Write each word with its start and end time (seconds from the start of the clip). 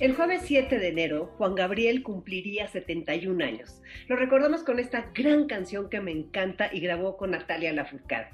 El 0.00 0.14
jueves 0.14 0.40
7 0.46 0.78
de 0.78 0.88
enero, 0.88 1.26
Juan 1.36 1.54
Gabriel 1.54 2.02
cumpliría 2.02 2.66
71 2.68 3.44
años. 3.44 3.82
Lo 4.08 4.16
recordamos 4.16 4.62
con 4.62 4.78
esta 4.78 5.10
gran 5.14 5.46
canción 5.46 5.90
que 5.90 6.00
me 6.00 6.10
encanta 6.10 6.70
y 6.72 6.80
grabó 6.80 7.18
con 7.18 7.32
Natalia 7.32 7.70
Lafourcade. 7.74 8.28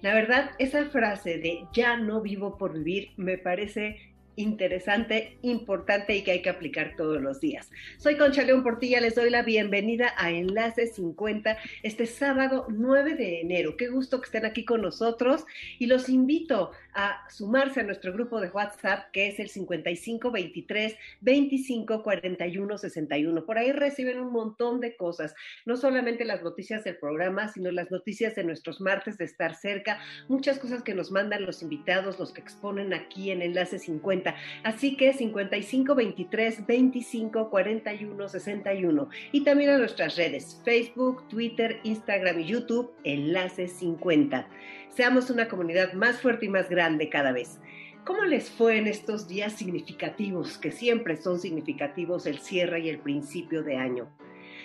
La 0.00 0.14
verdad, 0.14 0.50
esa 0.58 0.86
frase 0.86 1.38
de 1.38 1.60
ya 1.72 1.96
no 1.96 2.22
vivo 2.22 2.58
por 2.58 2.72
vivir 2.72 3.12
me 3.16 3.38
parece 3.38 4.12
interesante, 4.36 5.38
importante 5.42 6.16
y 6.16 6.22
que 6.22 6.32
hay 6.32 6.42
que 6.42 6.50
aplicar 6.50 6.94
todos 6.96 7.20
los 7.20 7.40
días. 7.40 7.70
Soy 7.98 8.16
Concha 8.16 8.42
León 8.42 8.62
Portilla, 8.62 9.00
les 9.00 9.14
doy 9.14 9.30
la 9.30 9.42
bienvenida 9.42 10.14
a 10.16 10.30
Enlace 10.30 10.86
50 10.86 11.56
este 11.82 12.06
sábado 12.06 12.66
9 12.68 13.14
de 13.14 13.40
enero. 13.40 13.76
Qué 13.76 13.88
gusto 13.88 14.20
que 14.20 14.26
estén 14.26 14.44
aquí 14.44 14.64
con 14.64 14.82
nosotros 14.82 15.44
y 15.78 15.86
los 15.86 16.08
invito 16.08 16.72
a 16.94 17.28
sumarse 17.30 17.80
a 17.80 17.82
nuestro 17.84 18.12
grupo 18.12 18.40
de 18.40 18.48
WhatsApp 18.48 19.10
que 19.12 19.28
es 19.28 19.38
el 19.38 19.48
5523 19.48 20.96
25 21.20 22.02
41 22.02 22.78
61. 22.78 23.44
Por 23.44 23.58
ahí 23.58 23.72
reciben 23.72 24.20
un 24.20 24.32
montón 24.32 24.80
de 24.80 24.96
cosas, 24.96 25.34
no 25.64 25.76
solamente 25.76 26.24
las 26.24 26.42
noticias 26.42 26.84
del 26.84 26.96
programa, 26.96 27.48
sino 27.48 27.70
las 27.70 27.90
noticias 27.90 28.34
de 28.34 28.44
nuestros 28.44 28.80
martes 28.80 29.18
de 29.18 29.24
estar 29.24 29.54
cerca, 29.54 29.98
muchas 30.28 30.58
cosas 30.58 30.82
que 30.82 30.94
nos 30.94 31.10
mandan 31.10 31.46
los 31.46 31.62
invitados, 31.62 32.18
los 32.18 32.32
que 32.32 32.40
exponen 32.40 32.94
aquí 32.94 33.30
en 33.30 33.42
Enlace 33.42 33.78
50 33.78 34.34
Así 34.62 34.96
que 34.96 35.12
55 35.12 35.94
23 35.94 36.66
25 36.66 37.50
41 37.50 38.28
61. 38.28 39.08
Y 39.32 39.44
también 39.44 39.70
a 39.70 39.78
nuestras 39.78 40.16
redes, 40.16 40.60
Facebook, 40.64 41.28
Twitter, 41.28 41.80
Instagram 41.84 42.40
y 42.40 42.44
YouTube, 42.46 42.92
Enlace 43.04 43.68
50. 43.68 44.46
Seamos 44.94 45.30
una 45.30 45.48
comunidad 45.48 45.94
más 45.94 46.20
fuerte 46.20 46.44
y 46.44 46.48
más 46.50 46.68
grande 46.68 47.08
cada 47.08 47.32
vez. 47.32 47.58
¿Cómo 48.04 48.24
les 48.24 48.50
fue 48.50 48.76
en 48.76 48.86
estos 48.86 49.26
días 49.26 49.54
significativos, 49.54 50.58
que 50.58 50.70
siempre 50.70 51.16
son 51.16 51.38
significativos 51.38 52.26
el 52.26 52.40
cierre 52.40 52.80
y 52.80 52.90
el 52.90 52.98
principio 52.98 53.62
de 53.62 53.76
año? 53.76 54.10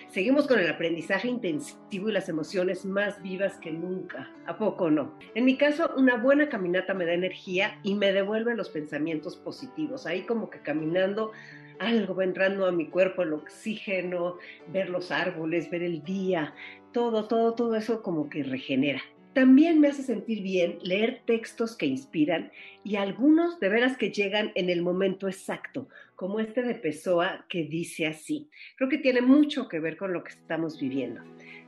Seguimos 0.10 0.46
con 0.46 0.60
el 0.60 0.70
aprendizaje 0.70 1.30
intensivo 1.30 2.10
y 2.10 2.12
las 2.12 2.28
emociones 2.28 2.84
más 2.84 3.24
vivas 3.24 3.56
que 3.60 3.72
nunca. 3.72 4.30
¿A 4.46 4.58
poco 4.58 4.92
no? 4.92 5.18
En 5.34 5.46
mi 5.46 5.56
caso, 5.56 5.94
una 5.96 6.18
buena 6.18 6.50
caminata 6.50 6.94
me 6.94 7.06
da 7.06 7.14
energía 7.14 7.80
y 7.84 7.96
me 7.96 8.12
devuelve 8.12 8.54
los 8.54 8.68
pensamientos 8.68 9.38
positivos. 9.38 10.06
Ahí 10.06 10.24
como 10.24 10.50
que 10.50 10.60
caminando 10.60 11.32
algo 11.80 12.16
va 12.16 12.26
entrando 12.26 12.66
a 12.66 12.74
mi 12.74 12.90
cuerpo, 12.90 13.22
el 13.22 13.32
oxígeno, 13.32 14.40
ver 14.74 14.90
los 14.90 15.10
árboles, 15.10 15.70
ver 15.70 15.84
el 15.84 16.04
día, 16.04 16.54
todo, 16.92 17.30
todo, 17.30 17.54
todo 17.54 17.78
eso 17.78 18.02
como 18.02 18.30
que 18.30 18.44
regenera. 18.44 19.02
También 19.38 19.80
me 19.80 19.90
hace 19.90 20.02
sentir 20.02 20.42
bien 20.42 20.80
leer 20.82 21.22
textos 21.28 21.76
que 21.76 21.86
inspiran 21.86 22.52
y 22.84 22.96
algunos 22.96 23.60
de 23.60 23.70
veras 23.70 23.96
que 23.96 24.10
llegan 24.10 24.52
en 24.56 24.72
el 24.72 24.82
momento 24.82 25.28
exacto, 25.28 25.88
como 26.16 26.40
este 26.40 26.64
de 26.64 26.74
Pessoa 26.74 27.46
que 27.48 27.64
dice 27.64 28.08
así. 28.08 28.50
Creo 28.78 28.90
que 28.90 28.98
tiene 28.98 29.22
mucho 29.22 29.68
que 29.68 29.80
ver 29.80 29.96
con 29.96 30.12
lo 30.12 30.24
que 30.24 30.32
estamos 30.32 30.80
viviendo. 30.80 31.22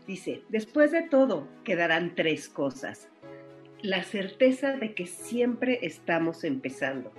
Dice, 0.08 0.41
después 0.50 0.91
de 0.91 1.03
todo 1.03 1.47
quedarán 1.63 2.16
tres 2.16 2.50
cosas. 2.50 3.08
La 3.84 4.02
certeza 4.02 4.75
de 4.75 4.96
que 4.96 5.06
siempre 5.06 5.78
estamos 5.84 6.44
empezando. 6.44 7.13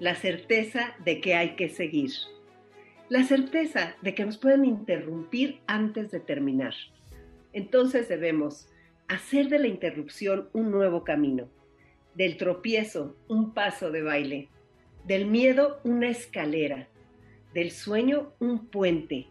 La 0.00 0.16
certeza 0.16 0.92
de 1.04 1.20
que 1.20 1.36
hay 1.36 1.54
que 1.54 1.68
seguir. 1.68 2.10
La 3.08 3.22
certeza 3.22 3.94
de 4.02 4.16
que 4.16 4.24
nos 4.24 4.38
pueden 4.38 4.64
interrumpir 4.64 5.60
antes 5.68 6.10
de 6.10 6.18
terminar. 6.18 6.74
Entonces 7.52 8.08
debemos 8.08 8.66
hacer 9.08 9.48
de 9.48 9.58
la 9.58 9.68
interrupción 9.68 10.48
un 10.52 10.70
nuevo 10.70 11.02
camino, 11.02 11.48
del 12.14 12.36
tropiezo 12.36 13.16
un 13.28 13.54
paso 13.54 13.90
de 13.90 14.02
baile, 14.02 14.48
del 15.04 15.26
miedo 15.26 15.80
una 15.84 16.08
escalera, 16.10 16.88
del 17.54 17.70
sueño 17.70 18.32
un 18.38 18.66
puente 18.66 19.28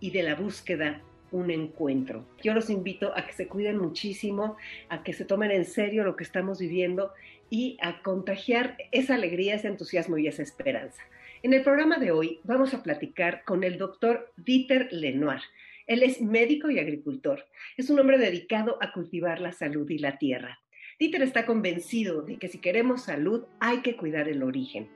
y 0.00 0.10
de 0.12 0.22
la 0.22 0.36
búsqueda 0.36 1.02
un 1.30 1.50
encuentro. 1.50 2.24
Yo 2.42 2.54
los 2.54 2.70
invito 2.70 3.12
a 3.16 3.26
que 3.26 3.32
se 3.32 3.48
cuiden 3.48 3.78
muchísimo, 3.78 4.56
a 4.88 5.02
que 5.02 5.12
se 5.12 5.24
tomen 5.24 5.50
en 5.50 5.64
serio 5.64 6.04
lo 6.04 6.16
que 6.16 6.24
estamos 6.24 6.58
viviendo 6.58 7.12
y 7.50 7.76
a 7.82 8.02
contagiar 8.02 8.76
esa 8.92 9.14
alegría, 9.14 9.54
ese 9.54 9.68
entusiasmo 9.68 10.16
y 10.18 10.28
esa 10.28 10.42
esperanza. 10.42 11.02
En 11.42 11.52
el 11.52 11.62
programa 11.62 11.98
de 11.98 12.10
hoy 12.10 12.40
vamos 12.44 12.74
a 12.74 12.82
platicar 12.82 13.44
con 13.44 13.64
el 13.64 13.78
doctor 13.78 14.32
Dieter 14.36 14.88
Lenoir. 14.92 15.40
Él 15.88 16.02
es 16.02 16.20
médico 16.20 16.70
y 16.70 16.78
agricultor. 16.78 17.46
Es 17.78 17.88
un 17.88 17.98
hombre 17.98 18.18
dedicado 18.18 18.76
a 18.82 18.92
cultivar 18.92 19.40
la 19.40 19.52
salud 19.52 19.88
y 19.88 19.98
la 19.98 20.18
tierra. 20.18 20.60
Dieter 21.00 21.22
está 21.22 21.46
convencido 21.46 22.20
de 22.20 22.36
que 22.36 22.48
si 22.48 22.58
queremos 22.58 23.04
salud 23.04 23.46
hay 23.58 23.78
que 23.78 23.96
cuidar 23.96 24.28
el 24.28 24.42
origen. 24.42 24.90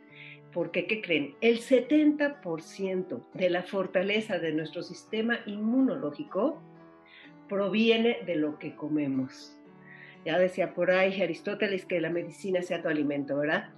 Porque, 0.53 0.87
¿qué 0.87 1.01
creen? 1.01 1.35
El 1.41 1.61
70% 1.61 3.25
de 3.33 3.51
la 3.51 3.63
fortaleza 3.63 4.39
de 4.39 4.53
nuestro 4.53 4.83
sistema 4.83 5.41
inmunológico 5.47 6.63
proviene 7.49 8.19
de 8.27 8.37
lo 8.37 8.59
que 8.59 8.77
comemos. 8.77 9.57
Ya 10.27 10.39
decía 10.39 10.75
por 10.75 10.91
ahí 10.91 11.23
Aristóteles 11.23 11.87
que 11.87 12.03
la 12.03 12.11
medicina 12.11 12.61
sea 12.61 12.83
tu 12.83 12.89
alimento, 12.89 13.39
¿verdad? 13.39 13.71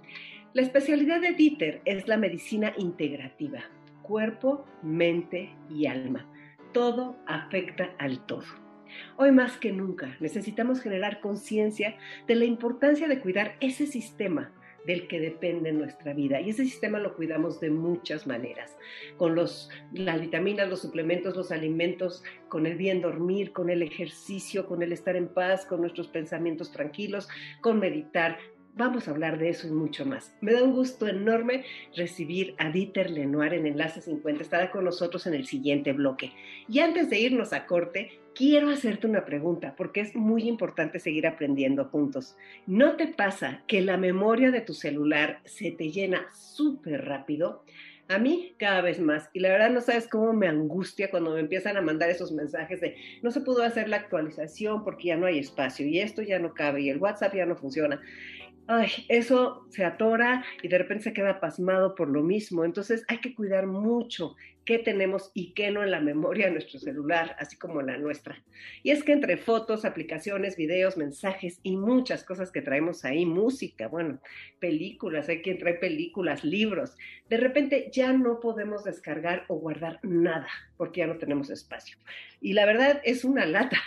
La 0.51 0.63
especialidad 0.63 1.21
de 1.21 1.31
Dieter 1.31 1.81
es 1.85 2.09
la 2.09 2.17
medicina 2.17 2.73
integrativa, 2.77 3.63
cuerpo, 4.03 4.65
mente 4.83 5.55
y 5.69 5.85
alma 5.85 6.29
todo 6.75 7.15
afecta 7.25 7.95
al 7.99 8.25
todo. 8.25 8.43
Hoy 9.15 9.31
más 9.31 9.55
que 9.55 9.71
nunca 9.71 10.17
necesitamos 10.19 10.81
generar 10.81 11.21
conciencia 11.21 11.95
de 12.27 12.35
la 12.35 12.43
importancia 12.43 13.07
de 13.07 13.21
cuidar 13.21 13.55
ese 13.61 13.87
sistema 13.87 14.51
del 14.85 15.07
que 15.07 15.21
depende 15.21 15.71
nuestra 15.71 16.13
vida. 16.13 16.41
Y 16.41 16.49
ese 16.49 16.65
sistema 16.65 16.99
lo 16.99 17.15
cuidamos 17.15 17.61
de 17.61 17.69
muchas 17.69 18.27
maneras, 18.27 18.75
con 19.15 19.35
los, 19.35 19.69
las 19.93 20.19
vitaminas, 20.19 20.67
los 20.67 20.81
suplementos, 20.81 21.37
los 21.37 21.53
alimentos, 21.53 22.25
con 22.49 22.65
el 22.65 22.75
bien 22.75 23.01
dormir, 23.01 23.53
con 23.53 23.69
el 23.69 23.81
ejercicio, 23.81 24.65
con 24.65 24.83
el 24.83 24.91
estar 24.91 25.15
en 25.15 25.29
paz, 25.29 25.65
con 25.65 25.79
nuestros 25.79 26.09
pensamientos 26.09 26.73
tranquilos, 26.73 27.29
con 27.61 27.79
meditar, 27.79 28.37
Vamos 28.77 29.07
a 29.07 29.11
hablar 29.11 29.39
de 29.39 29.47
eso 29.47 29.67
y 29.67 29.71
mucho 29.71 30.05
más. 30.05 30.35
Me 30.41 30.51
da 30.51 30.61
un 30.61 30.73
gusto 30.73 31.07
enorme 31.07 31.63
recibir 31.95 32.55
a 32.57 32.69
Dieter 32.69 33.09
Lenoir 33.09 33.53
en 33.53 33.67
Enlace 33.67 34.01
50. 34.01 34.43
Estará 34.43 34.69
con 34.69 34.83
nosotros 34.83 35.25
en 35.27 35.33
el 35.33 35.47
siguiente 35.47 35.93
bloque. 35.93 36.33
Y 36.67 36.79
antes 36.79 37.09
de 37.09 37.17
irnos 37.17 37.53
a 37.53 37.67
corte, 37.67 38.19
quiero 38.35 38.69
hacerte 38.69 39.07
una 39.07 39.23
pregunta 39.23 39.75
porque 39.77 40.01
es 40.01 40.13
muy 40.13 40.49
importante 40.49 40.99
seguir 40.99 41.25
aprendiendo 41.25 41.85
juntos. 41.85 42.35
¿No 42.67 42.97
te 42.97 43.07
pasa 43.07 43.63
que 43.65 43.81
la 43.81 43.95
memoria 43.95 44.51
de 44.51 44.59
tu 44.59 44.73
celular 44.73 45.39
se 45.45 45.71
te 45.71 45.89
llena 45.89 46.27
súper 46.33 47.05
rápido? 47.05 47.63
A 48.09 48.19
mí 48.19 48.55
cada 48.59 48.81
vez 48.81 48.99
más. 48.99 49.29
Y 49.31 49.39
la 49.39 49.49
verdad 49.49 49.69
no 49.69 49.79
sabes 49.79 50.07
cómo 50.07 50.33
me 50.33 50.49
angustia 50.49 51.09
cuando 51.09 51.33
me 51.33 51.39
empiezan 51.39 51.77
a 51.77 51.81
mandar 51.81 52.09
esos 52.09 52.33
mensajes 52.33 52.81
de 52.81 52.97
no 53.23 53.31
se 53.31 53.39
pudo 53.39 53.63
hacer 53.63 53.87
la 53.87 53.97
actualización 53.97 54.83
porque 54.83 55.07
ya 55.07 55.15
no 55.15 55.27
hay 55.27 55.39
espacio 55.39 55.87
y 55.87 55.99
esto 55.99 56.21
ya 56.21 56.39
no 56.39 56.53
cabe 56.53 56.81
y 56.81 56.89
el 56.89 56.97
WhatsApp 56.97 57.33
ya 57.33 57.45
no 57.45 57.55
funciona 57.55 58.01
ay, 58.67 58.89
eso 59.09 59.65
se 59.69 59.83
atora 59.83 60.43
y 60.61 60.67
de 60.67 60.77
repente 60.77 61.05
se 61.05 61.13
queda 61.13 61.39
pasmado 61.39 61.95
por 61.95 62.09
lo 62.09 62.23
mismo. 62.23 62.65
Entonces 62.65 63.03
hay 63.07 63.19
que 63.19 63.35
cuidar 63.35 63.67
mucho 63.67 64.35
qué 64.65 64.79
tenemos 64.79 65.31
y 65.33 65.53
qué 65.53 65.69
no 65.69 65.83
en 65.83 65.91
la 65.91 66.01
memoria 66.01 66.47
de 66.47 66.53
nuestro 66.53 66.79
celular, 66.79 67.35
así 67.39 67.55
como 67.55 67.81
la 67.81 67.97
nuestra. 67.97 68.43
Y 68.81 68.89
es 68.89 69.03
que 69.03 69.11
entre 69.11 69.37
fotos, 69.37 69.85
aplicaciones, 69.85 70.57
videos, 70.57 70.97
mensajes 70.97 71.59
y 71.61 71.77
muchas 71.77 72.23
cosas 72.23 72.51
que 72.51 72.63
traemos 72.63 73.05
ahí, 73.05 73.25
música, 73.25 73.87
bueno, 73.87 74.19
películas, 74.59 75.29
hay 75.29 75.41
quien 75.43 75.59
trae 75.59 75.75
películas, 75.75 76.43
libros, 76.43 76.97
de 77.29 77.37
repente 77.37 77.89
ya 77.93 78.11
no 78.11 78.39
podemos 78.39 78.83
descargar 78.83 79.45
o 79.47 79.55
guardar 79.55 79.99
nada 80.01 80.47
porque 80.77 81.01
ya 81.01 81.07
no 81.07 81.17
tenemos 81.17 81.49
espacio. 81.51 81.97
Y 82.41 82.53
la 82.53 82.65
verdad 82.65 83.01
es 83.03 83.23
una 83.23 83.45
lata 83.45 83.77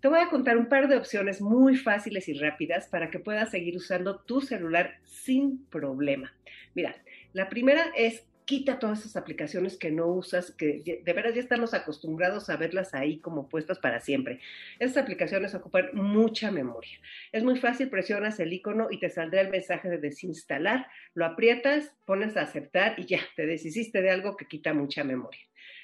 te 0.00 0.08
voy 0.08 0.20
a 0.20 0.28
contar 0.28 0.56
un 0.56 0.68
par 0.68 0.88
de 0.88 0.96
opciones 0.96 1.40
muy 1.40 1.76
fáciles 1.76 2.28
y 2.28 2.34
rápidas 2.34 2.88
para 2.88 3.10
que 3.10 3.18
puedas 3.18 3.50
seguir 3.50 3.76
usando 3.76 4.20
tu 4.20 4.40
celular 4.40 4.98
sin 5.04 5.64
problema. 5.66 6.32
Mira, 6.74 6.94
la 7.32 7.48
primera 7.48 7.92
es 7.96 8.24
quita 8.48 8.78
todas 8.78 9.00
esas 9.00 9.16
aplicaciones 9.16 9.76
que 9.76 9.90
no 9.90 10.06
usas, 10.06 10.52
que 10.52 11.02
de 11.04 11.12
veras 11.12 11.34
ya 11.34 11.40
estamos 11.40 11.74
acostumbrados 11.74 12.48
a 12.48 12.56
verlas 12.56 12.94
ahí 12.94 13.18
como 13.18 13.46
puestas 13.46 13.78
para 13.78 14.00
siempre. 14.00 14.40
Esas 14.78 14.96
aplicaciones 14.96 15.54
ocupan 15.54 15.90
mucha 15.92 16.50
memoria. 16.50 16.98
Es 17.30 17.44
muy 17.44 17.58
fácil, 17.58 17.90
presionas 17.90 18.40
el 18.40 18.54
icono 18.54 18.88
y 18.90 19.00
te 19.00 19.10
saldrá 19.10 19.42
el 19.42 19.50
mensaje 19.50 19.90
de 19.90 19.98
desinstalar, 19.98 20.86
lo 21.12 21.26
aprietas, 21.26 21.94
pones 22.06 22.38
a 22.38 22.42
aceptar 22.42 22.98
y 22.98 23.04
ya, 23.04 23.20
te 23.36 23.44
deshiciste 23.44 24.00
de 24.00 24.10
algo 24.12 24.38
que 24.38 24.46
quita 24.46 24.72
mucha 24.72 25.04
memoria. 25.04 25.42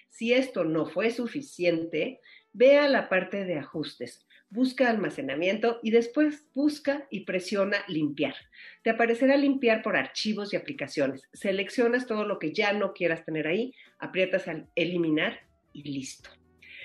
Si 0.09 0.33
esto 0.33 0.65
no 0.65 0.87
fue 0.87 1.11
suficiente, 1.11 2.21
ve 2.55 2.79
a 2.79 2.89
la 2.89 3.11
parte 3.11 3.45
de 3.45 3.59
ajustes 3.59 4.27
busca 4.55 4.89
almacenamiento 4.89 5.81
y 5.83 5.91
después 5.91 6.47
busca 6.55 7.09
y 7.11 7.25
presiona 7.25 7.79
limpiar. 7.89 8.37
Te 8.83 8.91
aparecerá 8.91 9.37
limpiar 9.37 9.83
por 9.83 9.97
archivos 9.97 10.53
y 10.53 10.57
aplicaciones. 10.57 11.29
Seleccionas 11.33 12.07
todo 12.07 12.25
lo 12.25 12.39
que 12.39 12.53
ya 12.53 12.73
no 12.73 12.95
quieras 12.95 13.25
tener 13.25 13.49
ahí, 13.49 13.75
aprietas 13.99 14.47
al 14.47 14.69
eliminar 14.77 15.41
y 15.73 15.83
listo. 15.83 16.31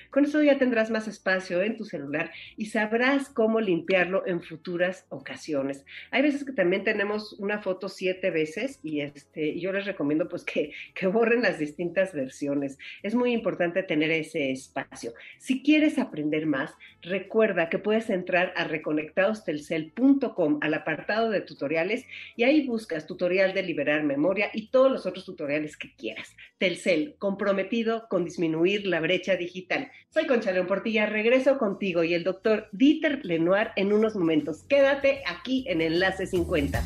Con 0.09 0.25
eso 0.25 0.41
ya 0.41 0.57
tendrás 0.57 0.89
más 0.89 1.07
espacio 1.07 1.61
en 1.61 1.77
tu 1.77 1.85
celular 1.85 2.31
y 2.57 2.67
sabrás 2.67 3.29
cómo 3.29 3.61
limpiarlo 3.61 4.25
en 4.25 4.41
futuras 4.41 5.05
ocasiones. 5.09 5.85
Hay 6.09 6.23
veces 6.23 6.43
que 6.43 6.51
también 6.51 6.83
tenemos 6.83 7.33
una 7.33 7.59
foto 7.59 7.89
siete 7.89 8.31
veces 8.31 8.79
y 8.81 9.01
este, 9.01 9.59
yo 9.59 9.71
les 9.71 9.85
recomiendo 9.85 10.27
pues 10.27 10.43
que, 10.43 10.71
que 10.95 11.07
borren 11.07 11.43
las 11.43 11.59
distintas 11.59 12.13
versiones. 12.13 12.79
Es 13.03 13.13
muy 13.13 13.33
importante 13.33 13.83
tener 13.83 14.09
ese 14.09 14.51
espacio. 14.51 15.13
Si 15.37 15.61
quieres 15.61 15.99
aprender 15.99 16.47
más, 16.47 16.73
recuerda 17.01 17.69
que 17.69 17.77
puedes 17.77 18.09
entrar 18.09 18.51
a 18.55 18.63
reconectadostelcel.com 18.63 20.59
al 20.61 20.73
apartado 20.73 21.29
de 21.29 21.41
tutoriales 21.41 22.05
y 22.35 22.43
ahí 22.43 22.65
buscas 22.65 23.05
tutorial 23.05 23.53
de 23.53 23.63
liberar 23.63 24.03
memoria 24.03 24.49
y 24.53 24.69
todos 24.69 24.91
los 24.91 25.05
otros 25.05 25.25
tutoriales 25.25 25.77
que 25.77 25.93
quieras. 25.95 26.35
Telcel, 26.59 27.15
comprometido 27.17 28.07
con 28.09 28.25
disminuir 28.25 28.85
la 28.85 28.99
brecha 28.99 29.37
digital. 29.37 29.89
Soy 30.09 30.27
Concha 30.27 30.51
León 30.51 30.67
Portilla, 30.67 31.05
regreso 31.05 31.57
contigo 31.57 32.03
y 32.03 32.13
el 32.13 32.25
doctor 32.25 32.67
Dieter 32.73 33.25
Lenoir 33.25 33.69
en 33.77 33.93
unos 33.93 34.15
momentos. 34.15 34.63
Quédate 34.63 35.23
aquí 35.25 35.65
en 35.69 35.79
Enlace 35.81 36.27
50. 36.27 36.83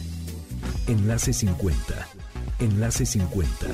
Enlace 0.88 1.34
50. 1.34 2.08
Enlace 2.60 3.06
50. 3.06 3.68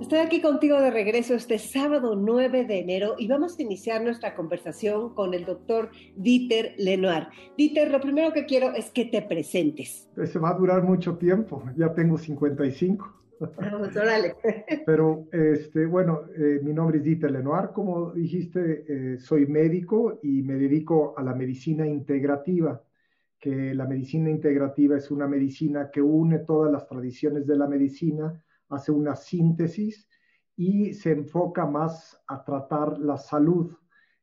Estoy 0.00 0.18
aquí 0.20 0.40
contigo 0.40 0.80
de 0.80 0.92
regreso 0.92 1.34
este 1.34 1.58
sábado 1.58 2.14
9 2.14 2.64
de 2.64 2.78
enero 2.78 3.16
y 3.18 3.26
vamos 3.26 3.58
a 3.58 3.62
iniciar 3.62 4.02
nuestra 4.02 4.36
conversación 4.36 5.14
con 5.14 5.34
el 5.34 5.44
doctor 5.44 5.90
Dieter 6.14 6.74
Lenoir. 6.78 7.26
Dieter, 7.56 7.90
lo 7.90 8.00
primero 8.00 8.32
que 8.32 8.46
quiero 8.46 8.72
es 8.72 8.90
que 8.90 9.06
te 9.06 9.20
presentes. 9.20 10.08
Se 10.14 10.38
va 10.38 10.50
a 10.50 10.54
durar 10.54 10.84
mucho 10.84 11.16
tiempo, 11.16 11.64
ya 11.76 11.92
tengo 11.92 12.18
55. 12.18 13.25
Pero, 14.86 15.26
este, 15.32 15.86
bueno, 15.86 16.22
eh, 16.36 16.60
mi 16.62 16.72
nombre 16.72 16.98
es 16.98 17.04
Dieter 17.04 17.30
Lenoir, 17.30 17.70
como 17.72 18.12
dijiste, 18.12 18.84
eh, 18.88 19.18
soy 19.18 19.46
médico 19.46 20.18
y 20.22 20.42
me 20.42 20.54
dedico 20.54 21.14
a 21.16 21.22
la 21.22 21.34
medicina 21.34 21.86
integrativa, 21.86 22.82
que 23.38 23.74
la 23.74 23.86
medicina 23.86 24.30
integrativa 24.30 24.96
es 24.96 25.10
una 25.10 25.26
medicina 25.26 25.90
que 25.90 26.00
une 26.00 26.40
todas 26.40 26.72
las 26.72 26.86
tradiciones 26.86 27.46
de 27.46 27.56
la 27.56 27.66
medicina, 27.66 28.42
hace 28.68 28.92
una 28.92 29.14
síntesis 29.14 30.08
y 30.56 30.94
se 30.94 31.12
enfoca 31.12 31.66
más 31.66 32.20
a 32.26 32.42
tratar 32.44 32.98
la 32.98 33.18
salud. 33.18 33.76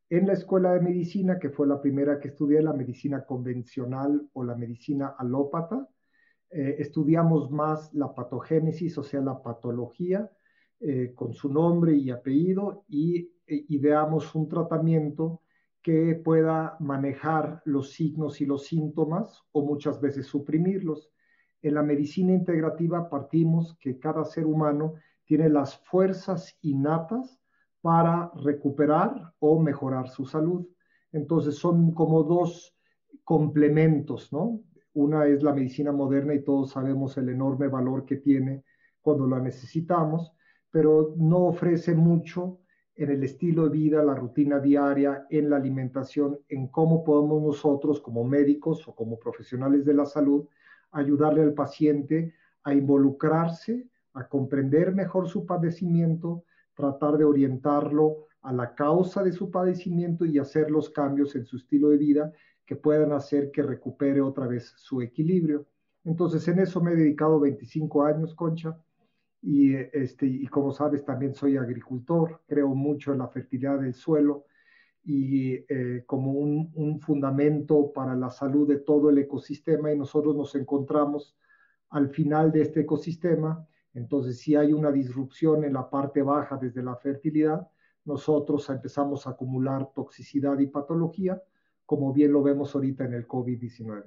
En 0.09 0.27
la 0.27 0.33
escuela 0.33 0.73
de 0.73 0.81
medicina, 0.81 1.39
que 1.39 1.49
fue 1.49 1.67
la 1.67 1.81
primera 1.81 2.19
que 2.19 2.29
estudié, 2.29 2.61
la 2.61 2.73
medicina 2.73 3.25
convencional 3.25 4.29
o 4.33 4.43
la 4.43 4.55
medicina 4.55 5.15
alópata, 5.17 5.87
eh, 6.53 6.75
estudiamos 6.79 7.49
más 7.51 7.93
la 7.93 8.13
patogénesis, 8.13 8.97
o 8.97 9.03
sea, 9.03 9.21
la 9.21 9.41
patología, 9.41 10.29
eh, 10.79 11.13
con 11.15 11.33
su 11.33 11.51
nombre 11.51 11.95
y 11.95 12.11
apellido, 12.11 12.85
y 12.87 13.31
e, 13.47 13.65
ideamos 13.69 14.35
un 14.35 14.47
tratamiento 14.47 15.41
que 15.81 16.15
pueda 16.15 16.77
manejar 16.79 17.61
los 17.65 17.91
signos 17.91 18.39
y 18.39 18.45
los 18.45 18.65
síntomas 18.65 19.43
o 19.51 19.63
muchas 19.63 19.99
veces 19.99 20.27
suprimirlos. 20.27 21.09
En 21.61 21.73
la 21.73 21.83
medicina 21.83 22.33
integrativa 22.33 23.09
partimos 23.09 23.75
que 23.79 23.97
cada 23.97 24.23
ser 24.23 24.45
humano 24.45 24.93
tiene 25.25 25.49
las 25.49 25.77
fuerzas 25.85 26.57
innatas 26.61 27.39
para 27.81 28.31
recuperar 28.35 29.33
o 29.39 29.59
mejorar 29.59 30.07
su 30.07 30.25
salud. 30.25 30.67
Entonces 31.11 31.55
son 31.55 31.93
como 31.93 32.23
dos 32.23 32.75
complementos, 33.23 34.31
¿no? 34.31 34.61
Una 34.93 35.25
es 35.25 35.41
la 35.41 35.53
medicina 35.53 35.91
moderna 35.91 36.33
y 36.33 36.43
todos 36.43 36.71
sabemos 36.71 37.17
el 37.17 37.29
enorme 37.29 37.67
valor 37.67 38.05
que 38.05 38.17
tiene 38.17 38.63
cuando 39.01 39.27
la 39.27 39.39
necesitamos, 39.39 40.33
pero 40.69 41.13
no 41.17 41.45
ofrece 41.45 41.95
mucho 41.95 42.59
en 42.95 43.09
el 43.09 43.23
estilo 43.23 43.63
de 43.63 43.77
vida, 43.77 44.03
la 44.03 44.13
rutina 44.13 44.59
diaria, 44.59 45.25
en 45.29 45.49
la 45.49 45.57
alimentación, 45.57 46.39
en 46.47 46.67
cómo 46.67 47.03
podemos 47.03 47.41
nosotros 47.41 47.99
como 48.01 48.23
médicos 48.23 48.87
o 48.87 48.93
como 48.93 49.17
profesionales 49.17 49.83
de 49.83 49.95
la 49.95 50.05
salud 50.05 50.47
ayudarle 50.91 51.41
al 51.41 51.53
paciente 51.53 52.35
a 52.63 52.73
involucrarse, 52.73 53.87
a 54.13 54.27
comprender 54.27 54.93
mejor 54.93 55.27
su 55.27 55.45
padecimiento, 55.45 56.45
tratar 56.75 57.17
de 57.17 57.25
orientarlo 57.25 58.27
a 58.43 58.53
la 58.53 58.75
causa 58.75 59.23
de 59.23 59.31
su 59.31 59.49
padecimiento 59.49 60.25
y 60.25 60.37
hacer 60.37 60.69
los 60.69 60.89
cambios 60.89 61.35
en 61.35 61.45
su 61.45 61.57
estilo 61.57 61.89
de 61.89 61.97
vida 61.97 62.31
que 62.65 62.75
puedan 62.75 63.13
hacer 63.13 63.51
que 63.51 63.63
recupere 63.63 64.21
otra 64.21 64.47
vez 64.47 64.73
su 64.77 65.01
equilibrio. 65.01 65.65
Entonces, 66.03 66.47
en 66.47 66.59
eso 66.59 66.81
me 66.81 66.91
he 66.91 66.95
dedicado 66.95 67.39
25 67.39 68.03
años, 68.03 68.35
Concha, 68.35 68.77
y, 69.41 69.75
este, 69.75 70.25
y 70.25 70.45
como 70.47 70.71
sabes, 70.71 71.03
también 71.03 71.33
soy 71.33 71.57
agricultor, 71.57 72.41
creo 72.47 72.69
mucho 72.75 73.11
en 73.13 73.19
la 73.19 73.27
fertilidad 73.27 73.79
del 73.79 73.93
suelo 73.93 74.45
y 75.03 75.53
eh, 75.67 76.03
como 76.05 76.31
un, 76.31 76.71
un, 76.75 76.99
fundamento 77.01 77.91
para 77.91 78.15
la 78.15 78.29
salud 78.29 78.67
de 78.67 78.79
todo 78.79 79.09
el 79.09 79.17
ecosistema 79.17 79.91
y 79.91 79.97
nosotros 79.97 80.33
nos 80.33 80.55
encontramos 80.55 81.35
al 81.89 82.09
final 82.09 82.53
de 82.53 82.61
este 82.61 82.81
ecosistema. 82.81 83.67
Entonces, 83.93 84.39
si 84.39 84.55
hay 84.55 84.71
una 84.71 84.91
disrupción 84.91 85.65
en 85.65 85.73
la 85.73 85.89
parte 85.89 86.21
baja 86.21 86.57
desde 86.57 86.81
la 86.81 86.95
fertilidad, 86.95 87.67
nosotros 88.05 88.69
empezamos 88.69 89.25
a 89.27 89.31
acumular 89.31 89.91
toxicidad 89.93 90.59
y 90.59 90.67
patología 90.67 91.41
como 91.85 92.13
bien 92.13 92.31
lo 92.31 92.41
vemos 92.41 92.73
ahorita 92.73 93.05
en 93.05 93.13
el 93.13 93.27
COVID-19. 93.27 94.03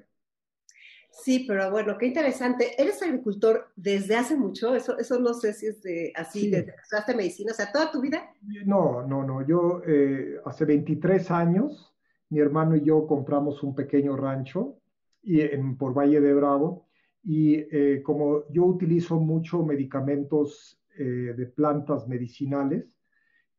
Sí, 1.11 1.45
pero 1.47 1.71
bueno, 1.71 1.97
qué 1.99 2.07
interesante. 2.07 2.81
¿Eres 2.81 3.03
agricultor 3.03 3.69
desde 3.75 4.17
hace 4.17 4.37
mucho? 4.37 4.75
Eso, 4.75 4.99
eso 4.99 5.19
no 5.19 5.33
sé 5.35 5.53
si 5.55 5.67
es 5.67 5.83
de, 5.83 6.13
así, 6.15 6.41
sí. 6.41 6.51
desde 6.51 6.67
que 6.67 6.83
estudiaste 6.83 7.15
medicina, 7.15 7.53
o 7.53 7.55
sea, 7.55 7.73
toda 7.73 7.91
tu 7.91 8.01
vida. 8.01 8.35
No, 8.67 9.07
no, 9.07 9.25
no. 9.25 9.47
Yo 9.47 9.83
eh, 9.87 10.37
hace 10.45 10.65
23 10.65 11.31
años, 11.31 11.95
mi 12.29 12.41
hermano 12.41 12.77
y 12.77 12.83
yo 12.83 13.07
compramos 13.07 13.63
un 13.63 13.75
pequeño 13.75 14.17
rancho 14.17 14.79
y, 15.23 15.41
en, 15.41 15.77
por 15.79 15.95
Valle 15.97 16.21
de 16.21 16.35
Bravo 16.35 16.87
y 17.25 17.55
eh, 17.55 18.03
como 18.05 18.45
yo 18.51 18.65
utilizo 18.65 19.19
mucho 19.19 19.65
medicamentos 19.65 20.79
eh, 20.99 21.35
de 21.37 21.47
plantas 21.47 22.07
medicinales 22.07 22.96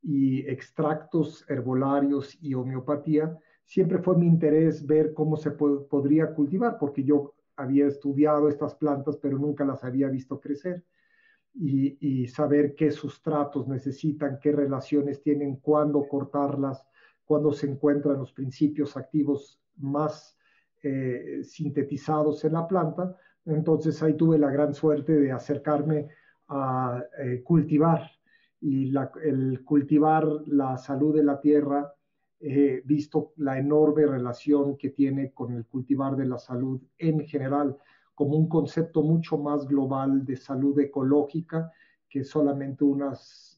y 0.02 0.48
extractos 0.48 1.46
herbolarios 1.50 2.38
y 2.42 2.54
homeopatía, 2.54 3.38
siempre 3.64 4.00
fue 4.00 4.18
mi 4.18 4.28
interés 4.28 4.86
ver 4.86 5.14
cómo 5.14 5.36
se 5.36 5.52
podría 5.52 6.34
cultivar, 6.34 6.78
porque 6.80 7.04
yo 7.04 7.36
había 7.58 7.88
estudiado 7.88 8.48
estas 8.48 8.76
plantas, 8.76 9.18
pero 9.18 9.38
nunca 9.38 9.66
las 9.66 9.84
había 9.84 10.08
visto 10.08 10.40
crecer. 10.40 10.84
Y, 11.60 12.28
saber 12.28 12.76
qué 12.76 12.92
sustratos 12.92 13.68
necesitan, 13.68 14.38
qué 14.40 14.52
relaciones 14.52 15.24
tienen, 15.24 15.56
cuándo 15.56 16.08
cortarlas, 16.08 16.86
cuándo 17.26 17.52
se 17.52 17.68
encuentran 17.68 18.20
los 18.20 18.32
principios 18.32 18.96
activos 18.96 19.60
más 19.78 20.38
eh, 20.84 21.40
sintetizados 21.44 22.46
en 22.46 22.54
la 22.54 22.68
planta. 22.68 23.18
Entonces 23.44 24.04
ahí 24.04 24.14
tuve 24.14 24.38
la 24.38 24.52
gran 24.52 24.76
suerte 24.76 25.14
de 25.14 25.32
acercarme 25.32 26.10
a 26.48 27.04
eh, 27.18 27.42
cultivar 27.44 28.17
y 28.62 28.94
el 29.24 29.64
cultivar 29.64 30.26
la 30.48 30.78
salud 30.78 31.16
de 31.16 31.24
la 31.24 31.40
tierra 31.40 31.94
eh, 32.40 32.84
visto 32.86 33.34
la 33.38 33.58
enorme 33.58 34.06
relación 34.06 34.78
que 34.78 34.92
tiene 34.92 35.32
con 35.32 35.54
el 35.54 35.66
cultivar 35.66 36.16
de 36.16 36.26
la 36.26 36.38
salud 36.38 36.80
en 36.98 37.26
general, 37.28 37.76
como 38.14 38.38
un 38.38 38.48
concepto 38.48 39.02
mucho 39.02 39.38
más 39.38 39.66
global 39.68 40.24
de 40.24 40.38
salud 40.38 40.80
ecológica 40.80 41.72
que 42.08 42.24
solamente 42.24 42.84
una 42.84 43.14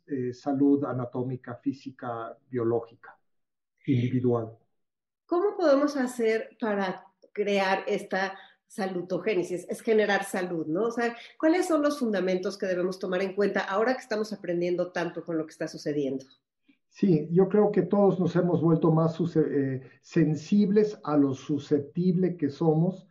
eh, 0.07 0.33
salud 0.33 0.85
anatómica, 0.85 1.55
física, 1.55 2.37
biológica, 2.49 3.17
individual. 3.85 4.57
¿Cómo 5.25 5.57
podemos 5.57 5.97
hacer 5.97 6.57
para 6.59 7.05
crear 7.33 7.83
esta 7.85 8.37
salutogénesis? 8.69 9.65
Es 9.67 9.81
generar 9.81 10.23
salud, 10.23 10.65
¿no? 10.67 10.83
O 10.85 10.91
sea, 10.91 11.15
¿cuáles 11.37 11.67
son 11.67 11.81
los 11.81 11.99
fundamentos 11.99 12.57
que 12.57 12.67
debemos 12.67 12.99
tomar 12.99 13.21
en 13.21 13.35
cuenta 13.35 13.61
ahora 13.61 13.93
que 13.95 14.01
estamos 14.01 14.31
aprendiendo 14.31 14.91
tanto 14.91 15.23
con 15.25 15.37
lo 15.37 15.45
que 15.45 15.51
está 15.51 15.67
sucediendo? 15.67 16.25
Sí, 16.87 17.27
yo 17.31 17.49
creo 17.49 17.71
que 17.71 17.83
todos 17.83 18.19
nos 18.19 18.35
hemos 18.35 18.61
vuelto 18.61 18.91
más 18.91 19.19
eh, 19.35 19.81
sensibles 20.01 20.99
a 21.03 21.17
lo 21.17 21.33
susceptible 21.33 22.37
que 22.37 22.49
somos 22.49 23.09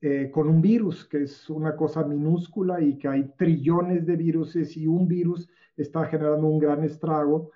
eh, 0.00 0.30
con 0.30 0.48
un 0.48 0.62
virus, 0.62 1.04
que 1.06 1.24
es 1.24 1.50
una 1.50 1.74
cosa 1.74 2.04
minúscula 2.04 2.80
y 2.80 2.96
que 2.98 3.08
hay 3.08 3.32
trillones 3.36 4.06
de 4.06 4.16
virus 4.16 4.54
y 4.76 4.86
un 4.86 5.08
virus 5.08 5.48
está 5.76 6.04
generando 6.06 6.46
un 6.46 6.58
gran 6.58 6.84
estrago, 6.84 7.50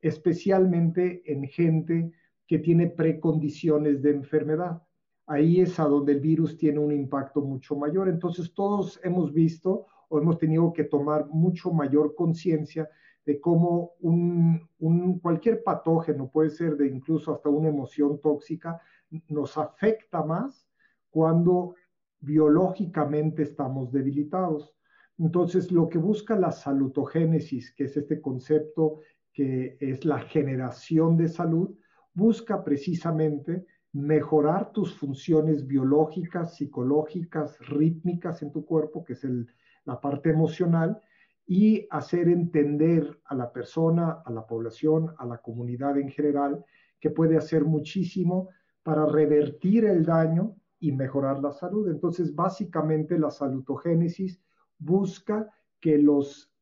especialmente 0.00 1.22
en 1.30 1.48
gente 1.48 2.12
que 2.46 2.58
tiene 2.58 2.88
precondiciones 2.88 4.02
de 4.02 4.10
enfermedad. 4.10 4.82
Ahí 5.30 5.60
es 5.60 5.78
a 5.78 5.84
donde 5.84 6.10
el 6.10 6.18
virus 6.18 6.56
tiene 6.56 6.80
un 6.80 6.90
impacto 6.90 7.40
mucho 7.40 7.76
mayor. 7.76 8.08
Entonces 8.08 8.52
todos 8.52 8.98
hemos 9.04 9.32
visto 9.32 9.86
o 10.08 10.18
hemos 10.18 10.38
tenido 10.38 10.72
que 10.72 10.82
tomar 10.82 11.28
mucho 11.28 11.72
mayor 11.72 12.16
conciencia 12.16 12.90
de 13.24 13.40
cómo 13.40 13.92
un, 14.00 14.68
cualquier 15.22 15.62
patógeno, 15.62 16.28
puede 16.28 16.50
ser 16.50 16.76
de 16.76 16.88
incluso 16.88 17.32
hasta 17.32 17.48
una 17.48 17.68
emoción 17.68 18.20
tóxica, 18.20 18.80
nos 19.28 19.56
afecta 19.56 20.24
más 20.24 20.66
cuando 21.10 21.76
biológicamente 22.18 23.44
estamos 23.44 23.92
debilitados. 23.92 24.74
Entonces, 25.16 25.70
lo 25.70 25.88
que 25.88 25.98
busca 25.98 26.34
la 26.34 26.50
salutogénesis, 26.50 27.72
que 27.72 27.84
es 27.84 27.96
este 27.96 28.20
concepto 28.20 28.98
que 29.32 29.76
es 29.78 30.04
la 30.04 30.18
generación 30.18 31.16
de 31.16 31.28
salud, 31.28 31.70
busca 32.14 32.64
precisamente 32.64 33.64
mejorar 33.92 34.72
tus 34.72 34.94
funciones 34.94 35.66
biológicas, 35.66 36.56
psicológicas, 36.56 37.58
rítmicas 37.68 38.42
en 38.42 38.52
tu 38.52 38.64
cuerpo, 38.64 39.04
que 39.04 39.14
es 39.14 39.26
la 39.84 40.00
parte 40.00 40.30
emocional, 40.30 41.00
y 41.46 41.86
hacer 41.90 42.28
entender 42.28 43.20
a 43.24 43.34
la 43.34 43.52
persona, 43.52 44.22
a 44.24 44.30
la 44.30 44.46
población, 44.46 45.12
a 45.18 45.26
la 45.26 45.38
comunidad 45.38 45.98
en 45.98 46.08
general, 46.10 46.64
que 47.00 47.10
puede 47.10 47.36
hacer 47.36 47.64
muchísimo 47.64 48.50
para 48.82 49.06
revertir 49.06 49.84
el 49.84 50.04
daño 50.04 50.54
y 50.78 50.92
mejorar 50.92 51.40
la 51.40 51.50
salud. 51.50 51.88
Entonces, 51.90 52.34
básicamente 52.34 53.18
la 53.18 53.30
salutogénesis 53.30 54.40
busca 54.78 55.50
que 55.80 55.98
los 55.98 56.52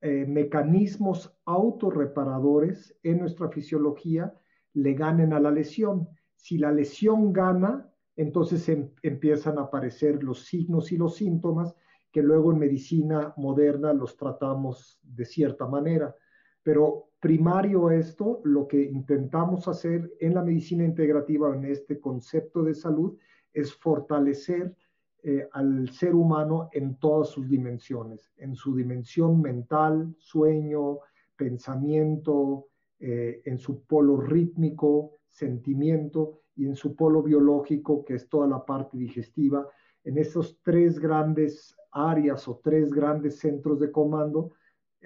eh, 0.00 0.26
mecanismos 0.26 1.36
autorreparadores 1.44 2.96
en 3.02 3.20
nuestra 3.20 3.48
fisiología 3.48 4.34
le 4.74 4.94
ganen 4.94 5.32
a 5.32 5.40
la 5.40 5.50
lesión. 5.50 6.08
Si 6.44 6.58
la 6.58 6.70
lesión 6.70 7.32
gana, 7.32 7.90
entonces 8.16 8.68
em, 8.68 8.90
empiezan 9.00 9.56
a 9.56 9.62
aparecer 9.62 10.22
los 10.22 10.44
signos 10.44 10.92
y 10.92 10.98
los 10.98 11.16
síntomas 11.16 11.74
que 12.12 12.22
luego 12.22 12.52
en 12.52 12.58
medicina 12.58 13.32
moderna 13.38 13.94
los 13.94 14.14
tratamos 14.18 15.00
de 15.02 15.24
cierta 15.24 15.66
manera. 15.66 16.14
Pero 16.62 17.12
primario 17.18 17.90
esto, 17.90 18.42
lo 18.44 18.68
que 18.68 18.82
intentamos 18.82 19.68
hacer 19.68 20.12
en 20.20 20.34
la 20.34 20.42
medicina 20.42 20.84
integrativa, 20.84 21.56
en 21.56 21.64
este 21.64 21.98
concepto 21.98 22.62
de 22.62 22.74
salud, 22.74 23.16
es 23.54 23.72
fortalecer 23.72 24.76
eh, 25.22 25.48
al 25.50 25.88
ser 25.88 26.14
humano 26.14 26.68
en 26.74 26.98
todas 26.98 27.30
sus 27.30 27.48
dimensiones, 27.48 28.34
en 28.36 28.54
su 28.54 28.76
dimensión 28.76 29.40
mental, 29.40 30.14
sueño, 30.18 30.98
pensamiento, 31.36 32.66
eh, 33.00 33.40
en 33.46 33.56
su 33.56 33.82
polo 33.86 34.18
rítmico, 34.18 35.20
sentimiento 35.34 36.40
y 36.56 36.66
en 36.66 36.76
su 36.76 36.94
polo 36.94 37.22
biológico, 37.22 38.04
que 38.04 38.14
es 38.14 38.28
toda 38.28 38.46
la 38.46 38.64
parte 38.64 38.96
digestiva, 38.96 39.68
en 40.04 40.18
esos 40.18 40.60
tres 40.62 40.98
grandes 40.98 41.76
áreas 41.90 42.46
o 42.46 42.60
tres 42.62 42.92
grandes 42.92 43.38
centros 43.38 43.80
de 43.80 43.90
comando, 43.90 44.52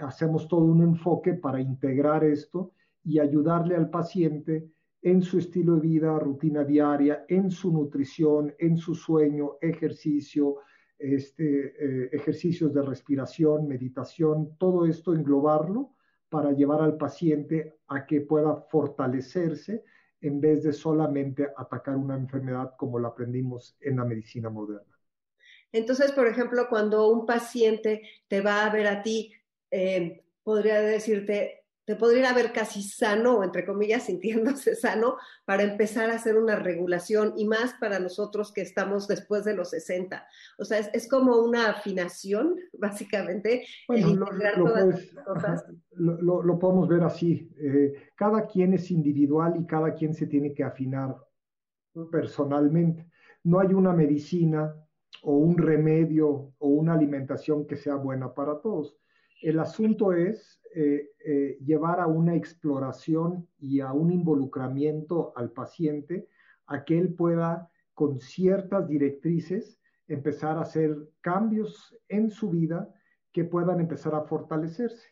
hacemos 0.01 0.47
todo 0.47 0.65
un 0.65 0.83
enfoque 0.83 1.35
para 1.35 1.61
integrar 1.61 2.25
esto 2.25 2.73
y 3.03 3.19
ayudarle 3.19 3.75
al 3.75 3.89
paciente 3.89 4.71
en 5.01 5.23
su 5.23 5.39
estilo 5.39 5.77
de 5.77 5.81
vida, 5.81 6.19
rutina 6.19 6.63
diaria, 6.65 7.25
en 7.29 7.51
su 7.51 7.73
nutrición, 7.73 8.55
en 8.59 8.77
su 8.77 8.95
sueño, 8.95 9.53
ejercicio, 9.61 10.57
este, 10.99 11.45
eh, 11.79 12.11
ejercicios 12.13 12.75
de 12.75 12.83
respiración, 12.83 13.67
meditación, 13.67 14.57
todo 14.59 14.85
esto 14.85 15.15
englobarlo 15.15 15.93
para 16.29 16.53
llevar 16.53 16.83
al 16.83 16.99
paciente 16.99 17.79
a 17.87 18.05
que 18.05 18.21
pueda 18.21 18.57
fortalecerse 18.57 19.85
en 20.21 20.41
vez 20.41 20.65
de 20.65 20.73
solamente 20.73 21.49
atacar 21.57 21.97
una 21.97 22.17
enfermedad 22.17 22.75
como 22.77 22.99
la 22.99 23.09
aprendimos 23.09 23.77
en 23.81 23.97
la 23.97 24.05
medicina 24.05 24.51
moderna. 24.51 24.99
Entonces, 25.73 26.13
por 26.13 26.27
ejemplo, 26.27 26.67
cuando 26.69 27.09
un 27.09 27.27
paciente 27.27 28.03
te 28.29 28.41
va 28.41 28.65
a 28.65 28.71
ver 28.71 28.87
a 28.87 29.03
ti, 29.03 29.33
eh, 29.71 30.25
podría 30.43 30.81
decirte, 30.81 31.58
te 31.89 31.97
podría 31.97 32.35
ver 32.35 32.53
casi 32.53 32.83
sano, 32.83 33.39
o 33.39 33.43
entre 33.43 33.65
comillas, 33.65 34.03
sintiéndose 34.09 34.75
sano, 34.75 35.17
para 35.47 35.63
empezar 35.63 36.11
a 36.11 36.17
hacer 36.17 36.37
una 36.37 36.55
regulación 36.55 37.33
y 37.35 37.47
más 37.47 37.73
para 37.81 37.99
nosotros 37.99 38.53
que 38.53 38.61
estamos 38.61 39.09
después 39.09 39.43
de 39.47 39.57
los 39.57 39.71
60. 39.71 40.23
O 40.59 40.67
sea, 40.67 40.81
es, 40.81 41.09
como 41.09 41.39
una 41.39 41.71
afinación, 41.71 42.57
básicamente. 42.79 43.65
Bueno, 43.89 44.15
lo, 45.97 46.43
lo, 46.43 46.59
podemos 46.59 46.89
ver 46.89 47.05
así. 47.05 47.51
Eh, 47.59 48.11
cada 48.15 48.47
quien 48.47 48.75
es 48.75 48.91
individual 48.91 49.55
y 49.59 49.65
cada 49.65 49.95
quien 49.95 50.13
se 50.13 50.27
tiene 50.27 50.53
que 50.53 50.65
afinar 50.65 51.17
personalmente. 52.13 53.09
No 53.45 53.61
hay 53.61 53.73
una 53.73 53.95
medicina 53.95 54.75
o 55.23 55.39
un 55.39 55.57
remedio 55.57 56.53
o 56.59 56.69
una 56.69 56.93
alimentación 56.93 57.67
que 57.67 57.77
sea 57.77 57.95
buena 57.95 58.35
para 58.35 58.61
todos. 58.61 58.99
El 59.41 59.61
asunto 59.61 60.13
es 60.13 60.61
eh, 60.75 61.11
eh, 61.25 61.59
llevar 61.65 62.01
a 62.01 62.07
una 62.07 62.35
exploración 62.35 63.49
y 63.59 63.81
a 63.81 63.93
un 63.93 64.13
involucramiento 64.13 65.33
al 65.37 65.53
paciente 65.53 66.29
a 66.67 66.85
que 66.85 66.99
él 66.99 67.15
pueda, 67.15 67.71
con 67.95 68.19
ciertas 68.21 68.89
directrices, 68.89 69.81
empezar 70.09 70.59
a 70.59 70.63
hacer 70.63 70.97
cambios 71.21 71.97
en 72.09 72.31
su 72.31 72.51
vida 72.51 72.93
que 73.33 73.45
puedan 73.45 73.81
empezar 73.81 74.15
a 74.15 74.23
fortalecerse. 74.23 75.09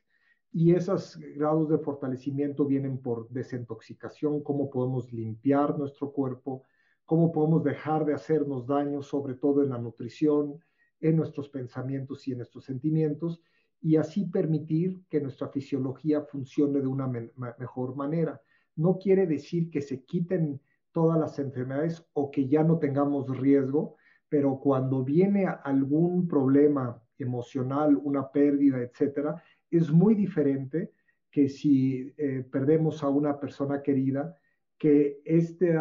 Y 0.53 0.75
esos 0.75 1.19
grados 1.37 1.69
de 1.69 1.79
fortalecimiento 1.79 2.65
vienen 2.65 2.99
por 2.99 3.29
desintoxicación, 3.29 4.43
cómo 4.43 4.71
podemos 4.71 5.13
limpiar 5.13 5.79
nuestro 5.79 6.13
cuerpo, 6.13 6.65
cómo 7.05 7.31
podemos 7.31 7.63
dejar 7.63 8.05
de 8.05 8.15
hacernos 8.15 8.67
daño, 8.67 9.03
sobre 9.03 9.35
todo 9.35 9.63
en 9.63 9.71
la 9.71 9.79
nutrición, 9.79 10.59
en 11.01 11.17
nuestros 11.17 11.49
pensamientos 11.49 12.27
y 12.27 12.33
en 12.33 12.39
nuestros 12.39 12.65
sentimientos, 12.65 13.41
y 13.81 13.97
así 13.97 14.25
permitir 14.27 15.01
que 15.09 15.21
nuestra 15.21 15.49
fisiología 15.49 16.23
funcione 16.23 16.81
de 16.81 16.87
una 16.87 17.07
mejor 17.07 17.95
manera. 17.97 18.41
No 18.75 18.99
quiere 18.99 19.27
decir 19.27 19.71
que 19.71 19.81
se 19.81 20.05
quiten 20.05 20.61
todas 20.93 21.19
las 21.19 21.39
enfermedades 21.39 22.05
o 22.15 22.31
que 22.31 22.49
ya 22.49 22.63
no 22.63 22.79
tengamos 22.79 23.29
riesgo, 23.39 23.97
pero 24.29 24.59
cuando 24.59 25.05
viene 25.05 25.47
algún 25.47 26.27
problema 26.27 27.01
emocional, 27.19 27.97
una 28.03 28.31
pérdida, 28.31 28.81
etcétera, 28.81 29.43
es 29.71 29.91
muy 29.91 30.15
diferente 30.15 30.93
que 31.31 31.49
si 31.49 32.15
eh, 32.17 32.45
perdemos 32.51 33.03
a 33.03 33.09
una 33.09 33.39
persona 33.39 33.83
querida 33.83 34.37
que 34.79 35.21
este, 35.25 35.79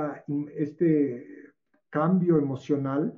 este 0.56 1.25
cambio 1.90 2.38
emocional 2.38 3.14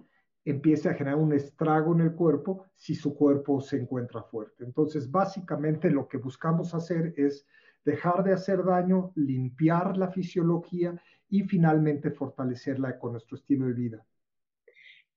empiece 0.50 0.90
a 0.90 0.94
generar 0.94 1.20
un 1.20 1.34
estrago 1.34 1.94
en 1.94 2.02
el 2.02 2.14
cuerpo 2.14 2.66
si 2.76 2.96
su 2.96 3.16
cuerpo 3.16 3.60
se 3.62 3.78
encuentra 3.78 4.24
fuerte. 4.24 4.64
Entonces, 4.64 5.12
básicamente 5.12 5.90
lo 5.90 6.08
que 6.08 6.18
buscamos 6.18 6.74
hacer 6.74 7.14
es 7.18 7.46
dejar 7.84 8.24
de 8.24 8.34
hacer 8.34 8.64
daño, 8.64 9.12
limpiar 9.16 9.98
la 9.98 10.10
fisiología 10.10 11.00
y 11.30 11.44
finalmente 11.44 12.12
fortalecerla 12.12 12.98
con 12.98 13.14
nuestro 13.14 13.38
estilo 13.38 13.68
de 13.68 13.74
vida 13.74 14.06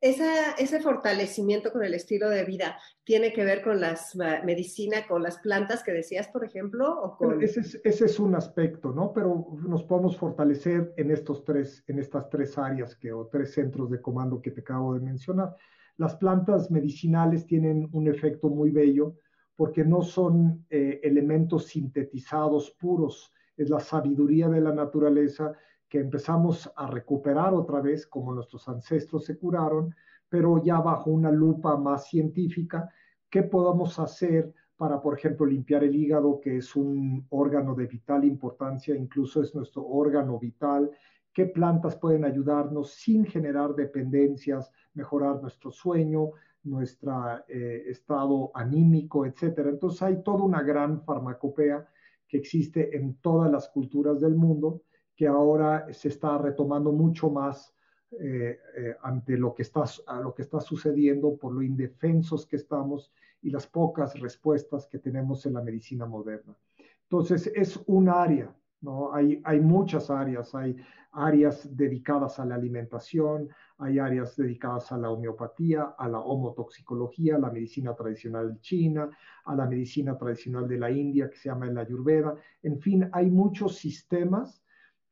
ese 0.00 0.80
fortalecimiento 0.80 1.72
con 1.72 1.84
el 1.84 1.94
estilo 1.94 2.30
de 2.30 2.44
vida 2.44 2.78
tiene 3.04 3.32
que 3.32 3.44
ver 3.44 3.62
con 3.62 3.80
la 3.80 3.98
medicina, 4.44 5.06
con 5.06 5.22
las 5.22 5.38
plantas 5.38 5.82
que 5.82 5.92
decías, 5.92 6.28
por 6.28 6.44
ejemplo, 6.44 6.90
o 7.02 7.16
con... 7.16 7.42
ese, 7.42 7.80
es, 7.84 8.20
un 8.20 8.34
aspecto, 8.34 8.92
¿no? 8.92 9.12
Pero 9.12 9.58
nos 9.66 9.84
podemos 9.84 10.16
fortalecer 10.16 10.94
en 10.96 11.10
estos 11.10 11.44
tres, 11.44 11.84
en 11.86 11.98
estas 11.98 12.30
tres 12.30 12.56
áreas 12.56 12.96
que, 12.96 13.12
o 13.12 13.26
tres 13.26 13.52
centros 13.52 13.90
de 13.90 14.00
comando 14.00 14.40
que 14.40 14.52
te 14.52 14.62
acabo 14.62 14.94
de 14.94 15.00
mencionar. 15.00 15.54
Las 15.98 16.16
plantas 16.16 16.70
medicinales 16.70 17.46
tienen 17.46 17.88
un 17.92 18.08
efecto 18.08 18.48
muy 18.48 18.70
bello 18.70 19.16
porque 19.54 19.84
no 19.84 20.00
son 20.00 20.64
eh, 20.70 21.00
elementos 21.02 21.66
sintetizados 21.66 22.70
puros, 22.80 23.34
es 23.54 23.68
la 23.68 23.80
sabiduría 23.80 24.48
de 24.48 24.62
la 24.62 24.72
naturaleza 24.72 25.52
que 25.90 25.98
empezamos 25.98 26.72
a 26.76 26.86
recuperar 26.86 27.52
otra 27.52 27.80
vez 27.80 28.06
como 28.06 28.32
nuestros 28.32 28.68
ancestros 28.68 29.24
se 29.24 29.36
curaron, 29.36 29.92
pero 30.28 30.62
ya 30.62 30.80
bajo 30.80 31.10
una 31.10 31.32
lupa 31.32 31.76
más 31.76 32.06
científica, 32.06 32.88
¿qué 33.28 33.42
podemos 33.42 33.98
hacer 33.98 34.54
para, 34.76 35.02
por 35.02 35.18
ejemplo, 35.18 35.44
limpiar 35.44 35.82
el 35.82 35.96
hígado, 35.96 36.40
que 36.40 36.58
es 36.58 36.76
un 36.76 37.26
órgano 37.30 37.74
de 37.74 37.88
vital 37.88 38.24
importancia, 38.24 38.94
incluso 38.94 39.42
es 39.42 39.52
nuestro 39.52 39.84
órgano 39.84 40.38
vital? 40.38 40.92
¿Qué 41.32 41.46
plantas 41.46 41.96
pueden 41.96 42.24
ayudarnos 42.24 42.92
sin 42.92 43.26
generar 43.26 43.74
dependencias, 43.74 44.70
mejorar 44.94 45.42
nuestro 45.42 45.72
sueño, 45.72 46.30
nuestro 46.62 47.40
eh, 47.48 47.82
estado 47.88 48.52
anímico, 48.54 49.26
etcétera? 49.26 49.70
Entonces 49.70 50.02
hay 50.02 50.22
toda 50.22 50.44
una 50.44 50.62
gran 50.62 51.02
farmacopea 51.02 51.84
que 52.28 52.36
existe 52.36 52.96
en 52.96 53.16
todas 53.16 53.50
las 53.50 53.68
culturas 53.70 54.20
del 54.20 54.36
mundo 54.36 54.82
que 55.20 55.26
ahora 55.26 55.92
se 55.92 56.08
está 56.08 56.38
retomando 56.38 56.92
mucho 56.92 57.28
más 57.28 57.74
eh, 58.10 58.58
eh, 58.74 58.96
ante 59.02 59.36
lo 59.36 59.52
que, 59.52 59.60
está, 59.60 59.84
lo 60.22 60.34
que 60.34 60.40
está 60.40 60.62
sucediendo, 60.62 61.36
por 61.36 61.52
lo 61.52 61.60
indefensos 61.60 62.46
que 62.46 62.56
estamos 62.56 63.12
y 63.42 63.50
las 63.50 63.66
pocas 63.66 64.18
respuestas 64.18 64.86
que 64.86 64.98
tenemos 64.98 65.44
en 65.44 65.52
la 65.52 65.62
medicina 65.62 66.06
moderna. 66.06 66.56
Entonces, 67.02 67.52
es 67.54 67.78
un 67.84 68.08
área, 68.08 68.50
¿no? 68.80 69.12
Hay, 69.12 69.42
hay 69.44 69.60
muchas 69.60 70.08
áreas, 70.08 70.54
hay 70.54 70.74
áreas 71.12 71.68
dedicadas 71.76 72.38
a 72.38 72.46
la 72.46 72.54
alimentación, 72.54 73.50
hay 73.76 73.98
áreas 73.98 74.38
dedicadas 74.38 74.90
a 74.90 74.96
la 74.96 75.10
homeopatía, 75.10 75.96
a 75.98 76.08
la 76.08 76.20
homotoxicología, 76.20 77.36
a 77.36 77.40
la 77.40 77.50
medicina 77.50 77.94
tradicional 77.94 78.58
china, 78.62 79.10
a 79.44 79.54
la 79.54 79.66
medicina 79.66 80.16
tradicional 80.16 80.66
de 80.66 80.78
la 80.78 80.90
India 80.90 81.28
que 81.28 81.36
se 81.36 81.50
llama 81.50 81.66
la 81.66 81.82
Ayurveda. 81.82 82.36
En 82.62 82.80
fin, 82.80 83.06
hay 83.12 83.28
muchos 83.28 83.76
sistemas 83.76 84.62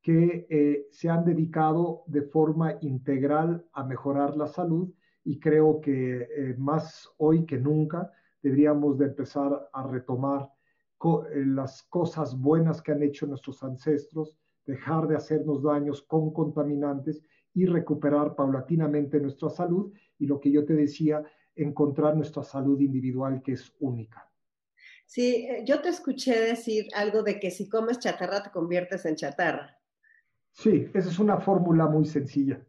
que 0.03 0.47
eh, 0.49 0.87
se 0.91 1.09
han 1.09 1.25
dedicado 1.25 2.05
de 2.07 2.23
forma 2.23 2.79
integral 2.81 3.67
a 3.73 3.85
mejorar 3.85 4.37
la 4.37 4.47
salud 4.47 4.93
y 5.25 5.39
creo 5.39 5.81
que 5.81 6.23
eh, 6.23 6.55
más 6.57 7.09
hoy 7.19 7.45
que 7.45 7.59
nunca 7.59 8.11
deberíamos 8.43 8.99
de 8.99 9.07
empezar 9.07 9.69
a 9.73 9.87
retomar 9.87 10.49
eh, 11.05 11.45
las 11.47 11.83
cosas 11.85 12.39
buenas 12.39 12.81
que 12.81 12.93
han 12.93 13.03
hecho 13.03 13.27
nuestros 13.27 13.63
ancestros, 13.63 14.37
dejar 14.65 15.09
de 15.09 15.17
hacernos 15.17 15.63
daños 15.63 16.03
con 16.03 16.33
contaminantes 16.33 17.23
y 17.55 17.67
recuperar 17.67 18.35
paulatinamente 18.35 19.21
nuestra 19.21 19.51
salud 19.51 19.93
y 20.19 20.27
lo 20.27 20.39
que 20.41 20.51
yo 20.51 20.65
te 20.65 20.75
decía, 20.75 21.23
encontrar 21.55 22.17
nuestra 22.17 22.43
salud 22.43 22.81
individual 22.81 23.43
que 23.43 23.53
es 23.53 23.75
única. 23.81 24.31
Sí, 25.07 25.49
yo 25.65 25.81
te 25.81 25.89
escuché 25.89 26.39
decir 26.39 26.87
algo 26.95 27.23
de 27.23 27.41
que 27.41 27.51
si 27.51 27.69
comes 27.69 27.99
chatarra 27.99 28.43
te 28.43 28.51
conviertes 28.51 29.07
en 29.07 29.17
chatarra. 29.17 29.78
Sí, 30.53 30.91
esa 30.95 31.09
es 31.09 31.19
una 31.19 31.39
fórmula 31.39 31.87
muy 31.87 32.05
sencilla. 32.05 32.61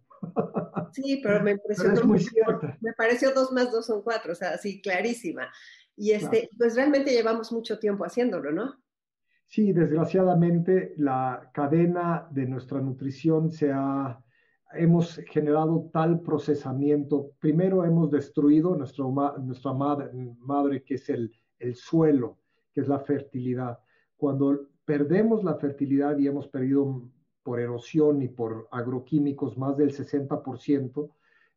Sí, 0.91 1.19
pero 1.23 1.43
me 1.43 1.51
impresionó. 1.51 1.93
es 1.93 2.03
muy 2.03 2.19
cierta. 2.19 2.77
Me 2.81 2.93
pareció 2.93 3.31
dos 3.33 3.51
más 3.51 3.71
dos 3.71 3.85
son 3.85 4.01
cuatro, 4.01 4.33
o 4.33 4.35
sea, 4.35 4.57
sí, 4.57 4.81
clarísima. 4.81 5.47
Y 5.95 6.11
este, 6.11 6.49
pues 6.57 6.75
realmente 6.75 7.11
llevamos 7.11 7.51
mucho 7.51 7.77
tiempo 7.77 8.05
haciéndolo, 8.05 8.51
¿no? 8.51 8.73
Sí, 9.45 9.73
desgraciadamente 9.73 10.93
la 10.97 11.49
cadena 11.53 12.27
de 12.31 12.45
nuestra 12.45 12.79
nutrición 12.79 13.49
se 13.49 13.71
ha, 13.71 14.23
hemos 14.73 15.15
generado 15.29 15.89
tal 15.91 16.21
procesamiento. 16.21 17.31
Primero 17.39 17.83
hemos 17.83 18.11
destruido 18.11 18.75
nuestro, 18.75 19.11
nuestra 19.41 19.73
madre, 19.73 20.11
madre, 20.39 20.83
que 20.83 20.95
es 20.95 21.09
el, 21.09 21.31
el 21.57 21.75
suelo, 21.75 22.37
que 22.73 22.81
es 22.81 22.87
la 22.87 22.99
fertilidad. 22.99 23.79
Cuando 24.15 24.69
perdemos 24.85 25.43
la 25.43 25.55
fertilidad 25.55 26.17
y 26.17 26.27
hemos 26.27 26.47
perdido 26.47 27.09
por 27.43 27.59
erosión 27.59 28.21
y 28.21 28.27
por 28.27 28.67
agroquímicos 28.71 29.57
más 29.57 29.77
del 29.77 29.91
60% 29.91 31.11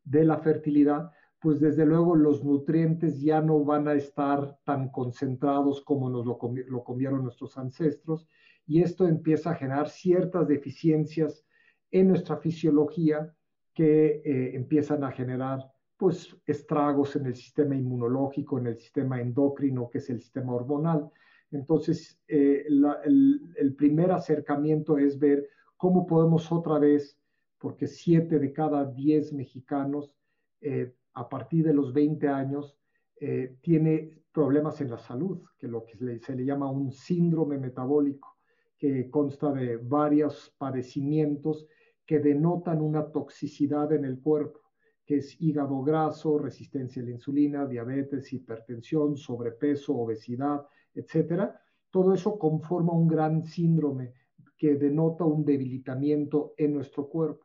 de 0.05 0.25
la 0.25 0.39
fertilidad, 0.39 1.11
pues 1.43 1.61
desde 1.61 1.85
luego 1.85 2.15
los 2.15 2.45
nutrientes 2.45 3.21
ya 3.21 3.41
no 3.41 3.65
van 3.65 3.89
a 3.89 3.95
estar 3.95 4.59
tan 4.65 4.91
concentrados 4.91 5.83
como 5.83 6.09
nos 6.09 6.25
lo, 6.25 6.39
comieron 6.85 7.25
nuestros 7.25 7.59
ancestros 7.59 8.29
y 8.65 8.81
esto 8.83 9.09
empieza 9.09 9.51
a 9.51 9.55
generar 9.57 9.89
ciertas 9.89 10.47
deficiencias 10.47 11.45
en 11.91 12.09
nuestra 12.09 12.37
fisiología 12.37 13.35
que 13.75 14.23
eh, 14.25 14.55
empiezan 14.55 15.03
a 15.03 15.11
generar 15.11 15.69
pues 15.97 16.37
estragos 16.47 17.17
en 17.17 17.27
el 17.27 17.35
sistema 17.35 17.75
inmunológico, 17.75 18.59
en 18.59 18.69
el 18.69 18.77
sistema 18.77 19.21
endocrino, 19.21 19.89
que 19.91 19.99
es 19.99 20.11
el 20.11 20.21
sistema 20.21 20.53
hormonal. 20.53 21.11
Entonces, 21.51 22.21
eh, 22.27 22.67
el 22.67 23.75
primer 23.77 24.11
acercamiento 24.11 24.99
es 24.99 25.19
ver 25.19 25.49
¿Cómo 25.83 26.07
podemos 26.07 26.53
otra 26.53 26.79
vez, 26.79 27.19
porque 27.59 27.89
siete 27.89 28.39
de 28.39 28.53
cada 28.53 28.85
diez 28.85 29.33
mexicanos 29.33 30.15
eh, 30.61 30.95
a 31.15 31.29
partir 31.29 31.65
de 31.65 31.75
los 31.75 31.93
20 31.93 32.29
años 32.29 32.79
eh, 33.19 33.57
tiene 33.61 34.23
problemas 34.31 34.81
en 34.81 34.91
la 34.93 34.99
salud, 34.99 35.43
que 35.59 35.67
lo 35.67 35.85
que 35.85 35.97
se 35.97 36.05
le, 36.05 36.19
se 36.21 36.37
le 36.37 36.45
llama 36.45 36.71
un 36.71 36.93
síndrome 36.93 37.59
metabólico, 37.59 38.39
que 38.79 39.11
consta 39.11 39.51
de 39.51 39.77
varios 39.77 40.55
padecimientos 40.57 41.67
que 42.07 42.21
denotan 42.21 42.81
una 42.81 43.11
toxicidad 43.11 43.93
en 43.93 44.05
el 44.05 44.21
cuerpo, 44.21 44.61
que 45.05 45.17
es 45.17 45.37
hígado 45.41 45.83
graso, 45.83 46.39
resistencia 46.39 47.03
a 47.03 47.07
la 47.07 47.11
insulina, 47.11 47.67
diabetes, 47.67 48.33
hipertensión, 48.33 49.17
sobrepeso, 49.17 49.97
obesidad, 49.97 50.65
etcétera. 50.95 51.61
Todo 51.91 52.15
eso 52.15 52.39
conforma 52.39 52.93
un 52.93 53.09
gran 53.09 53.43
síndrome 53.43 54.22
que 54.63 54.77
denota 54.77 55.25
un 55.25 55.45
debilitamiento 55.45 56.55
en 56.57 56.75
nuestro 56.75 57.09
cuerpo. 57.09 57.45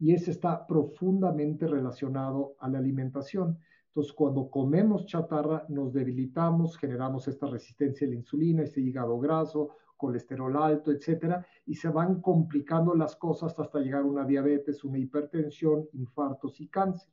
Y 0.00 0.12
ese 0.14 0.32
está 0.32 0.66
profundamente 0.66 1.68
relacionado 1.68 2.56
a 2.58 2.68
la 2.68 2.78
alimentación. 2.78 3.60
Entonces, 3.86 4.12
cuando 4.12 4.50
comemos 4.50 5.06
chatarra, 5.06 5.64
nos 5.68 5.92
debilitamos, 5.92 6.76
generamos 6.76 7.28
esta 7.28 7.46
resistencia 7.46 8.04
a 8.04 8.10
la 8.10 8.16
insulina, 8.16 8.64
este 8.64 8.80
hígado 8.80 9.16
graso, 9.20 9.76
colesterol 9.96 10.56
alto, 10.56 10.90
etcétera, 10.90 11.46
y 11.66 11.76
se 11.76 11.88
van 11.88 12.20
complicando 12.20 12.96
las 12.96 13.14
cosas 13.14 13.56
hasta 13.60 13.78
llegar 13.78 14.02
a 14.02 14.06
una 14.06 14.26
diabetes, 14.26 14.82
una 14.82 14.98
hipertensión, 14.98 15.88
infartos 15.92 16.60
y 16.60 16.66
cáncer. 16.66 17.12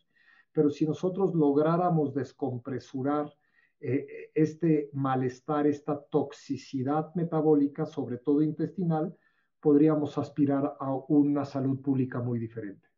Pero 0.51 0.71
si 0.71 0.87
nosotros 0.87 1.35
lográramos 1.35 2.11
descompresurar 2.15 3.31
eh, 3.79 4.31
este 4.33 4.89
malestar, 4.93 5.67
esta 5.67 6.01
toxicidad 6.05 7.13
metabólica, 7.13 7.85
sobre 7.85 8.17
todo 8.17 8.41
intestinal, 8.41 9.15
podríamos 9.63 10.17
aspirar 10.17 10.75
a 10.77 10.93
una 11.07 11.45
salud 11.45 11.81
pública 11.81 12.19
muy 12.19 12.37
diferente. 12.37 12.89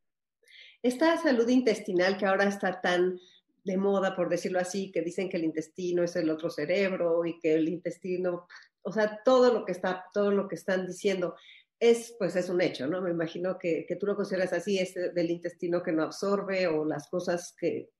Esta 0.81 1.15
salud 1.17 1.47
intestinal 1.47 2.17
que 2.17 2.25
ahora 2.25 2.45
está 2.45 2.81
tan 2.81 3.19
de 3.63 3.77
moda, 3.77 4.15
por 4.15 4.29
decirlo 4.29 4.59
así, 4.59 4.91
que 4.91 5.03
dicen 5.03 5.29
que 5.29 5.37
el 5.37 5.43
intestino 5.43 6.03
es 6.03 6.15
el 6.15 6.29
otro 6.29 6.49
cerebro 6.49 7.23
y 7.23 7.39
que 7.39 7.53
el 7.53 7.69
intestino, 7.69 8.47
o 8.81 8.91
sea, 8.91 9.21
todo 9.23 9.53
lo 9.53 9.63
que 9.63 9.73
está, 9.73 10.05
todo 10.11 10.31
lo 10.31 10.47
que 10.47 10.55
están 10.55 10.87
diciendo 10.87 11.35
es, 11.79 12.15
pues 12.17 12.35
es 12.35 12.49
un 12.49 12.61
hecho, 12.61 12.87
¿no? 12.87 13.01
Me 13.01 13.11
imagino 13.11 13.59
que, 13.59 13.85
que 13.87 13.95
tú 13.95 14.07
lo 14.07 14.15
consideras 14.15 14.53
así, 14.53 14.79
es 14.79 14.95
del 14.95 15.29
intestino 15.29 15.83
que 15.83 15.91
no 15.91 16.03
absorbe 16.03 16.67
o 16.67 16.83
las 16.83 17.07
cosas 17.09 17.55
que, 17.59 17.91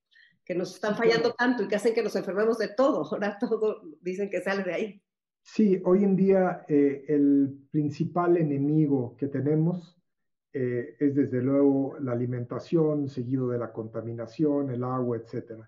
que 0.44 0.54
nos 0.56 0.74
están 0.74 0.96
fallando 0.96 1.34
tanto 1.34 1.62
y 1.62 1.68
que 1.68 1.76
hacen 1.76 1.94
que 1.94 2.02
nos 2.02 2.16
enfermemos 2.16 2.58
de 2.58 2.68
todo. 2.68 3.04
Ahora 3.04 3.36
todo 3.38 3.82
dicen 4.00 4.28
que 4.28 4.42
sale 4.42 4.64
de 4.64 4.74
ahí. 4.74 5.02
Sí, 5.48 5.80
hoy 5.84 6.02
en 6.02 6.16
día 6.16 6.64
eh, 6.68 7.04
el 7.06 7.68
principal 7.70 8.36
enemigo 8.36 9.16
que 9.16 9.28
tenemos 9.28 9.96
eh, 10.52 10.96
es 10.98 11.14
desde 11.14 11.40
luego 11.40 11.96
la 12.00 12.12
alimentación, 12.12 13.08
seguido 13.08 13.48
de 13.48 13.58
la 13.58 13.72
contaminación, 13.72 14.70
el 14.70 14.82
agua, 14.82 15.16
etc. 15.18 15.62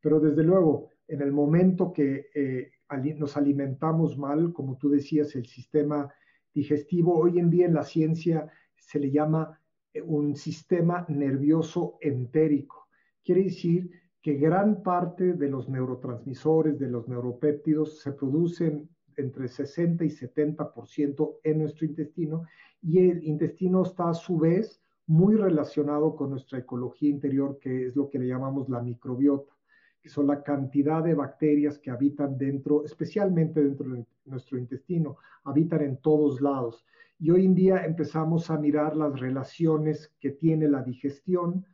Pero 0.00 0.18
desde 0.18 0.42
luego, 0.42 0.90
en 1.06 1.22
el 1.22 1.30
momento 1.30 1.92
que 1.92 2.26
eh, 2.34 2.72
nos 3.18 3.36
alimentamos 3.36 4.18
mal, 4.18 4.52
como 4.52 4.76
tú 4.76 4.90
decías, 4.90 5.36
el 5.36 5.46
sistema 5.46 6.12
digestivo, 6.52 7.16
hoy 7.16 7.38
en 7.38 7.50
día 7.50 7.66
en 7.66 7.74
la 7.74 7.84
ciencia 7.84 8.50
se 8.76 8.98
le 8.98 9.12
llama 9.12 9.60
un 10.04 10.34
sistema 10.34 11.06
nervioso 11.08 11.98
entérico. 12.00 12.88
Quiere 13.22 13.44
decir 13.44 13.90
que 14.20 14.34
gran 14.34 14.82
parte 14.82 15.34
de 15.34 15.48
los 15.48 15.68
neurotransmisores, 15.68 16.80
de 16.80 16.88
los 16.88 17.08
neuropéptidos, 17.08 18.00
se 18.00 18.10
producen 18.12 18.90
entre 19.20 19.48
60 19.48 20.04
y 20.04 20.08
70% 20.10 21.36
en 21.44 21.58
nuestro 21.58 21.86
intestino 21.86 22.44
y 22.82 22.98
el 23.10 23.24
intestino 23.24 23.82
está 23.82 24.10
a 24.10 24.14
su 24.14 24.38
vez 24.38 24.82
muy 25.06 25.34
relacionado 25.34 26.14
con 26.14 26.30
nuestra 26.30 26.58
ecología 26.58 27.10
interior, 27.10 27.58
que 27.60 27.86
es 27.88 27.96
lo 27.96 28.08
que 28.08 28.18
le 28.18 28.28
llamamos 28.28 28.68
la 28.68 28.80
microbiota, 28.80 29.52
que 30.00 30.08
son 30.08 30.26
la 30.26 30.42
cantidad 30.42 31.02
de 31.02 31.14
bacterias 31.14 31.78
que 31.78 31.90
habitan 31.90 32.38
dentro, 32.38 32.84
especialmente 32.84 33.62
dentro 33.62 33.90
de 33.90 34.06
nuestro 34.24 34.56
intestino, 34.56 35.16
habitan 35.44 35.82
en 35.82 35.96
todos 35.98 36.40
lados. 36.40 36.86
Y 37.18 37.30
hoy 37.30 37.44
en 37.44 37.54
día 37.54 37.84
empezamos 37.84 38.50
a 38.50 38.58
mirar 38.58 38.96
las 38.96 39.18
relaciones 39.18 40.14
que 40.20 40.30
tiene 40.30 40.68
la 40.68 40.82
digestión 40.82 41.66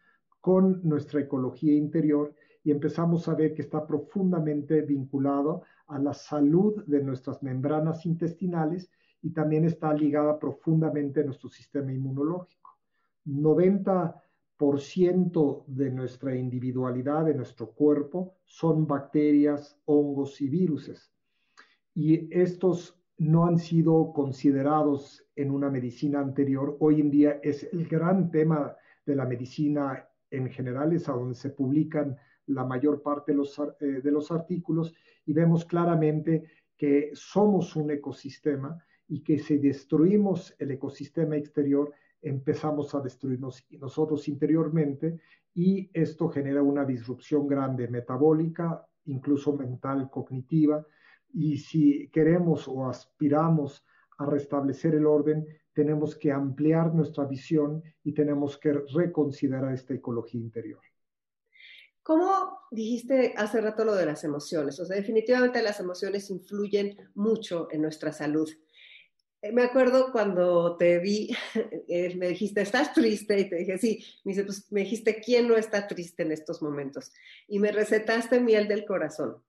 con 0.46 0.78
nuestra 0.84 1.22
ecología 1.22 1.74
interior 1.74 2.32
y 2.62 2.70
empezamos 2.70 3.26
a 3.26 3.34
ver 3.34 3.52
que 3.52 3.62
está 3.62 3.84
profundamente 3.84 4.80
vinculado 4.82 5.62
a 5.88 5.98
la 5.98 6.14
salud 6.14 6.84
de 6.86 7.02
nuestras 7.02 7.42
membranas 7.42 8.06
intestinales 8.06 8.88
y 9.22 9.30
también 9.30 9.64
está 9.64 9.92
ligada 9.92 10.38
profundamente 10.38 11.18
a 11.18 11.24
nuestro 11.24 11.48
sistema 11.48 11.92
inmunológico. 11.92 12.78
90% 13.26 15.64
de 15.66 15.90
nuestra 15.90 16.36
individualidad, 16.36 17.24
de 17.24 17.34
nuestro 17.34 17.72
cuerpo, 17.72 18.36
son 18.44 18.86
bacterias, 18.86 19.76
hongos 19.86 20.40
y 20.40 20.48
viruses. 20.48 21.10
Y 21.92 22.32
estos 22.32 22.96
no 23.18 23.46
han 23.46 23.58
sido 23.58 24.12
considerados 24.12 25.26
en 25.34 25.50
una 25.50 25.70
medicina 25.70 26.20
anterior. 26.20 26.76
Hoy 26.78 27.00
en 27.00 27.10
día 27.10 27.40
es 27.42 27.64
el 27.72 27.88
gran 27.88 28.30
tema 28.30 28.76
de 29.04 29.16
la 29.16 29.24
medicina 29.24 30.05
en 30.30 30.48
general, 30.50 30.92
es 30.92 31.08
a 31.08 31.12
donde 31.12 31.34
se 31.34 31.50
publican 31.50 32.16
la 32.46 32.64
mayor 32.64 33.02
parte 33.02 33.32
de 33.32 33.38
los, 33.38 33.58
eh, 33.58 34.00
de 34.02 34.10
los 34.10 34.30
artículos 34.30 34.94
y 35.24 35.32
vemos 35.32 35.64
claramente 35.64 36.44
que 36.76 37.10
somos 37.14 37.74
un 37.76 37.90
ecosistema 37.90 38.78
y 39.08 39.22
que 39.22 39.38
si 39.38 39.58
destruimos 39.58 40.54
el 40.58 40.72
ecosistema 40.72 41.36
exterior, 41.36 41.92
empezamos 42.22 42.94
a 42.94 43.00
destruirnos 43.00 43.66
nosotros 43.70 44.28
interiormente 44.28 45.20
y 45.54 45.90
esto 45.92 46.28
genera 46.28 46.62
una 46.62 46.84
disrupción 46.84 47.46
grande 47.46 47.88
metabólica, 47.88 48.86
incluso 49.06 49.56
mental, 49.56 50.10
cognitiva. 50.10 50.84
Y 51.32 51.58
si 51.58 52.08
queremos 52.10 52.68
o 52.68 52.86
aspiramos 52.88 53.84
a 54.18 54.26
restablecer 54.26 54.94
el 54.94 55.06
orden, 55.06 55.46
tenemos 55.76 56.16
que 56.16 56.32
ampliar 56.32 56.94
nuestra 56.94 57.26
visión 57.26 57.84
y 58.02 58.12
tenemos 58.12 58.56
que 58.56 58.72
reconsiderar 58.72 59.74
esta 59.74 59.92
ecología 59.92 60.40
interior. 60.40 60.80
¿Cómo 62.02 62.60
dijiste 62.70 63.34
hace 63.36 63.60
rato 63.60 63.84
lo 63.84 63.94
de 63.94 64.06
las 64.06 64.24
emociones? 64.24 64.80
O 64.80 64.86
sea, 64.86 64.96
definitivamente 64.96 65.62
las 65.62 65.78
emociones 65.78 66.30
influyen 66.30 66.96
mucho 67.14 67.68
en 67.70 67.82
nuestra 67.82 68.10
salud. 68.10 68.48
Eh, 69.42 69.52
me 69.52 69.64
acuerdo 69.64 70.12
cuando 70.12 70.78
te 70.78 70.98
vi, 70.98 71.36
eh, 71.88 72.14
me 72.16 72.28
dijiste, 72.28 72.62
¿estás 72.62 72.94
triste? 72.94 73.38
Y 73.38 73.50
te 73.50 73.56
dije, 73.56 73.76
sí. 73.76 74.02
Me, 74.24 74.32
dice, 74.32 74.44
pues, 74.44 74.72
me 74.72 74.80
dijiste, 74.80 75.20
¿quién 75.20 75.46
no 75.46 75.56
está 75.56 75.86
triste 75.86 76.22
en 76.22 76.32
estos 76.32 76.62
momentos? 76.62 77.12
Y 77.48 77.58
me 77.58 77.70
recetaste 77.70 78.40
miel 78.40 78.66
del 78.66 78.86
corazón. 78.86 79.42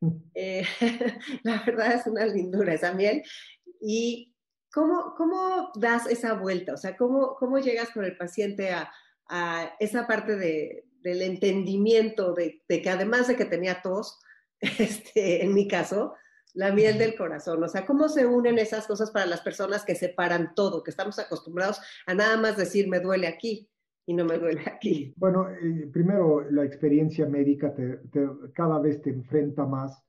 Mm. 0.00 0.16
Eh, 0.32 0.64
la 1.42 1.62
verdad 1.66 1.92
es 1.92 2.06
una 2.06 2.24
lindura 2.24 2.72
esa 2.72 2.94
miel. 2.94 3.22
¿Y 3.82 4.32
cómo, 4.72 5.14
cómo 5.16 5.70
das 5.74 6.06
esa 6.06 6.34
vuelta? 6.34 6.74
O 6.74 6.76
sea, 6.76 6.96
¿cómo, 6.96 7.34
cómo 7.36 7.58
llegas 7.58 7.90
con 7.90 8.04
el 8.04 8.16
paciente 8.16 8.70
a, 8.70 8.90
a 9.28 9.72
esa 9.78 10.06
parte 10.06 10.36
de, 10.36 10.86
del 11.02 11.22
entendimiento 11.22 12.34
de, 12.34 12.62
de, 12.68 12.82
que 12.82 12.90
además 12.90 13.28
de 13.28 13.36
que 13.36 13.44
tenía 13.44 13.82
tos, 13.82 14.20
este, 14.60 15.44
en 15.44 15.54
mi 15.54 15.68
caso, 15.68 16.14
la 16.54 16.72
miel 16.72 16.98
del 16.98 17.14
corazón. 17.14 17.62
O 17.62 17.68
sea, 17.68 17.86
¿cómo 17.86 18.08
se 18.08 18.26
unen 18.26 18.58
esas 18.58 18.86
cosas 18.86 19.10
para 19.10 19.26
las 19.26 19.40
personas 19.42 19.84
que 19.84 19.94
separan 19.94 20.54
todo, 20.54 20.82
que 20.82 20.90
estamos 20.90 21.18
acostumbrados 21.18 21.80
a 22.06 22.14
nada 22.14 22.36
más 22.36 22.56
decir 22.56 22.88
me 22.88 23.00
duele 23.00 23.26
aquí 23.26 23.70
y 24.06 24.14
no 24.14 24.24
me 24.24 24.38
duele 24.38 24.62
aquí? 24.66 25.14
Bueno, 25.16 25.48
eh, 25.50 25.88
primero 25.92 26.50
la 26.50 26.64
experiencia 26.64 27.26
médica 27.26 27.72
te, 27.74 28.00
cada 28.54 28.80
vez 28.80 29.00
te 29.02 29.10
enfrenta 29.10 29.66
más 29.66 30.02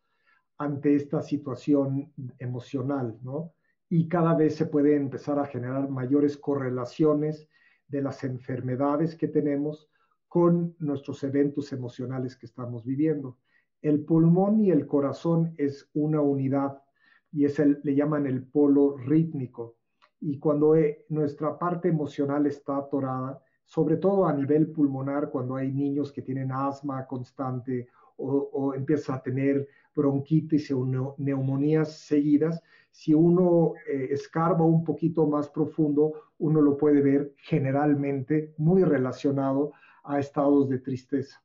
ante 0.57 0.95
esta 0.95 1.21
situación 1.21 2.11
emocional, 2.39 3.17
¿no? 3.21 3.53
Y 3.89 4.07
cada 4.07 4.35
vez 4.35 4.55
se 4.55 4.67
puede 4.67 4.95
empezar 4.95 5.39
a 5.39 5.45
generar 5.45 5.89
mayores 5.89 6.37
correlaciones 6.37 7.49
de 7.87 8.01
las 8.01 8.23
enfermedades 8.23 9.15
que 9.15 9.27
tenemos 9.27 9.89
con 10.27 10.75
nuestros 10.77 11.23
eventos 11.23 11.73
emocionales 11.73 12.37
que 12.37 12.45
estamos 12.45 12.85
viviendo. 12.85 13.39
El 13.81 14.05
pulmón 14.05 14.61
y 14.61 14.69
el 14.69 14.85
corazón 14.85 15.55
es 15.57 15.89
una 15.93 16.21
unidad 16.21 16.83
y 17.31 17.45
es 17.45 17.59
el, 17.59 17.79
le 17.83 17.95
llaman 17.95 18.27
el 18.27 18.43
polo 18.43 18.95
rítmico. 18.95 19.77
Y 20.21 20.37
cuando 20.37 20.75
eh, 20.75 21.05
nuestra 21.09 21.57
parte 21.57 21.87
emocional 21.87 22.45
está 22.45 22.77
atorada, 22.77 23.41
sobre 23.65 23.97
todo 23.97 24.27
a 24.27 24.33
nivel 24.33 24.71
pulmonar, 24.71 25.29
cuando 25.29 25.55
hay 25.55 25.71
niños 25.71 26.11
que 26.11 26.21
tienen 26.21 26.51
asma 26.51 27.07
constante 27.07 27.87
o, 28.17 28.49
o 28.53 28.73
empieza 28.73 29.15
a 29.15 29.23
tener 29.23 29.67
bronquitis 29.95 30.71
o 30.71 30.85
neumonías 31.17 31.99
seguidas, 31.99 32.61
si 32.91 33.13
uno 33.13 33.73
eh, 33.87 34.09
escarba 34.11 34.65
un 34.65 34.83
poquito 34.83 35.27
más 35.27 35.49
profundo, 35.49 36.13
uno 36.39 36.61
lo 36.61 36.77
puede 36.77 37.01
ver 37.01 37.33
generalmente 37.37 38.53
muy 38.57 38.83
relacionado 38.83 39.71
a 40.03 40.19
estados 40.19 40.69
de 40.69 40.79
tristeza. 40.79 41.41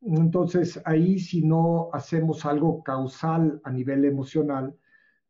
Entonces, 0.00 0.80
ahí 0.84 1.18
si 1.18 1.42
no 1.42 1.88
hacemos 1.92 2.44
algo 2.44 2.82
causal 2.82 3.60
a 3.64 3.70
nivel 3.70 4.04
emocional, 4.04 4.76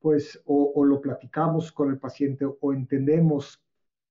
pues 0.00 0.42
o, 0.44 0.84
lo 0.84 1.00
platicamos 1.00 1.72
con 1.72 1.90
el 1.90 1.98
paciente 1.98 2.44
o 2.44 2.72
entendemos 2.72 3.64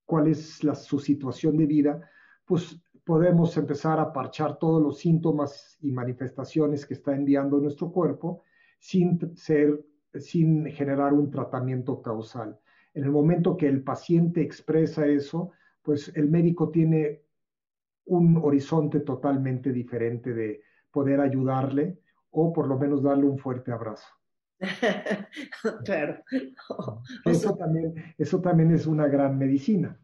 cuál 0.06 0.28
es 0.28 0.64
la, 0.64 0.74
su 0.74 0.98
situación 0.98 1.56
de 1.58 1.68
vida, 1.68 2.10
pues 2.46 2.82
podemos 3.04 3.56
empezar 3.58 4.00
a 4.00 4.12
parchar 4.12 4.58
todos 4.58 4.82
los 4.82 4.98
síntomas 4.98 5.78
y 5.82 5.92
manifestaciones 5.92 6.86
que 6.86 6.96
está 6.96 7.14
enviando 7.14 7.60
nuestro 7.60 7.92
cuerpo 7.92 8.42
sin 8.80 9.36
ser, 9.38 9.86
sin 10.20 10.66
generar 10.68 11.14
un 11.14 11.32
tratamiento 11.32 12.02
causal. 12.02 12.60
En 12.94 13.04
el 13.04 13.12
momento 13.12 13.58
que 13.58 13.68
el 13.68 13.84
paciente 13.84 14.42
expresa 14.42 15.06
eso, 15.06 15.52
pues 15.82 16.12
el 16.16 16.30
médico 16.30 16.70
tiene 16.70 17.24
un 18.06 18.38
horizonte 18.38 19.00
totalmente 19.00 19.72
diferente 19.72 20.34
de 20.34 20.62
poder 20.92 21.20
ayudarle 21.20 22.00
o 22.32 22.52
por 22.54 22.68
lo 22.68 22.78
menos 22.78 23.02
darle 23.02 23.26
un 23.26 23.38
fuerte 23.38 23.72
abrazo. 23.72 24.08
claro. 25.86 26.24
Eso, 27.26 27.56
también, 27.56 27.94
eso 28.18 28.42
también 28.42 28.72
es 28.72 28.88
una 28.88 29.08
gran 29.08 29.38
medicina. 29.38 30.00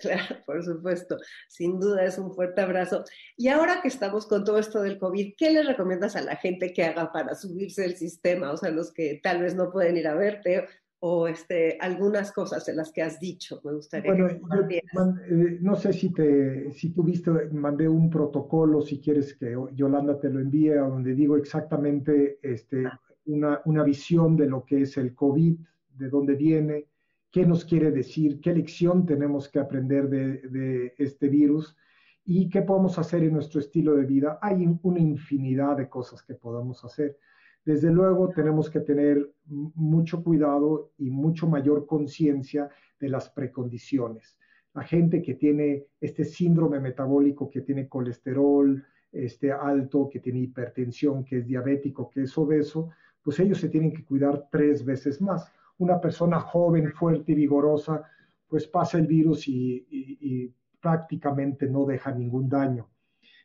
Claro, 0.00 0.36
por 0.46 0.64
supuesto. 0.64 1.16
Sin 1.48 1.78
duda 1.78 2.04
es 2.04 2.18
un 2.18 2.32
fuerte 2.34 2.60
abrazo. 2.60 3.04
Y 3.36 3.48
ahora 3.48 3.80
que 3.82 3.88
estamos 3.88 4.26
con 4.26 4.44
todo 4.44 4.58
esto 4.58 4.82
del 4.82 4.98
COVID, 4.98 5.34
¿qué 5.36 5.50
le 5.50 5.62
recomiendas 5.62 6.16
a 6.16 6.22
la 6.22 6.36
gente 6.36 6.72
que 6.72 6.84
haga 6.84 7.12
para 7.12 7.34
subirse 7.34 7.84
el 7.84 7.96
sistema? 7.96 8.52
O 8.52 8.56
sea, 8.56 8.70
los 8.70 8.92
que 8.92 9.20
tal 9.22 9.42
vez 9.42 9.54
no 9.54 9.70
pueden 9.70 9.96
ir 9.96 10.08
a 10.08 10.14
verte 10.14 10.66
o 11.02 11.26
este, 11.26 11.78
algunas 11.80 12.30
cosas 12.30 12.64
de 12.66 12.74
las 12.74 12.92
que 12.92 13.02
has 13.02 13.18
dicho. 13.18 13.60
Me 13.64 13.72
gustaría 13.72 14.12
bueno, 14.12 14.28
que 14.68 14.76
eh, 14.76 15.58
no 15.60 15.74
sé 15.74 15.92
si, 15.92 16.12
te, 16.12 16.70
si 16.72 16.90
tú 16.90 17.02
viste, 17.02 17.30
mandé 17.52 17.88
un 17.88 18.10
protocolo, 18.10 18.82
si 18.82 19.00
quieres 19.00 19.34
que 19.34 19.56
Yolanda 19.74 20.20
te 20.20 20.28
lo 20.28 20.40
envíe, 20.40 20.72
a 20.72 20.82
donde 20.82 21.14
digo 21.14 21.36
exactamente 21.36 22.38
este, 22.42 22.86
ah. 22.86 23.00
una, 23.26 23.62
una 23.64 23.82
visión 23.82 24.36
de 24.36 24.46
lo 24.46 24.64
que 24.64 24.82
es 24.82 24.98
el 24.98 25.14
COVID, 25.14 25.58
de 25.94 26.08
dónde 26.08 26.34
viene, 26.34 26.89
qué 27.30 27.46
nos 27.46 27.64
quiere 27.64 27.90
decir, 27.90 28.40
qué 28.40 28.52
lección 28.52 29.06
tenemos 29.06 29.48
que 29.48 29.60
aprender 29.60 30.08
de, 30.08 30.94
este 30.98 31.28
virus 31.28 31.76
y 32.24 32.48
qué 32.48 32.62
podemos 32.62 32.98
hacer 32.98 33.22
en 33.22 33.34
nuestro 33.34 33.60
estilo 33.60 33.94
de 33.94 34.04
vida. 34.04 34.38
Hay 34.42 34.66
una 34.82 35.00
infinidad 35.00 35.76
de 35.76 35.88
cosas 35.88 36.22
que 36.22 36.34
podemos 36.34 36.84
hacer. 36.84 37.18
Desde 37.64 37.90
luego 37.90 38.30
tenemos 38.30 38.70
que 38.70 38.80
tener 38.80 39.32
mucho 39.46 40.22
cuidado 40.22 40.92
y 40.98 41.10
mucho 41.10 41.46
mayor 41.46 41.86
conciencia 41.86 42.68
de 42.98 43.08
las 43.08 43.30
precondiciones. 43.30 44.36
La 44.74 44.82
gente 44.82 45.22
que 45.22 45.34
tiene 45.34 45.86
este 46.00 46.24
síndrome 46.24 46.80
metabólico, 46.80 47.50
que 47.50 47.60
tiene 47.60 47.88
colesterol 47.88 48.82
este 49.12 49.50
alto, 49.52 50.08
que 50.08 50.20
tiene 50.20 50.40
hipertensión, 50.40 51.24
que 51.24 51.38
es 51.38 51.46
diabético, 51.46 52.08
que 52.08 52.22
es 52.22 52.38
obeso, 52.38 52.90
pues 53.22 53.38
ellos 53.40 53.58
se 53.58 53.68
tienen 53.68 53.92
que 53.92 54.04
cuidar 54.04 54.48
tres 54.50 54.84
veces 54.84 55.20
más. 55.20 55.52
Una 55.80 56.00
persona 56.00 56.40
joven, 56.40 56.92
fuerte 56.92 57.32
y 57.32 57.34
vigorosa, 57.34 58.02
pues 58.46 58.66
pasa 58.66 58.98
el 58.98 59.06
virus 59.06 59.48
y, 59.48 60.54
prácticamente 60.80 61.66
no 61.68 61.84
deja 61.84 62.10
ningún 62.10 62.48
daño. 62.48 62.88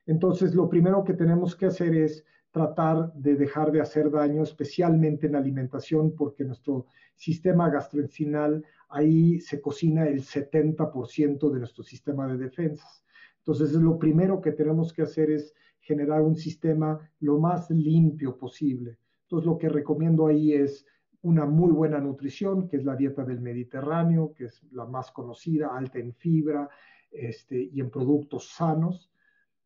Entonces, 0.05 0.55
lo 0.55 0.69
primero 0.69 1.03
que 1.03 1.13
tenemos 1.13 1.53
que 1.53 1.65
hacer 1.65 1.93
es 1.93 2.23
tratar 2.51 3.11
de 3.13 3.35
dejar 3.35 3.73
de 3.73 3.81
hacer 3.81 4.09
daño, 4.09 4.43
especialmente 4.43 5.27
en 5.27 5.35
alimentación, 5.35 6.15
porque 6.15 6.45
nuestro 6.45 6.85
sistema 7.15 7.69
gastrointestinal, 7.69 8.63
ahí 8.87 9.41
se 9.41 9.59
cocina 9.59 10.07
el 10.07 10.21
70% 10.21 11.51
de 11.51 11.59
nuestro 11.59 11.83
sistema 11.83 12.25
de 12.27 12.37
defensas. 12.37 13.03
Entonces, 13.39 13.73
lo 13.73 13.99
primero 13.99 14.39
que 14.39 14.53
tenemos 14.53 14.93
que 14.93 15.01
hacer 15.01 15.29
es 15.29 15.53
generar 15.79 16.21
un 16.21 16.35
sistema 16.35 16.99
lo 17.19 17.37
más 17.37 17.69
limpio 17.69 18.37
posible. 18.37 18.97
Entonces, 19.23 19.45
lo 19.45 19.57
que 19.57 19.69
recomiendo 19.69 20.27
ahí 20.27 20.53
es 20.53 20.85
una 21.25 21.45
muy 21.47 21.71
buena 21.71 21.99
nutrición, 21.99 22.67
que 22.67 22.77
es 22.77 22.85
la 22.85 22.95
dieta 22.95 23.23
del 23.23 23.41
Mediterráneo, 23.41 24.31
que 24.35 24.45
es 24.45 24.61
la 24.71 24.85
más 24.85 25.11
conocida, 25.11 25.75
alta 25.75 25.97
en 25.97 26.13
fibra 26.13 26.69
este, 27.09 27.59
y 27.73 27.81
en 27.81 27.89
productos 27.89 28.49
sanos. 28.49 29.11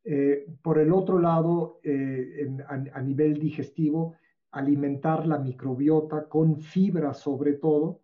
Eh, 0.06 0.46
por 0.62 0.80
el 0.80 0.94
otro 0.94 1.20
lado, 1.20 1.82
eh, 1.84 2.48
a, 2.66 3.02
nivel 3.02 3.38
digestivo, 3.38 4.16
alimentar 4.52 5.28
la 5.28 5.38
microbiota 5.38 6.30
con 6.30 6.62
fibra 6.62 7.14
sobre 7.14 7.54
todo 7.54 8.00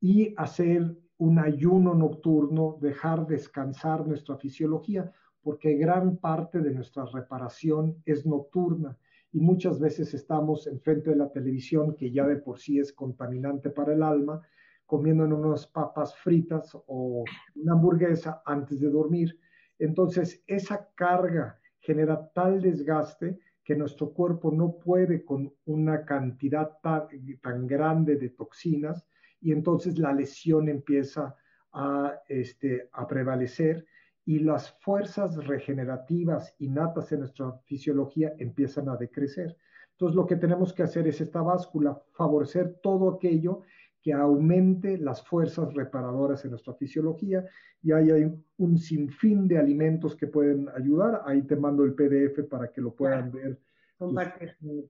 y 0.00 0.32
hacer 0.38 0.96
un 1.18 1.38
ayuno 1.38 1.94
nocturno, 1.94 2.78
dejar 2.80 3.26
descansar 3.26 4.06
nuestra 4.06 4.38
fisiología, 4.38 5.12
porque 5.42 5.74
gran 5.74 6.16
parte 6.16 6.60
de 6.60 6.72
nuestra 6.72 7.04
reparación 7.04 8.02
es 8.06 8.24
nocturna 8.24 8.96
y 9.34 9.40
muchas 9.40 9.80
veces 9.80 10.14
estamos 10.14 10.68
enfrente 10.68 11.10
de 11.10 11.16
la 11.16 11.28
televisión, 11.28 11.96
que 11.96 12.12
ya 12.12 12.24
de 12.24 12.36
por 12.36 12.60
sí 12.60 12.78
es 12.78 12.92
contaminante 12.92 13.68
para 13.68 13.92
el 13.92 14.04
alma, 14.04 14.40
comiendo 14.86 15.24
unas 15.24 15.66
papas 15.66 16.14
fritas 16.16 16.70
o 16.86 17.24
una 17.56 17.72
hamburguesa 17.72 18.42
antes 18.46 18.78
de 18.78 18.90
dormir. 18.90 19.36
Entonces, 19.76 20.40
esa 20.46 20.88
carga 20.94 21.58
genera 21.80 22.30
tal 22.32 22.62
desgaste 22.62 23.40
que 23.64 23.74
nuestro 23.74 24.12
cuerpo 24.12 24.52
no 24.52 24.78
puede 24.78 25.24
con 25.24 25.52
una 25.64 26.04
cantidad 26.04 26.70
tan, 26.80 27.66
grande 27.66 28.14
de 28.14 28.28
toxinas 28.28 29.04
y 29.40 29.50
entonces 29.50 29.98
la 29.98 30.12
lesión 30.12 30.68
empieza 30.68 31.34
a, 31.72 32.20
este, 32.28 32.88
a 32.92 33.04
prevalecer 33.08 33.84
y 34.26 34.38
las 34.38 34.72
fuerzas 34.80 35.36
regenerativas 35.46 36.54
innatas 36.58 37.12
en 37.12 37.20
nuestra 37.20 37.52
fisiología 37.66 38.34
empiezan 38.38 38.88
a 38.88 38.96
decrecer. 38.96 39.56
Entonces 39.92 40.16
lo 40.16 40.26
que 40.26 40.36
tenemos 40.36 40.72
que 40.72 40.82
hacer 40.82 41.06
es 41.06 41.20
esta 41.20 41.42
báscula, 41.42 42.02
favorecer 42.12 42.80
todo 42.82 43.10
aquello 43.10 43.62
que 44.02 44.12
aumente 44.12 44.98
las 44.98 45.24
fuerzas 45.24 45.72
reparadoras 45.72 46.44
en 46.44 46.50
nuestra 46.50 46.74
fisiología 46.74 47.44
y 47.82 47.92
ahí 47.92 48.10
hay 48.10 48.34
un 48.58 48.78
sinfín 48.78 49.46
de 49.46 49.58
alimentos 49.58 50.16
que 50.16 50.26
pueden 50.26 50.68
ayudar. 50.70 51.22
Ahí 51.26 51.42
te 51.42 51.56
mando 51.56 51.84
el 51.84 51.94
PDF 51.94 52.46
para 52.48 52.70
que 52.70 52.80
lo 52.80 52.94
puedan 52.94 53.30
ver 53.30 53.60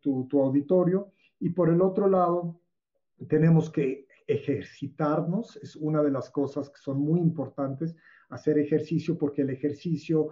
tu, 0.00 0.26
tu, 0.28 0.42
auditorio. 0.42 1.12
Y 1.38 1.50
por 1.50 1.68
el 1.68 1.80
otro 1.80 2.08
lado, 2.08 2.60
tenemos 3.28 3.70
que 3.70 4.06
ejercitarnos, 4.26 5.56
es 5.56 5.76
una 5.76 6.02
de 6.02 6.10
las 6.10 6.30
cosas 6.30 6.70
que 6.70 6.80
son 6.80 7.00
muy 7.00 7.20
importantes, 7.20 7.94
hacer 8.30 8.58
ejercicio 8.58 9.16
porque 9.18 9.42
el 9.42 9.50
ejercicio 9.50 10.30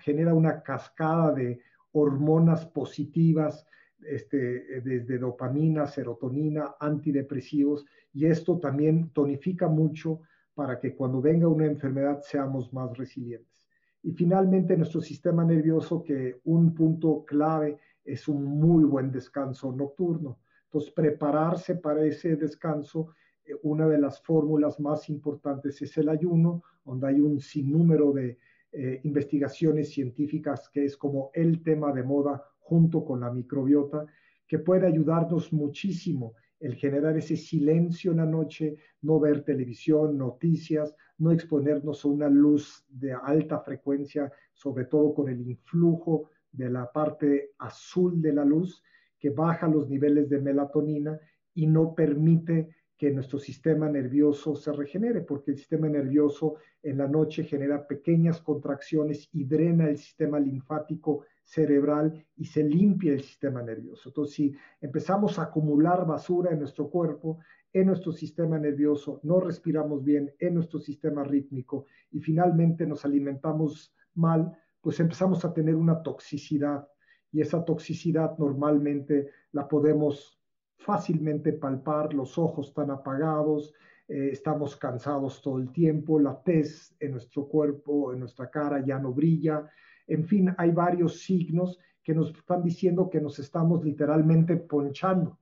genera 0.00 0.34
una 0.34 0.62
cascada 0.62 1.32
de 1.32 1.60
hormonas 1.92 2.66
positivas, 2.66 3.66
este, 4.06 4.80
desde 4.82 5.18
dopamina, 5.18 5.86
serotonina, 5.86 6.74
antidepresivos, 6.78 7.86
y 8.12 8.26
esto 8.26 8.58
también 8.58 9.10
tonifica 9.10 9.68
mucho 9.68 10.20
para 10.54 10.78
que 10.78 10.94
cuando 10.94 11.20
venga 11.20 11.48
una 11.48 11.66
enfermedad 11.66 12.20
seamos 12.22 12.72
más 12.72 12.96
resilientes. 12.96 13.66
Y 14.02 14.12
finalmente 14.12 14.76
nuestro 14.76 15.00
sistema 15.00 15.44
nervioso, 15.44 16.02
que 16.02 16.40
un 16.44 16.74
punto 16.74 17.24
clave 17.24 17.78
es 18.04 18.28
un 18.28 18.44
muy 18.44 18.84
buen 18.84 19.10
descanso 19.10 19.72
nocturno. 19.72 20.38
Entonces, 20.66 20.92
prepararse 20.92 21.76
para 21.76 22.04
ese 22.04 22.36
descanso, 22.36 23.08
eh, 23.08 23.14
una 23.62 23.86
de 23.88 23.98
las 23.98 24.22
fórmulas 24.22 24.80
más 24.80 25.08
importantes 25.08 25.80
es 25.82 25.96
el 25.98 26.08
ayuno, 26.08 26.62
donde 26.84 27.08
hay 27.08 27.20
un 27.20 27.40
sinnúmero 27.40 28.12
de 28.12 28.38
eh, 28.72 29.00
investigaciones 29.04 29.90
científicas 29.90 30.68
que 30.68 30.84
es 30.84 30.96
como 30.96 31.30
el 31.34 31.62
tema 31.62 31.92
de 31.92 32.02
moda 32.02 32.42
junto 32.58 33.04
con 33.04 33.20
la 33.20 33.30
microbiota, 33.30 34.06
que 34.46 34.58
puede 34.58 34.86
ayudarnos 34.86 35.52
muchísimo 35.52 36.34
el 36.60 36.76
generar 36.76 37.16
ese 37.16 37.36
silencio 37.36 38.12
en 38.12 38.18
la 38.18 38.26
noche, 38.26 38.76
no 39.02 39.20
ver 39.20 39.44
televisión, 39.44 40.16
noticias, 40.16 40.96
no 41.18 41.30
exponernos 41.30 42.04
a 42.04 42.08
una 42.08 42.28
luz 42.28 42.84
de 42.88 43.12
alta 43.12 43.60
frecuencia, 43.60 44.32
sobre 44.52 44.86
todo 44.86 45.14
con 45.14 45.28
el 45.28 45.40
influjo 45.42 46.30
de 46.50 46.70
la 46.70 46.90
parte 46.90 47.52
azul 47.58 48.22
de 48.22 48.32
la 48.32 48.44
luz, 48.44 48.82
que 49.18 49.30
baja 49.30 49.68
los 49.68 49.88
niveles 49.88 50.28
de 50.28 50.40
melatonina 50.40 51.18
y 51.54 51.66
no 51.66 51.94
permite 51.94 52.70
que 52.96 53.10
nuestro 53.10 53.38
sistema 53.38 53.88
nervioso 53.88 54.54
se 54.54 54.72
regenere, 54.72 55.20
porque 55.22 55.50
el 55.50 55.58
sistema 55.58 55.88
nervioso 55.88 56.56
en 56.82 56.98
la 56.98 57.08
noche 57.08 57.44
genera 57.44 57.86
pequeñas 57.86 58.40
contracciones 58.40 59.28
y 59.32 59.44
drena 59.44 59.88
el 59.88 59.98
sistema 59.98 60.38
linfático 60.38 61.24
cerebral 61.42 62.24
y 62.36 62.44
se 62.44 62.62
limpia 62.62 63.12
el 63.12 63.20
sistema 63.20 63.62
nervioso. 63.62 64.08
Entonces, 64.08 64.34
si 64.34 64.56
empezamos 64.80 65.38
a 65.38 65.44
acumular 65.44 66.06
basura 66.06 66.52
en 66.52 66.60
nuestro 66.60 66.88
cuerpo, 66.88 67.40
en 67.72 67.88
nuestro 67.88 68.12
sistema 68.12 68.58
nervioso, 68.58 69.20
no 69.24 69.40
respiramos 69.40 70.04
bien, 70.04 70.32
en 70.38 70.54
nuestro 70.54 70.78
sistema 70.78 71.24
rítmico 71.24 71.86
y 72.12 72.20
finalmente 72.20 72.86
nos 72.86 73.04
alimentamos 73.04 73.92
mal, 74.14 74.56
pues 74.80 75.00
empezamos 75.00 75.44
a 75.44 75.52
tener 75.52 75.74
una 75.74 76.02
toxicidad 76.02 76.86
y 77.32 77.40
esa 77.40 77.64
toxicidad 77.64 78.38
normalmente 78.38 79.30
la 79.50 79.66
podemos 79.66 80.40
fácilmente 80.84 81.52
palpar, 81.52 82.12
los 82.12 82.36
ojos 82.38 82.68
están 82.68 82.90
apagados, 82.90 83.72
eh, 84.06 84.28
estamos 84.32 84.76
cansados 84.76 85.40
todo 85.40 85.58
el 85.58 85.72
tiempo, 85.72 86.20
la 86.20 86.42
tez 86.42 86.94
en 87.00 87.12
nuestro 87.12 87.48
cuerpo, 87.48 88.12
en 88.12 88.20
nuestra 88.20 88.50
cara 88.50 88.84
ya 88.84 88.98
no 88.98 89.12
brilla, 89.12 89.68
en 90.06 90.24
fin, 90.24 90.54
hay 90.58 90.70
varios 90.70 91.20
signos 91.20 91.78
que 92.02 92.14
nos 92.14 92.30
están 92.36 92.62
diciendo 92.62 93.08
que 93.08 93.20
nos 93.20 93.38
estamos 93.38 93.82
literalmente 93.82 94.56
ponchando. 94.56 95.38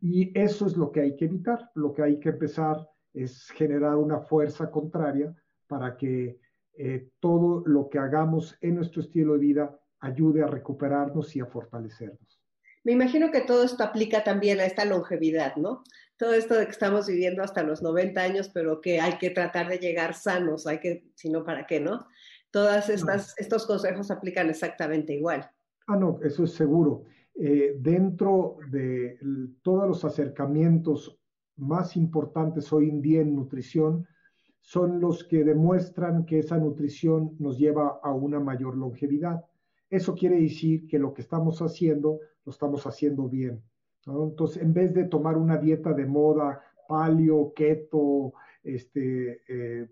Y 0.00 0.38
eso 0.38 0.66
es 0.66 0.76
lo 0.76 0.92
que 0.92 1.00
hay 1.00 1.16
que 1.16 1.24
evitar. 1.24 1.70
Lo 1.74 1.94
que 1.94 2.02
hay 2.02 2.20
que 2.20 2.28
empezar 2.28 2.86
es 3.14 3.48
generar 3.50 3.96
una 3.96 4.20
fuerza 4.20 4.70
contraria 4.70 5.34
para 5.66 5.96
que 5.96 6.38
eh, 6.74 7.10
todo 7.20 7.62
lo 7.66 7.88
que 7.88 7.98
hagamos 7.98 8.58
en 8.60 8.76
nuestro 8.76 9.00
estilo 9.00 9.32
de 9.32 9.38
vida 9.38 9.80
ayude 10.00 10.42
a 10.42 10.46
recuperarnos 10.46 11.34
y 11.34 11.40
a 11.40 11.46
fortalecernos. 11.46 12.37
Me 12.84 12.92
imagino 12.92 13.30
que 13.30 13.40
todo 13.40 13.64
esto 13.64 13.84
aplica 13.84 14.24
también 14.24 14.60
a 14.60 14.64
esta 14.64 14.84
longevidad, 14.84 15.56
¿no? 15.56 15.82
Todo 16.16 16.34
esto 16.34 16.54
de 16.54 16.64
que 16.64 16.72
estamos 16.72 17.06
viviendo 17.06 17.42
hasta 17.42 17.62
los 17.62 17.82
90 17.82 18.20
años, 18.20 18.50
pero 18.52 18.80
que 18.80 19.00
hay 19.00 19.18
que 19.18 19.30
tratar 19.30 19.68
de 19.68 19.78
llegar 19.78 20.14
sanos, 20.14 20.66
hay 20.66 20.78
que, 20.78 21.04
si 21.14 21.30
no, 21.30 21.44
¿para 21.44 21.66
qué, 21.66 21.80
no? 21.80 22.06
Todos 22.50 22.88
estos 22.88 23.66
consejos 23.66 24.10
aplican 24.10 24.48
exactamente 24.48 25.12
igual. 25.12 25.50
Ah, 25.86 25.96
no, 25.96 26.18
eso 26.22 26.44
es 26.44 26.52
seguro. 26.52 27.04
Eh, 27.34 27.76
dentro 27.78 28.56
de 28.70 29.18
todos 29.62 29.86
los 29.86 30.04
acercamientos 30.04 31.18
más 31.56 31.96
importantes 31.96 32.72
hoy 32.72 32.88
en 32.88 33.00
día 33.00 33.20
en 33.20 33.34
nutrición, 33.34 34.06
son 34.60 35.00
los 35.00 35.24
que 35.24 35.44
demuestran 35.44 36.26
que 36.26 36.40
esa 36.40 36.58
nutrición 36.58 37.36
nos 37.38 37.58
lleva 37.58 38.00
a 38.02 38.12
una 38.12 38.40
mayor 38.40 38.76
longevidad. 38.76 39.44
Eso 39.90 40.14
quiere 40.14 40.40
decir 40.40 40.86
que 40.86 40.98
lo 40.98 41.14
que 41.14 41.22
estamos 41.22 41.60
haciendo, 41.60 42.20
lo 42.44 42.52
estamos 42.52 42.86
haciendo 42.86 43.28
bien. 43.28 43.62
Entonces, 44.06 44.62
en 44.62 44.72
vez 44.72 44.94
de 44.94 45.04
tomar 45.04 45.36
una 45.36 45.58
dieta 45.58 45.92
de 45.92 46.06
moda, 46.06 46.60
palio, 46.88 47.52
keto, 47.54 48.32
este, 48.62 49.42
eh, 49.48 49.88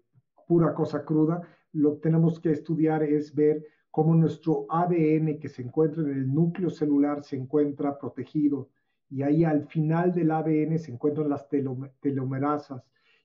pura 0.46 0.72
cosa 0.74 1.04
cruda, 1.04 1.40
lo 1.72 1.94
que 1.94 2.00
tenemos 2.00 2.40
que 2.40 2.52
estudiar 2.52 3.02
es 3.02 3.34
ver 3.34 3.62
cómo 3.90 4.14
nuestro 4.14 4.66
ADN 4.70 5.38
que 5.38 5.48
se 5.48 5.62
encuentra 5.62 6.02
en 6.02 6.10
el 6.10 6.32
núcleo 6.32 6.70
celular 6.70 7.22
se 7.24 7.36
encuentra 7.36 7.98
protegido 7.98 8.70
y 9.08 9.22
ahí 9.22 9.44
al 9.44 9.66
final 9.66 10.12
del 10.12 10.30
ADN 10.30 10.78
se 10.78 10.92
encuentran 10.92 11.28
las 11.28 11.48
telomerasas 12.00 12.82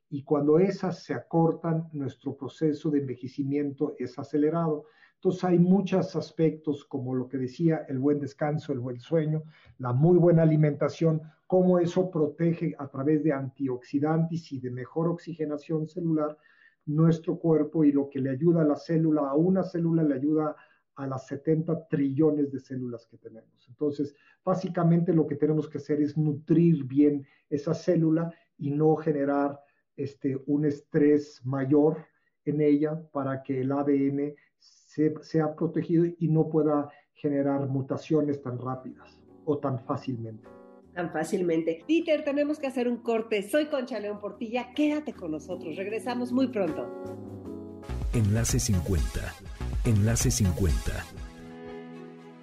y 0.09 0.23
cuando 0.23 0.59
esas 0.59 1.03
se 1.03 1.13
acortan, 1.13 1.87
nuestro 1.93 2.35
proceso 2.35 2.89
de 2.89 2.99
envejecimiento 2.99 3.95
es 3.97 4.19
acelerado. 4.19 4.85
Entonces 5.23 5.43
hay 5.43 5.59
muchos 5.59 6.15
aspectos 6.15 6.83
como 6.83 7.13
lo 7.13 7.27
que 7.27 7.37
decía, 7.37 7.85
el 7.87 7.99
buen 7.99 8.19
descanso, 8.19 8.73
el 8.73 8.79
buen 8.79 8.99
sueño, 8.99 9.43
la 9.77 9.93
muy 9.93 10.17
buena 10.17 10.41
alimentación, 10.41 11.21
cómo 11.45 11.77
eso 11.77 12.09
protege 12.09 12.73
a 12.79 12.87
través 12.87 13.23
de 13.23 13.31
antioxidantes 13.31 14.51
y 14.51 14.59
de 14.59 14.71
mejor 14.71 15.09
oxigenación 15.09 15.87
celular 15.87 16.35
nuestro 16.87 17.37
cuerpo 17.37 17.83
y 17.83 17.91
lo 17.91 18.09
que 18.09 18.19
le 18.19 18.31
ayuda 18.31 18.63
a 18.63 18.65
la 18.65 18.75
célula, 18.75 19.29
a 19.29 19.35
una 19.35 19.61
célula 19.61 20.01
le 20.01 20.15
ayuda 20.15 20.55
a 20.95 21.05
las 21.05 21.27
70 21.27 21.87
trillones 21.87 22.51
de 22.51 22.59
células 22.59 23.05
que 23.05 23.19
tenemos. 23.19 23.67
Entonces, 23.69 24.15
básicamente 24.43 25.13
lo 25.13 25.27
que 25.27 25.35
tenemos 25.35 25.69
que 25.69 25.77
hacer 25.77 26.01
es 26.01 26.17
nutrir 26.17 26.83
bien 26.85 27.27
esa 27.47 27.75
célula 27.75 28.33
y 28.57 28.71
no 28.71 28.95
generar 28.95 29.59
este, 29.95 30.41
un 30.47 30.65
estrés 30.65 31.45
mayor 31.45 32.07
en 32.43 32.59
ella 32.59 32.99
para 33.11 33.43
que 33.43 33.61
el 33.61 33.71
ADN 33.71 34.33
sea 34.61 35.55
protegido 35.55 36.05
y 36.05 36.27
no 36.27 36.49
pueda 36.49 36.89
generar 37.13 37.67
mutaciones 37.67 38.41
tan 38.41 38.57
rápidas 38.57 39.19
o 39.45 39.57
tan 39.57 39.79
fácilmente 39.79 40.47
tan 40.93 41.11
fácilmente. 41.11 41.83
Peter, 41.87 42.23
tenemos 42.23 42.59
que 42.59 42.67
hacer 42.67 42.87
un 42.87 42.97
corte. 42.97 43.47
Soy 43.49 43.67
Concha 43.67 43.99
León 43.99 44.19
Portilla. 44.19 44.73
Quédate 44.73 45.13
con 45.13 45.31
nosotros. 45.31 45.75
Regresamos 45.75 46.31
muy 46.31 46.47
pronto. 46.47 46.85
Enlace 48.13 48.59
50. 48.59 49.33
Enlace 49.85 50.31
50. 50.31 51.20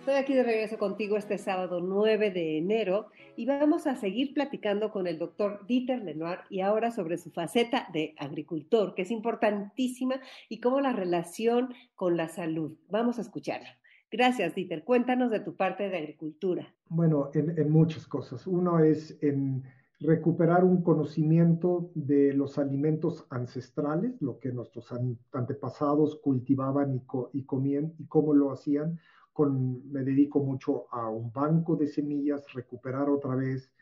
Estoy 0.08 0.22
aquí 0.22 0.32
de 0.32 0.42
regreso 0.42 0.78
contigo 0.78 1.18
este 1.18 1.36
sábado 1.36 1.82
9 1.82 2.30
de 2.30 2.56
enero 2.56 3.08
y 3.36 3.44
vamos 3.44 3.86
a 3.86 3.94
seguir 3.94 4.32
platicando 4.32 4.90
con 4.90 5.06
el 5.06 5.18
doctor 5.18 5.66
Dieter 5.66 6.02
Lenoir 6.02 6.38
y 6.48 6.62
ahora 6.62 6.90
sobre 6.90 7.18
su 7.18 7.30
faceta 7.30 7.88
de 7.92 8.14
agricultor, 8.16 8.94
que 8.94 9.02
es 9.02 9.10
importantísima, 9.10 10.18
y 10.48 10.60
cómo 10.60 10.80
la 10.80 10.94
relación 10.94 11.74
con 11.94 12.16
la 12.16 12.28
salud. 12.28 12.78
Vamos 12.88 13.18
a 13.18 13.20
escucharlo. 13.20 13.68
Gracias, 14.10 14.54
Dieter. 14.54 14.82
Cuéntanos 14.82 15.30
de 15.30 15.40
tu 15.40 15.56
parte 15.56 15.90
de 15.90 15.98
agricultura. 15.98 16.74
Bueno, 16.88 17.30
en, 17.34 17.70
muchas 17.70 18.06
cosas. 18.06 18.46
Uno 18.46 18.78
es 18.78 19.18
en 19.20 19.62
recuperar 20.00 20.64
un 20.64 20.82
conocimiento 20.82 21.90
de 21.94 22.32
los 22.32 22.56
alimentos 22.56 23.26
ancestrales, 23.28 24.22
lo 24.22 24.38
que 24.38 24.52
nuestros 24.52 24.90
antepasados 25.32 26.16
cultivaban 26.16 26.94
y, 26.94 27.02
y 27.34 27.44
comían 27.44 27.92
y 27.98 28.06
cómo 28.06 28.32
lo 28.32 28.52
hacían. 28.52 28.98
Me 29.46 30.02
dedico 30.02 30.40
mucho 30.40 30.86
a 30.90 31.08
un 31.08 31.32
banco 31.32 31.76
de 31.76 31.86
semillas, 31.86 32.52
recuperar 32.52 33.08
otra 33.08 33.36
vez 33.36 33.72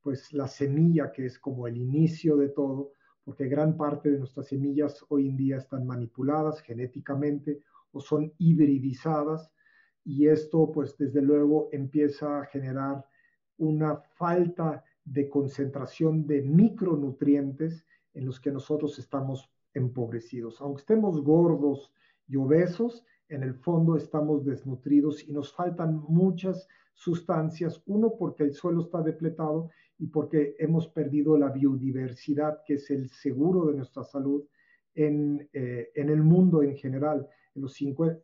pues 0.00 0.32
la 0.32 0.48
semilla 0.48 1.12
que 1.12 1.26
es 1.26 1.38
como 1.38 1.66
el 1.66 1.76
inicio 1.76 2.36
de 2.36 2.48
todo, 2.48 2.92
porque 3.24 3.48
gran 3.48 3.76
parte 3.76 4.10
de 4.10 4.18
nuestras 4.18 4.46
semillas 4.46 5.04
hoy 5.08 5.28
en 5.28 5.36
día 5.36 5.56
están 5.58 5.86
manipuladas 5.86 6.62
genéticamente 6.62 7.60
o 7.92 8.00
son 8.00 8.32
hibridizadas 8.38 9.52
y 10.04 10.28
esto 10.28 10.70
pues 10.72 10.96
desde 10.96 11.20
luego 11.20 11.68
empieza 11.72 12.40
a 12.40 12.46
generar 12.46 13.04
una 13.58 13.96
falta 13.96 14.84
de 15.04 15.28
concentración 15.28 16.26
de 16.26 16.42
micronutrientes 16.42 17.84
en 18.14 18.26
los 18.26 18.40
que 18.40 18.52
nosotros 18.52 18.98
estamos 18.98 19.50
empobrecidos. 19.74 20.60
Aunque 20.60 20.80
estemos 20.80 21.22
gordos 21.22 21.92
y 22.26 22.36
obesos, 22.36 23.04
en 23.30 23.44
el 23.44 23.54
fondo 23.54 23.96
estamos 23.96 24.44
desnutridos 24.44 25.26
y 25.26 25.32
nos 25.32 25.52
faltan 25.52 26.02
muchas 26.08 26.68
sustancias, 26.94 27.82
uno 27.86 28.14
porque 28.18 28.42
el 28.42 28.52
suelo 28.52 28.82
está 28.82 29.00
depletado 29.00 29.70
y 29.98 30.08
porque 30.08 30.56
hemos 30.58 30.88
perdido 30.88 31.38
la 31.38 31.48
biodiversidad, 31.50 32.62
que 32.66 32.74
es 32.74 32.90
el 32.90 33.08
seguro 33.08 33.66
de 33.66 33.74
nuestra 33.74 34.02
salud 34.02 34.44
en, 34.94 35.48
eh, 35.52 35.90
en 35.94 36.10
el 36.10 36.22
mundo 36.22 36.62
en 36.62 36.76
general. 36.76 37.26
En 37.54 37.62
los 37.62 37.78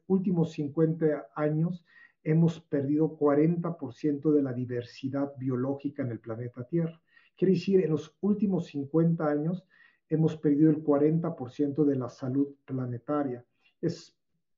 últimos 0.09 0.53
50 0.53 1.29
años 1.37 1.85
hemos 2.25 2.61
perdido 2.61 3.17
40% 3.17 4.33
de 4.33 4.43
la 4.43 4.53
diversidad 4.53 5.33
biológica 5.39 6.03
en 6.03 6.11
el 6.11 6.19
planeta 6.19 6.65
Tierra. 6.65 7.01
Quiere 7.37 7.55
decir, 7.55 7.85
en 7.85 7.91
los 7.91 8.17
últimos 8.21 8.67
50 8.67 9.25
años 9.25 9.65
hemos 10.09 10.37
perdido 10.37 10.71
el 10.71 10.83
40% 10.83 11.85
de 11.85 11.97
la 11.97 12.09
salud 12.09 12.49
planetaria. 12.65 13.45
Es 13.81 14.16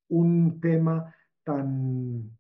un 0.09 0.61
tema 0.61 1.15
tan, 1.45 2.31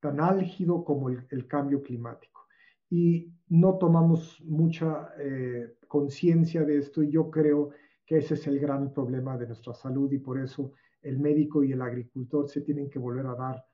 tan 0.00 0.20
álgido 0.20 0.84
como 0.84 1.08
el, 1.10 1.46
cambio 1.46 1.82
climático. 1.82 2.46
Y 2.90 3.32
no 3.48 3.78
tomamos 3.78 4.42
mucha 4.44 5.10
eh, 5.18 5.76
conciencia 5.88 6.64
de 6.64 6.78
esto 6.78 7.02
y 7.02 7.10
yo 7.10 7.30
creo 7.30 7.70
que 8.06 8.18
ese 8.18 8.34
es 8.34 8.46
el 8.46 8.58
gran 8.58 8.92
problema 8.92 9.36
de 9.36 9.46
nuestra 9.46 9.74
salud 9.74 10.12
y 10.12 10.18
por 10.18 10.38
eso 10.38 10.72
el 11.02 11.18
médico 11.18 11.64
y 11.64 11.72
el 11.72 11.82
agricultor 11.82 12.48
se 12.48 12.60
tienen 12.60 12.90
que 12.90 12.98
volver 12.98 13.26
a 13.26 13.34
dar 13.34 13.64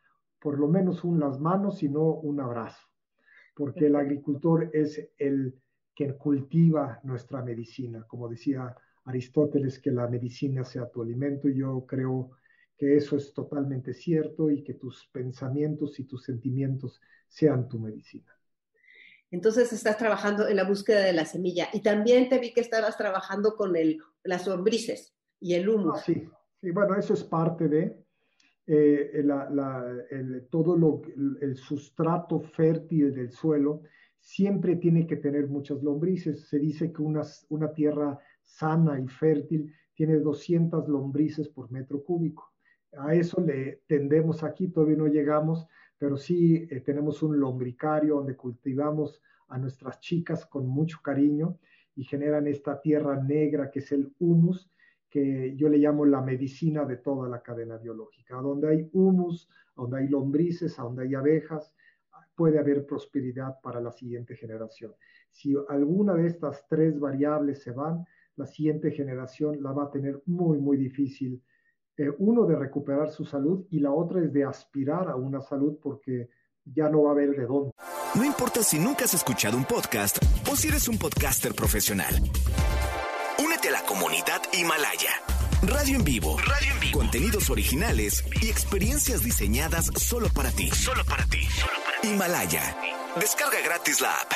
por 0.41 0.59
lo 0.59 0.69
menos 0.69 1.05
un 1.05 1.21
las 1.21 1.39
manos 1.39 1.83
y 1.83 1.89
no 1.89 2.03
un 2.03 2.41
abrazo, 2.41 2.89
porque 3.55 3.87
el 3.87 3.97
agricultor 3.97 4.71
es 4.73 5.11
el 5.19 5.55
que 5.95 6.15
cultiva 6.17 6.99
nuestra 7.05 7.43
medicina. 7.43 8.05
Como 8.09 8.29
decía 8.29 8.75
Aristóteles, 9.05 9.79
que 9.79 9.91
la 9.91 10.09
medicina 10.09 10.65
sea 10.65 10.89
tu 10.91 11.03
alimento, 11.03 11.49
y 11.49 11.59
yo 11.59 11.85
creo 11.87 12.31
que 12.81 12.97
eso 12.97 13.14
es 13.14 13.35
totalmente 13.35 13.93
cierto 13.93 14.51
y 14.51 14.64
que 14.64 14.73
tus 14.73 15.07
pensamientos 15.12 16.01
y 16.01 16.05
tus 16.05 16.25
sentimientos 16.25 16.99
sean 17.29 17.69
tu 17.69 17.79
medicina. 17.79 18.35
Entonces 19.31 19.71
estás 19.75 19.99
trabajando 19.99 20.49
en 20.49 20.57
la 20.57 20.64
búsqueda 20.64 21.01
de 21.01 21.12
la 21.12 21.27
semilla 21.27 21.69
y 21.75 21.83
también 21.83 22.31
te 22.31 22.38
vi 22.38 22.55
que 22.55 22.62
estabas 22.62 22.97
trabajando 22.97 23.55
con 23.55 23.77
el, 23.77 23.99
las 24.25 24.47
lombrices 24.47 25.14
y 25.38 25.53
el. 25.53 25.69
Ah, 25.69 26.03
sí, 26.03 26.27
sí, 26.59 26.71
bueno, 26.71 26.97
eso 26.97 27.12
es 27.12 27.23
parte 27.23 27.69
de 27.69 28.03
eh, 28.66 29.11
el, 29.12 30.49
todo 30.49 30.75
lo, 30.75 31.03
el 31.43 31.59
sustrato 31.59 32.40
fértil 32.40 33.12
del 33.12 33.31
suelo 33.31 33.83
siempre 34.19 34.77
tiene 34.77 35.07
que 35.07 35.16
tener 35.16 35.49
muchas 35.49 35.83
lombrices. 35.83 36.49
Se 36.49 36.59
dice 36.59 36.90
que 36.90 37.03
una, 37.03 37.25
una 37.51 37.75
tierra 37.75 38.19
sana 38.43 38.99
y 38.99 39.07
fértil 39.07 39.71
tiene 39.95 40.19
200 40.19 40.88
lombrices 40.88 41.47
por 41.51 41.71
metro 41.71 42.03
cúbico. 42.03 42.50
A 42.98 43.14
eso 43.14 43.40
le 43.40 43.83
tendemos 43.87 44.42
aquí, 44.42 44.68
todavía 44.68 44.96
no 44.96 45.07
llegamos, 45.07 45.66
pero 45.98 46.16
sí 46.16 46.66
eh, 46.70 46.81
tenemos 46.81 47.22
un 47.22 47.38
lombricario 47.38 48.16
donde 48.16 48.37
cultivamos 48.37 49.22
a 49.48 49.59
nuestras 49.59 50.00
chicas 50.00 50.46
con 50.46 50.66
mucho 50.66 51.00
cariño 51.03 51.59
y 51.94 52.05
generan 52.05 52.46
esta 52.46 52.81
tierra 52.81 53.22
negra 53.22 53.70
que 53.70 53.81
es 53.81 53.92
el 53.92 54.12
humus, 54.18 54.70
que 55.09 55.55
yo 55.57 55.68
le 55.68 55.79
llamo 55.79 56.07
la 56.07 56.20
medicina 56.20 56.85
de 56.85 56.96
toda 56.96 57.29
la 57.29 57.42
cadena 57.42 57.76
biológica. 57.76 58.37
Donde 58.37 58.68
hay 58.68 58.88
humus, 58.92 59.48
donde 59.74 59.98
hay 59.98 60.09
lombrices, 60.09 60.76
donde 60.76 61.03
hay 61.03 61.14
abejas, 61.14 61.74
puede 62.35 62.59
haber 62.59 62.87
prosperidad 62.87 63.61
para 63.61 63.81
la 63.81 63.92
siguiente 63.92 64.35
generación. 64.35 64.94
Si 65.31 65.55
alguna 65.68 66.14
de 66.14 66.26
estas 66.26 66.66
tres 66.68 66.98
variables 66.98 67.62
se 67.62 67.72
van, 67.72 68.07
la 68.37 68.46
siguiente 68.46 68.90
generación 68.92 69.62
la 69.62 69.72
va 69.72 69.85
a 69.85 69.90
tener 69.90 70.22
muy, 70.26 70.59
muy 70.59 70.76
difícil. 70.79 71.42
Eh, 71.96 72.11
uno 72.18 72.46
de 72.46 72.57
recuperar 72.57 73.11
su 73.11 73.24
salud 73.24 73.66
y 73.70 73.81
la 73.81 73.92
otra 73.92 74.20
es 74.20 74.33
de 74.33 74.44
aspirar 74.44 75.09
a 75.09 75.16
una 75.16 75.40
salud 75.40 75.79
porque 75.83 76.29
ya 76.64 76.88
no 76.88 77.03
va 77.03 77.11
a 77.11 77.12
haber 77.12 77.31
de 77.31 77.46
dónde. 77.46 77.72
No 78.14 78.24
importa 78.24 78.62
si 78.62 78.79
nunca 78.79 79.05
has 79.05 79.14
escuchado 79.14 79.57
un 79.57 79.64
podcast 79.64 80.18
o 80.50 80.57
si 80.57 80.68
eres 80.68 80.88
un 80.88 80.98
podcaster 80.98 81.55
profesional. 81.55 82.14
Únete 83.42 83.68
a 83.68 83.72
la 83.72 83.83
comunidad 83.83 84.40
Himalaya. 84.53 85.11
Radio 85.62 85.96
en 85.96 86.05
vivo. 86.05 86.38
Radio 86.38 86.72
en 86.72 86.81
vivo. 86.81 86.98
Contenidos 86.98 87.50
originales 87.50 88.24
y 88.40 88.48
experiencias 88.48 89.22
diseñadas 89.22 89.90
solo 89.96 90.29
para 90.35 90.50
ti. 90.50 90.70
Solo 90.70 91.05
para 91.05 91.24
ti. 91.26 91.40
Himalaya. 92.03 92.62
Descarga 93.20 93.61
gratis 93.62 94.00
la 94.00 94.11
app. 94.14 94.33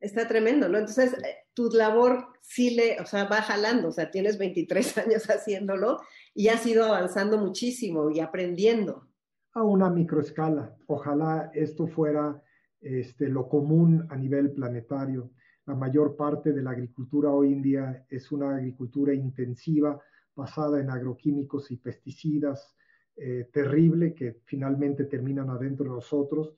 Está 0.00 0.26
tremendo, 0.28 0.68
¿no? 0.68 0.78
Entonces, 0.78 1.14
eh, 1.14 1.41
tu 1.54 1.68
labor 1.70 2.28
sí 2.40 2.74
le, 2.74 3.00
o 3.00 3.06
sea, 3.06 3.24
va 3.24 3.42
jalando, 3.42 3.88
o 3.88 3.92
sea, 3.92 4.10
tienes 4.10 4.38
23 4.38 4.98
años 5.06 5.30
haciéndolo 5.30 6.00
y 6.34 6.48
has 6.48 6.66
ido 6.66 6.84
avanzando 6.84 7.38
muchísimo 7.38 8.10
y 8.10 8.20
aprendiendo. 8.20 9.08
A 9.54 9.62
una 9.62 9.90
microescala. 9.90 10.74
Ojalá 10.86 11.50
esto 11.54 11.86
fuera 11.86 12.42
este, 12.80 13.28
lo 13.28 13.48
común 13.48 14.06
a 14.10 14.16
nivel 14.16 14.52
planetario. 14.52 15.30
La 15.66 15.74
mayor 15.74 16.16
parte 16.16 16.52
de 16.52 16.62
la 16.62 16.70
agricultura 16.70 17.30
hoy 17.30 17.52
en 17.52 17.62
día 17.62 18.06
es 18.08 18.32
una 18.32 18.56
agricultura 18.56 19.14
intensiva 19.14 20.00
basada 20.34 20.80
en 20.80 20.90
agroquímicos 20.90 21.70
y 21.70 21.76
pesticidas, 21.76 22.74
eh, 23.16 23.48
terrible 23.52 24.14
que 24.14 24.40
finalmente 24.44 25.04
terminan 25.04 25.50
adentro 25.50 25.84
de 25.84 25.96
nosotros. 25.96 26.54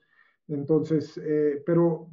Entonces, 0.47 1.19
eh, 1.23 1.63
pero 1.65 2.09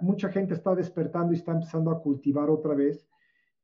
mucha 0.00 0.30
gente 0.30 0.54
está 0.54 0.74
despertando 0.74 1.32
y 1.32 1.36
está 1.36 1.52
empezando 1.52 1.90
a 1.90 2.00
cultivar 2.00 2.50
otra 2.50 2.74
vez 2.74 3.08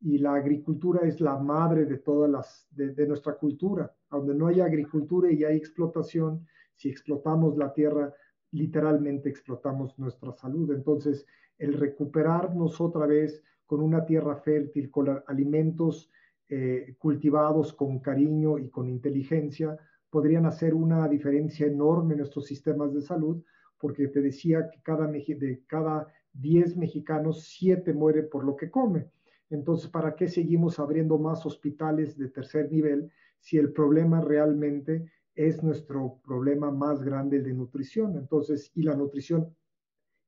y 0.01 0.19
la 0.19 0.35
agricultura 0.35 1.07
es 1.07 1.21
la 1.21 1.39
madre 1.39 1.85
de 1.87 1.99
todas 1.99 2.31
las, 2.31 2.67
de, 2.71 3.07
nuestra 3.07 3.35
cultura. 3.35 3.95
Donde 4.11 4.35
no 4.35 4.49
hay 4.49 4.61
agricultura 4.61 5.31
y 5.31 5.45
hay 5.45 5.57
explotación, 5.57 6.47
si 6.75 6.89
explotamos 6.89 7.57
la 7.57 7.73
tierra, 7.73 8.13
literalmente 8.51 9.29
explotamos 9.29 9.97
nuestra 9.99 10.33
salud. 10.33 10.73
Entonces, 10.73 11.25
el 11.57 11.75
recuperarnos 11.75 12.81
otra 12.81 13.07
vez 13.07 13.43
con 13.65 13.81
una 13.81 14.05
tierra 14.05 14.37
fértil, 14.37 14.91
con 14.91 15.23
alimentos 15.27 16.11
eh, 16.49 16.97
cultivados 16.99 17.73
con 17.73 18.01
cariño 18.01 18.59
y 18.59 18.69
con 18.69 18.89
inteligencia, 18.89 19.79
podrían 20.11 20.47
hacer 20.47 20.75
una 20.75 21.09
diferencia 21.09 21.67
enorme 21.67 22.15
en 22.15 22.19
nuestros 22.19 22.47
sistemas 22.47 22.93
de 22.93 23.01
salud, 23.01 23.43
porque 23.83 24.07
te 24.07 24.23
decía 24.23 24.71
que 24.71 24.81
cada, 24.81 25.09
de 25.09 25.65
cada 25.67 26.07
10 26.35 26.77
mexicanos, 26.77 27.43
7 27.49 27.93
muere 27.93 28.23
por 28.23 28.45
lo 28.45 28.55
que 28.55 28.71
come. 28.71 29.11
Entonces, 29.51 29.91
¿para 29.91 30.15
qué 30.15 30.29
seguimos 30.29 30.79
abriendo 30.79 31.19
más 31.19 31.45
hospitales 31.45 32.17
de 32.17 32.29
tercer 32.29 32.71
nivel 32.71 33.11
si 33.41 33.59
el 33.59 33.73
problema 33.73 34.21
realmente 34.21 35.11
es 35.35 35.65
nuestro 35.65 36.21
problema 36.25 36.71
más 36.71 37.03
grande 37.03 37.43
de 37.43 37.53
nutrición? 37.53 38.17
Entonces, 38.17 38.71
y 38.77 38.83
la 38.85 38.95
nutrición 38.95 39.53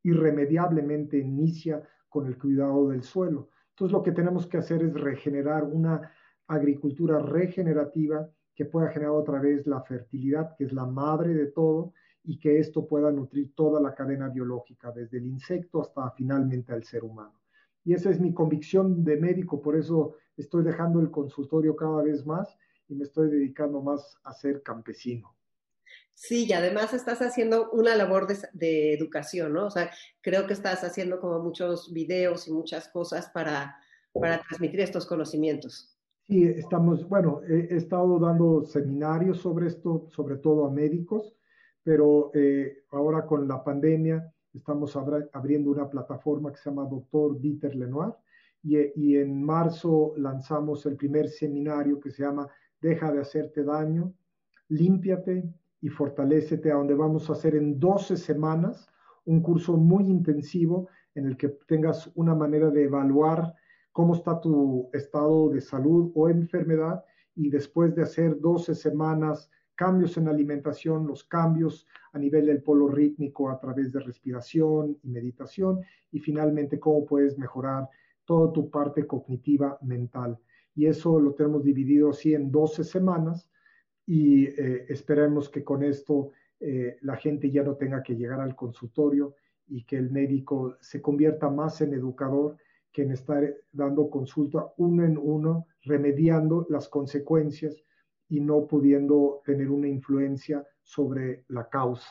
irremediablemente 0.03 1.19
inicia 1.19 1.81
con 2.09 2.27
el 2.27 2.37
cuidado 2.37 2.88
del 2.88 3.05
suelo. 3.05 3.51
Entonces, 3.71 3.93
lo 3.93 4.03
que 4.03 4.11
tenemos 4.11 4.49
que 4.49 4.59
hacer 4.59 4.83
es 4.83 4.95
regenerar 4.95 5.62
una 5.62 6.11
agricultura 6.49 7.21
regenerativa 7.21 8.29
que 8.53 8.64
pueda 8.64 8.88
generar 8.88 9.12
otra 9.12 9.38
vez 9.38 9.64
la 9.64 9.81
fertilidad, 9.83 10.57
que 10.57 10.64
es 10.64 10.73
la 10.73 10.87
madre 10.87 11.35
de 11.35 11.47
todo, 11.47 11.93
y 12.24 12.38
que 12.38 12.58
esto 12.58 12.87
pueda 12.87 13.10
nutrir 13.10 13.54
toda 13.54 13.80
la 13.80 13.94
cadena 13.94 14.28
biológica, 14.28 14.90
desde 14.90 15.18
el 15.18 15.26
insecto 15.26 15.80
hasta 15.80 16.10
finalmente 16.12 16.72
al 16.72 16.84
ser 16.84 17.04
humano. 17.04 17.40
Y 17.84 17.92
esa 17.92 18.10
es 18.10 18.18
mi 18.18 18.32
convicción 18.32 19.04
de 19.04 19.16
médico, 19.16 19.60
por 19.60 19.76
eso 19.76 20.16
estoy 20.37 20.64
dejando 20.64 21.00
el 21.00 21.10
consultorio 21.10 21.76
cada 21.76 22.02
vez 22.02 22.24
más 22.24 22.58
y 22.88 22.94
me 22.94 23.04
estoy 23.04 23.30
dedicando 23.30 23.82
más 23.82 24.18
a 24.24 24.32
ser 24.32 24.62
campesino. 24.62 25.34
Sí, 26.14 26.46
y 26.46 26.52
además 26.52 26.94
estás 26.94 27.20
haciendo 27.20 27.70
una 27.72 27.94
labor 27.96 28.26
de, 28.26 28.38
de, 28.52 28.94
educación, 28.94 29.52
¿no? 29.52 29.66
O 29.66 29.70
sea, 29.70 29.90
creo 30.20 30.46
que 30.46 30.52
estás 30.52 30.84
haciendo 30.84 31.20
como 31.20 31.40
muchos 31.40 31.92
videos 31.92 32.46
y 32.46 32.52
muchas 32.52 32.88
cosas 32.88 33.28
para, 33.30 33.76
para 34.12 34.40
transmitir 34.42 34.80
estos 34.80 35.06
conocimientos. 35.06 35.94
Sí, 36.26 36.44
estamos, 36.44 37.06
bueno, 37.08 37.42
he, 37.46 37.76
estado 37.76 38.18
dando 38.18 38.64
seminarios 38.64 39.38
sobre 39.38 39.66
esto, 39.66 40.06
sobre 40.10 40.37
todo 40.37 40.66
a 40.66 40.70
médicos, 40.70 41.34
pero 41.85 42.31
eh, 42.35 42.85
ahora 42.90 43.27
con 43.27 43.47
la 43.47 43.62
pandemia 43.62 44.33
estamos 44.53 44.97
abriendo 44.97 45.70
una 45.70 45.88
plataforma 45.88 46.51
que 46.51 46.59
se 46.59 46.70
llama 46.70 46.88
Doctor 46.88 47.38
Dieter 47.38 47.77
Lenoir 47.77 48.14
y, 48.62 48.79
y 48.97 49.16
en 49.18 49.44
marzo 49.44 50.14
lanzamos 50.16 50.87
el 50.87 50.97
primer 50.97 51.29
seminario 51.29 52.01
que 52.01 52.11
se 52.11 52.23
llama 52.23 52.49
Deja 52.81 53.12
de 53.12 53.20
hacerte 53.20 53.62
daño, 53.62 54.12
límpiate 54.68 55.53
y 55.81 55.88
fortalécete, 55.88 56.73
a 56.73 56.77
donde 56.77 56.94
vamos 56.94 57.29
a 57.29 57.35
hacer 57.35 57.55
en 57.55 57.79
12 57.79 58.16
semanas 58.16 58.88
un 59.27 59.42
curso 59.42 59.77
muy 59.77 60.05
intensivo 60.05 60.88
en 61.14 61.27
el 61.27 61.37
que 61.37 61.49
tengas 61.66 62.11
una 62.14 62.35
manera 62.35 62.70
de 62.70 62.85
evaluar 62.85 63.55
cómo 63.92 64.15
está 64.15 64.40
tu 64.40 64.90
estado 64.92 65.50
de 65.50 65.61
salud 65.61 66.11
o 66.15 66.29
enfermedad 66.29 67.04
y 67.37 67.50
después 67.50 67.94
de 67.94 68.02
hacer 68.02 68.40
12 68.40 68.75
semanas 68.75 69.50
cambios 69.75 70.16
en 70.16 70.29
alimentación, 70.29 71.06
los 71.06 71.25
cambios 71.25 71.87
a 72.12 72.18
nivel 72.18 72.46
del 72.46 72.62
polo 72.62 72.88
rítmico 72.88 73.50
a 73.50 73.58
través 73.58 73.92
de 73.92 74.00
respiración 74.00 74.96
y 75.02 75.08
meditación 75.08 75.81
y 76.12 76.20
finalmente 76.20 76.79
cómo 76.79 77.04
puedes 77.04 77.38
mejorar 77.38 77.88
toda 78.25 78.52
tu 78.52 78.70
parte 78.70 79.06
cognitiva 79.06 79.79
mental. 79.83 80.38
y 80.77 80.87
eso 80.87 81.20
lo 81.20 81.35
tenemos 81.35 81.62
dividido 81.62 82.10
así 82.10 82.35
en 82.35 82.50
12 82.50 82.83
semanas 82.83 83.48
y 84.06 84.46
eh, 84.46 84.87
esperemos 84.88 85.48
que 85.48 85.62
con 85.62 85.85
esto 85.85 86.33
eh, 86.58 86.96
la 87.02 87.16
gente 87.16 87.50
ya 87.50 87.62
no 87.62 87.77
tenga 87.77 88.02
que 88.02 88.16
llegar 88.16 88.40
al 88.40 88.56
consultorio 88.56 89.35
y 89.68 89.85
que 89.85 89.96
el 89.96 90.10
médico 90.10 90.77
se 90.81 91.00
convierta 91.00 91.48
más 91.48 91.81
en 91.81 91.94
educador 91.94 92.56
que 92.92 93.02
en 93.02 93.10
estar 93.10 93.54
dando 93.72 94.08
consulta 94.08 94.72
uno 94.77 95.04
en 95.04 95.18
uno, 95.18 95.66
remediando 95.83 96.66
las 96.70 96.88
consecuencias 96.88 97.83
y 98.35 98.40
no 98.40 98.66
pudiendo 98.66 99.42
tener 99.44 99.70
una 99.70 99.88
influencia 99.88 100.66
sobre 100.82 101.44
la 101.48 101.68
causa. 101.68 102.10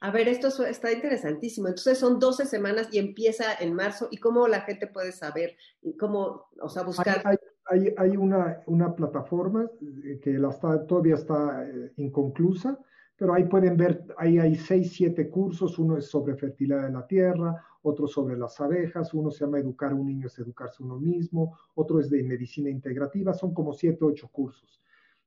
A 0.00 0.10
ver, 0.10 0.26
esto 0.26 0.48
está 0.64 0.90
interesantísimo. 0.90 1.68
Entonces 1.68 1.98
son 1.98 2.18
12 2.18 2.46
semanas 2.46 2.88
y 2.90 2.98
empieza 2.98 3.44
en 3.60 3.74
marzo. 3.74 4.08
¿Y 4.10 4.16
cómo 4.16 4.48
la 4.48 4.62
gente 4.62 4.86
puede 4.86 5.12
saber? 5.12 5.56
¿Y 5.80 5.96
cómo, 5.96 6.46
o 6.60 6.68
sea, 6.68 6.82
buscar? 6.82 7.22
Hay, 7.66 7.94
hay, 7.96 8.16
una, 8.16 8.60
una, 8.66 8.92
plataforma 8.96 9.70
eh, 10.04 10.18
que 10.20 10.32
la 10.32 10.48
está, 10.48 10.84
todavía 10.84 11.14
está 11.14 11.64
eh, 11.64 11.92
inconclusa, 11.98 12.76
pero 13.16 13.34
ahí 13.34 13.44
pueden 13.44 13.76
ver, 13.76 14.04
ahí 14.18 14.40
hay 14.40 14.56
6, 14.56 14.92
7 14.92 15.30
cursos. 15.30 15.78
Uno 15.78 15.96
es 15.96 16.06
sobre 16.06 16.34
fertilidad 16.34 16.82
de 16.82 16.90
la 16.90 17.06
tierra, 17.06 17.64
otro 17.82 18.08
sobre 18.08 18.36
las 18.36 18.60
abejas, 18.60 19.14
uno 19.14 19.30
se 19.30 19.44
llama 19.44 19.60
Educar 19.60 19.92
a 19.92 19.94
un 19.94 20.06
niño 20.06 20.26
es 20.26 20.38
educarse 20.38 20.82
uno 20.82 20.98
mismo, 20.98 21.56
otro 21.76 22.00
es 22.00 22.10
de 22.10 22.24
medicina 22.24 22.70
integrativa. 22.70 23.34
Son 23.34 23.54
como 23.54 23.72
7, 23.72 23.98
8 24.00 24.28
cursos. 24.32 24.81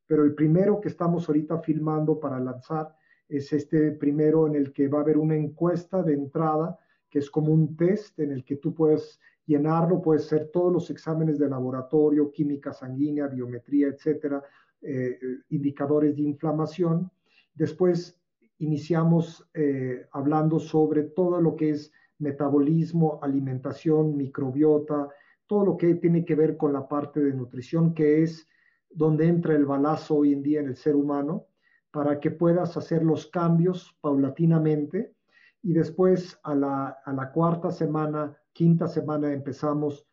Pero 0.07 0.23
el 0.23 0.35
primero 0.35 0.79
que 0.79 0.89
estamos 0.89 1.27
ahorita 1.27 1.59
filmando 1.59 2.19
para 2.19 2.39
lanzar 2.39 2.95
es 3.27 3.51
este 3.53 3.91
primero 3.91 4.47
en 4.47 4.55
el 4.55 4.71
que 4.71 4.87
va 4.87 4.99
a 4.99 5.01
haber 5.01 5.17
una 5.17 5.35
encuesta 5.35 6.03
de 6.03 6.13
entrada, 6.13 6.77
que 7.09 7.19
es 7.19 7.29
como 7.29 7.51
un 7.51 7.75
test 7.75 8.19
en 8.19 8.31
el 8.31 8.43
que 8.43 8.57
tú 8.57 8.73
puedes 8.73 9.19
llenarlo, 9.45 10.01
puedes 10.01 10.25
hacer 10.25 10.49
todos 10.51 10.71
los 10.71 10.89
exámenes 10.89 11.39
de 11.39 11.49
laboratorio, 11.49 12.31
química 12.31 12.73
sanguínea, 12.73 13.27
biometría, 13.27 13.87
etcétera, 13.87 14.43
eh, 14.81 15.17
indicadores 15.49 16.15
de 16.15 16.23
inflamación. 16.23 17.09
Después 17.53 18.19
iniciamos 18.59 19.47
eh, 19.53 20.07
hablando 20.11 20.59
sobre 20.59 21.03
todo 21.03 21.41
lo 21.41 21.55
que 21.55 21.71
es 21.71 21.91
metabolismo, 22.19 23.19
alimentación, 23.21 24.15
microbiota, 24.15 25.09
todo 25.47 25.65
lo 25.65 25.77
que 25.77 25.95
tiene 25.95 26.25
que 26.25 26.35
ver 26.35 26.57
con 26.57 26.73
la 26.73 26.87
parte 26.87 27.19
de 27.19 27.33
nutrición, 27.33 27.93
que 27.93 28.23
es 28.23 28.47
donde 28.95 29.27
entra 29.27 29.53
el 29.55 29.65
balazo 29.65 30.15
hoy 30.15 30.33
en 30.33 30.41
día 30.41 30.61
en 30.61 30.67
el 30.67 30.77
ser 30.77 30.95
humano 30.95 31.47
para 31.91 32.19
que 32.19 32.31
puedas 32.31 32.77
hacer 32.77 33.03
los 33.03 33.27
cambios 33.27 33.95
paulatinamente 34.01 35.13
y 35.61 35.73
después 35.73 36.39
a 36.43 36.55
la, 36.55 37.31
cuarta 37.33 37.71
semana, 37.71 38.37
quinta 38.53 38.87
semana 38.87 39.33
empezamos 39.33 40.07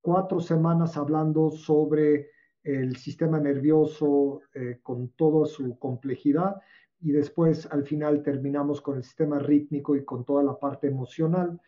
cuatro 0.00 0.40
semanas 0.40 0.96
hablando 0.96 1.50
sobre 1.50 2.30
el 2.62 2.96
sistema 2.96 3.40
nervioso 3.40 4.40
eh, 4.54 4.78
con 4.82 5.08
toda 5.10 5.46
su 5.46 5.78
complejidad 5.78 6.60
y 7.00 7.10
después 7.10 7.66
al 7.72 7.84
final 7.84 8.22
terminamos 8.22 8.80
con 8.80 8.98
el 8.98 9.02
sistema 9.02 9.40
rítmico 9.40 9.96
y 9.96 10.04
con 10.04 10.24
toda 10.24 10.44
la 10.44 10.58
parte 10.58 10.86
emocional. 10.86 11.60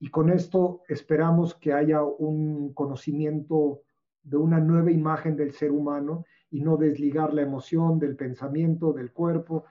Y 0.00 0.10
con 0.10 0.30
esto 0.30 0.82
esperamos 0.88 1.54
que 1.54 1.72
haya 1.72 2.02
un 2.02 2.72
conocimiento 2.74 3.82
de 4.22 4.36
una 4.36 4.60
nueva 4.60 4.90
imagen 4.90 5.36
del 5.36 5.52
ser 5.52 5.70
humano 5.70 6.24
y 6.50 6.60
no 6.60 6.76
desligar 6.76 7.32
la 7.32 7.42
emoción 7.42 7.98
del 7.98 8.16
pensamiento, 8.16 8.92
del 8.92 9.12
cuerpo 9.12 9.64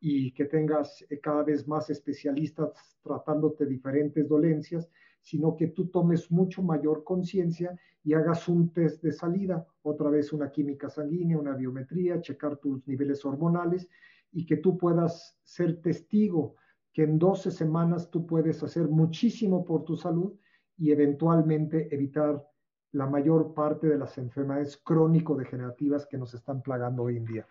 y 0.00 0.32
que 0.32 0.44
tengas 0.44 1.04
eh, 1.08 1.20
cada 1.20 1.42
vez 1.42 1.66
más 1.66 1.88
especialistas 1.90 2.98
tratándote 3.02 3.66
diferentes 3.66 4.28
dolencias, 4.28 4.88
sino 5.20 5.56
que 5.56 5.68
tú 5.68 5.86
tomes 5.86 6.30
mucho 6.30 6.62
mayor 6.62 7.04
conciencia 7.04 7.78
y 8.02 8.12
hagas 8.12 8.48
un 8.48 8.70
test 8.72 9.02
de 9.02 9.12
salida, 9.12 9.66
otra 9.82 10.10
vez 10.10 10.32
una 10.32 10.50
química 10.50 10.90
sanguínea, 10.90 11.38
una 11.38 11.54
biometría, 11.54 12.20
checar 12.20 12.58
tus 12.58 12.86
niveles 12.86 13.24
hormonales 13.24 13.88
y 14.30 14.44
que 14.44 14.58
tú 14.58 14.76
puedas 14.76 15.38
ser 15.42 15.80
testigo 15.80 16.56
que 16.92 17.04
en 17.04 17.18
12 17.18 17.50
semanas 17.50 18.10
tú 18.10 18.26
puedes 18.26 18.62
hacer 18.62 18.88
muchísimo 18.88 19.64
por 19.64 19.84
tu 19.84 19.96
salud 19.96 20.34
y 20.76 20.90
eventualmente 20.90 21.92
evitar 21.94 22.46
la 22.94 23.06
mayor 23.06 23.54
parte 23.54 23.88
de 23.88 23.98
las 23.98 24.16
enfermedades 24.18 24.76
crónico-degenerativas 24.78 26.06
que 26.06 26.16
nos 26.16 26.32
están 26.32 26.62
plagando 26.62 27.02
hoy 27.02 27.16
en 27.16 27.24
día. 27.24 27.46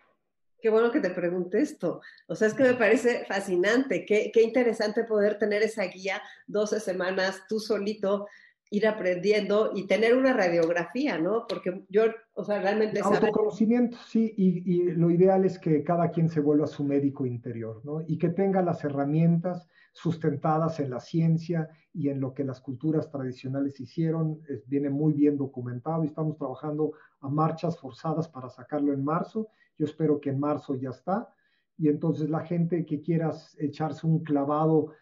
Qué 0.62 0.70
bueno 0.70 0.90
que 0.90 1.02
te 1.02 1.10
pregunte 1.10 1.60
esto. 1.60 2.02
O 2.28 2.36
sea, 2.36 2.48
es 2.48 2.54
que 2.54 2.64
me 2.64 2.76
parece 2.76 3.26
fascinante, 3.26 4.06
qué, 4.06 4.32
qué 4.34 4.42
interesante 4.42 5.04
poder 5.04 5.38
tener 5.38 5.62
esa 5.62 5.84
guía 5.84 6.22
12 6.48 6.80
semanas 6.80 7.44
tú 7.50 7.60
solito, 7.60 8.28
ir 8.70 8.88
aprendiendo 8.88 9.72
y 9.76 9.86
tener 9.86 10.16
una 10.16 10.32
radiografía, 10.32 11.18
¿no? 11.18 11.46
Porque 11.48 11.84
yo, 11.90 12.06
o 12.34 12.46
sea, 12.46 12.62
realmente... 12.62 13.02
Autoconocimiento, 13.04 13.98
sí, 14.08 14.34
y, 14.38 14.74
y, 14.74 14.92
lo 14.92 15.12
ideal 15.12 15.44
es 15.44 15.60
que 15.60 15.84
cada 15.84 16.10
quien 16.10 16.30
se 16.30 16.40
vuelva 16.40 16.68
su 16.68 16.86
médico 16.86 17.26
interior, 17.26 17.82
¿no? 17.84 18.02
Y 18.08 18.18
que 18.18 18.30
tenga 18.30 18.62
las 18.62 18.84
herramientas 18.86 19.68
sustentadas 19.94 20.80
en 20.80 20.90
la 20.90 21.00
ciencia 21.00 21.70
y 21.94 22.10
en 22.10 22.20
lo 22.20 22.34
que 22.34 22.44
las 22.44 22.60
culturas 22.60 23.10
tradicionales 23.10 23.80
hicieron, 23.80 24.42
viene 24.66 24.90
muy 24.90 25.14
bien 25.14 25.38
documentado 25.38 26.04
y 26.04 26.08
estamos 26.08 26.36
trabajando 26.36 26.94
a 27.22 27.30
marchas 27.30 27.78
forzadas 27.78 28.28
para 28.28 28.50
sacarlo 28.50 28.92
en 28.92 29.04
marzo. 29.04 29.48
Yo 29.78 29.86
espero 29.86 30.20
que 30.20 30.32
en 30.32 30.40
marzo 30.40 30.76
ya 30.76 30.90
está. 30.90 31.30
Y 31.78 31.88
entonces 31.88 32.30
la 32.30 32.42
gente 32.42 32.86
que 32.86 33.02
quiera 33.02 33.32
echarse 33.58 34.06
un 34.06 34.24
clavado 34.24 34.94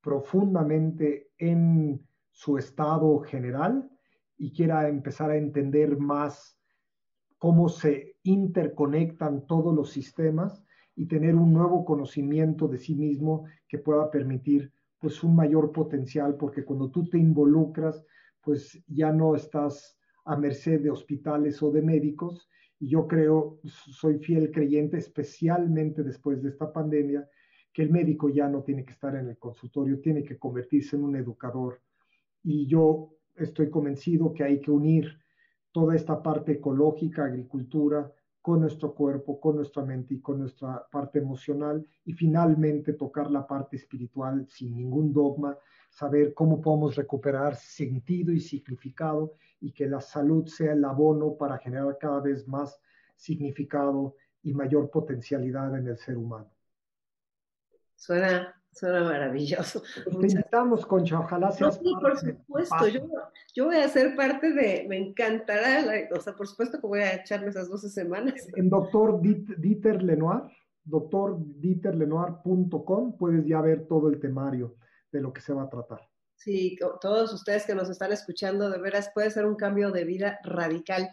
profundamente 0.00 1.30
en 1.38 2.04
su 2.30 2.58
estado 2.58 3.20
general 3.20 3.88
y 4.36 4.52
quiera 4.52 4.88
empezar 4.88 5.30
a 5.30 5.36
entender 5.36 5.98
más 5.98 6.58
cómo 7.38 7.68
se 7.68 8.16
interconectan 8.22 9.46
todos 9.46 9.74
los 9.74 9.90
sistemas, 9.90 10.64
y 11.00 11.06
tener 11.06 11.34
un 11.34 11.54
nuevo 11.54 11.82
conocimiento 11.86 12.68
de 12.68 12.76
sí 12.76 12.94
mismo 12.94 13.46
que 13.66 13.78
pueda 13.78 14.10
permitir 14.10 14.70
pues 14.98 15.24
un 15.24 15.34
mayor 15.34 15.72
potencial, 15.72 16.36
porque 16.36 16.62
cuando 16.62 16.90
tú 16.90 17.08
te 17.08 17.16
involucras, 17.16 18.04
pues 18.42 18.84
ya 18.86 19.10
no 19.10 19.34
estás 19.34 19.98
a 20.26 20.36
merced 20.36 20.82
de 20.82 20.90
hospitales 20.90 21.62
o 21.62 21.70
de 21.70 21.80
médicos. 21.80 22.50
Y 22.78 22.88
yo 22.88 23.06
creo, 23.06 23.60
soy 23.64 24.18
fiel 24.18 24.50
creyente, 24.52 24.98
especialmente 24.98 26.02
después 26.02 26.42
de 26.42 26.50
esta 26.50 26.70
pandemia, 26.70 27.26
que 27.72 27.80
el 27.80 27.90
médico 27.90 28.28
ya 28.28 28.46
no 28.46 28.62
tiene 28.62 28.84
que 28.84 28.92
estar 28.92 29.16
en 29.16 29.28
el 29.28 29.38
consultorio, 29.38 30.00
tiene 30.00 30.22
que 30.22 30.36
convertirse 30.36 30.96
en 30.96 31.04
un 31.04 31.16
educador. 31.16 31.80
Y 32.42 32.66
yo 32.66 33.14
estoy 33.36 33.70
convencido 33.70 34.34
que 34.34 34.44
hay 34.44 34.60
que 34.60 34.70
unir 34.70 35.18
toda 35.72 35.96
esta 35.96 36.22
parte 36.22 36.52
ecológica, 36.52 37.24
agricultura, 37.24 38.12
con 38.42 38.60
nuestro 38.60 38.94
cuerpo, 38.94 39.38
con 39.38 39.56
nuestra 39.56 39.84
mente 39.84 40.14
y 40.14 40.20
con 40.20 40.38
nuestra 40.40 40.86
parte 40.90 41.18
emocional 41.18 41.86
y 42.04 42.12
finalmente 42.12 42.94
tocar 42.94 43.30
la 43.30 43.46
parte 43.46 43.76
espiritual 43.76 44.46
sin 44.48 44.76
ningún 44.76 45.12
dogma, 45.12 45.58
saber 45.90 46.32
cómo 46.32 46.60
podemos 46.60 46.96
recuperar 46.96 47.56
sentido 47.56 48.32
y 48.32 48.40
significado 48.40 49.34
y 49.60 49.72
que 49.72 49.86
la 49.86 50.00
salud 50.00 50.46
sea 50.46 50.72
el 50.72 50.84
abono 50.84 51.34
para 51.34 51.58
generar 51.58 51.98
cada 51.98 52.20
vez 52.20 52.48
más 52.48 52.80
significado 53.14 54.16
y 54.42 54.54
mayor 54.54 54.90
potencialidad 54.90 55.76
en 55.76 55.88
el 55.88 55.98
ser 55.98 56.16
humano. 56.16 56.50
Suena 57.94 58.59
Suena 58.72 59.02
maravilloso. 59.02 59.82
Pues 60.04 60.18
te 60.18 60.26
invitamos, 60.28 60.86
Concha, 60.86 61.20
ojalá 61.20 61.52
seas. 61.52 61.78
sí, 61.82 61.92
por 62.00 62.18
supuesto, 62.18 62.88
yo, 62.88 63.02
yo, 63.54 63.66
voy 63.66 63.76
a 63.76 63.88
ser 63.88 64.16
parte 64.16 64.52
de, 64.52 64.86
me 64.88 64.96
encantará, 64.96 65.84
o 66.14 66.20
sea, 66.20 66.34
por 66.34 66.46
supuesto 66.46 66.80
que 66.80 66.86
voy 66.86 67.00
a 67.00 67.16
echarme 67.16 67.48
esas 67.48 67.68
12 67.68 67.88
semanas. 67.88 68.46
En 68.54 68.70
doctor 68.70 69.20
Dieter 69.20 70.00
Lenoir, 70.02 70.42
doctordieterlenoir.com, 70.84 73.16
puedes 73.16 73.44
ya 73.46 73.60
ver 73.60 73.86
todo 73.86 74.08
el 74.08 74.20
temario 74.20 74.76
de 75.12 75.20
lo 75.20 75.32
que 75.32 75.40
se 75.40 75.52
va 75.52 75.64
a 75.64 75.68
tratar. 75.68 76.08
Sí, 76.36 76.78
todos 77.02 77.32
ustedes 77.34 77.66
que 77.66 77.74
nos 77.74 77.90
están 77.90 78.12
escuchando, 78.12 78.70
de 78.70 78.78
veras 78.78 79.10
puede 79.12 79.30
ser 79.30 79.44
un 79.44 79.56
cambio 79.56 79.90
de 79.90 80.04
vida 80.04 80.38
radical. 80.42 81.10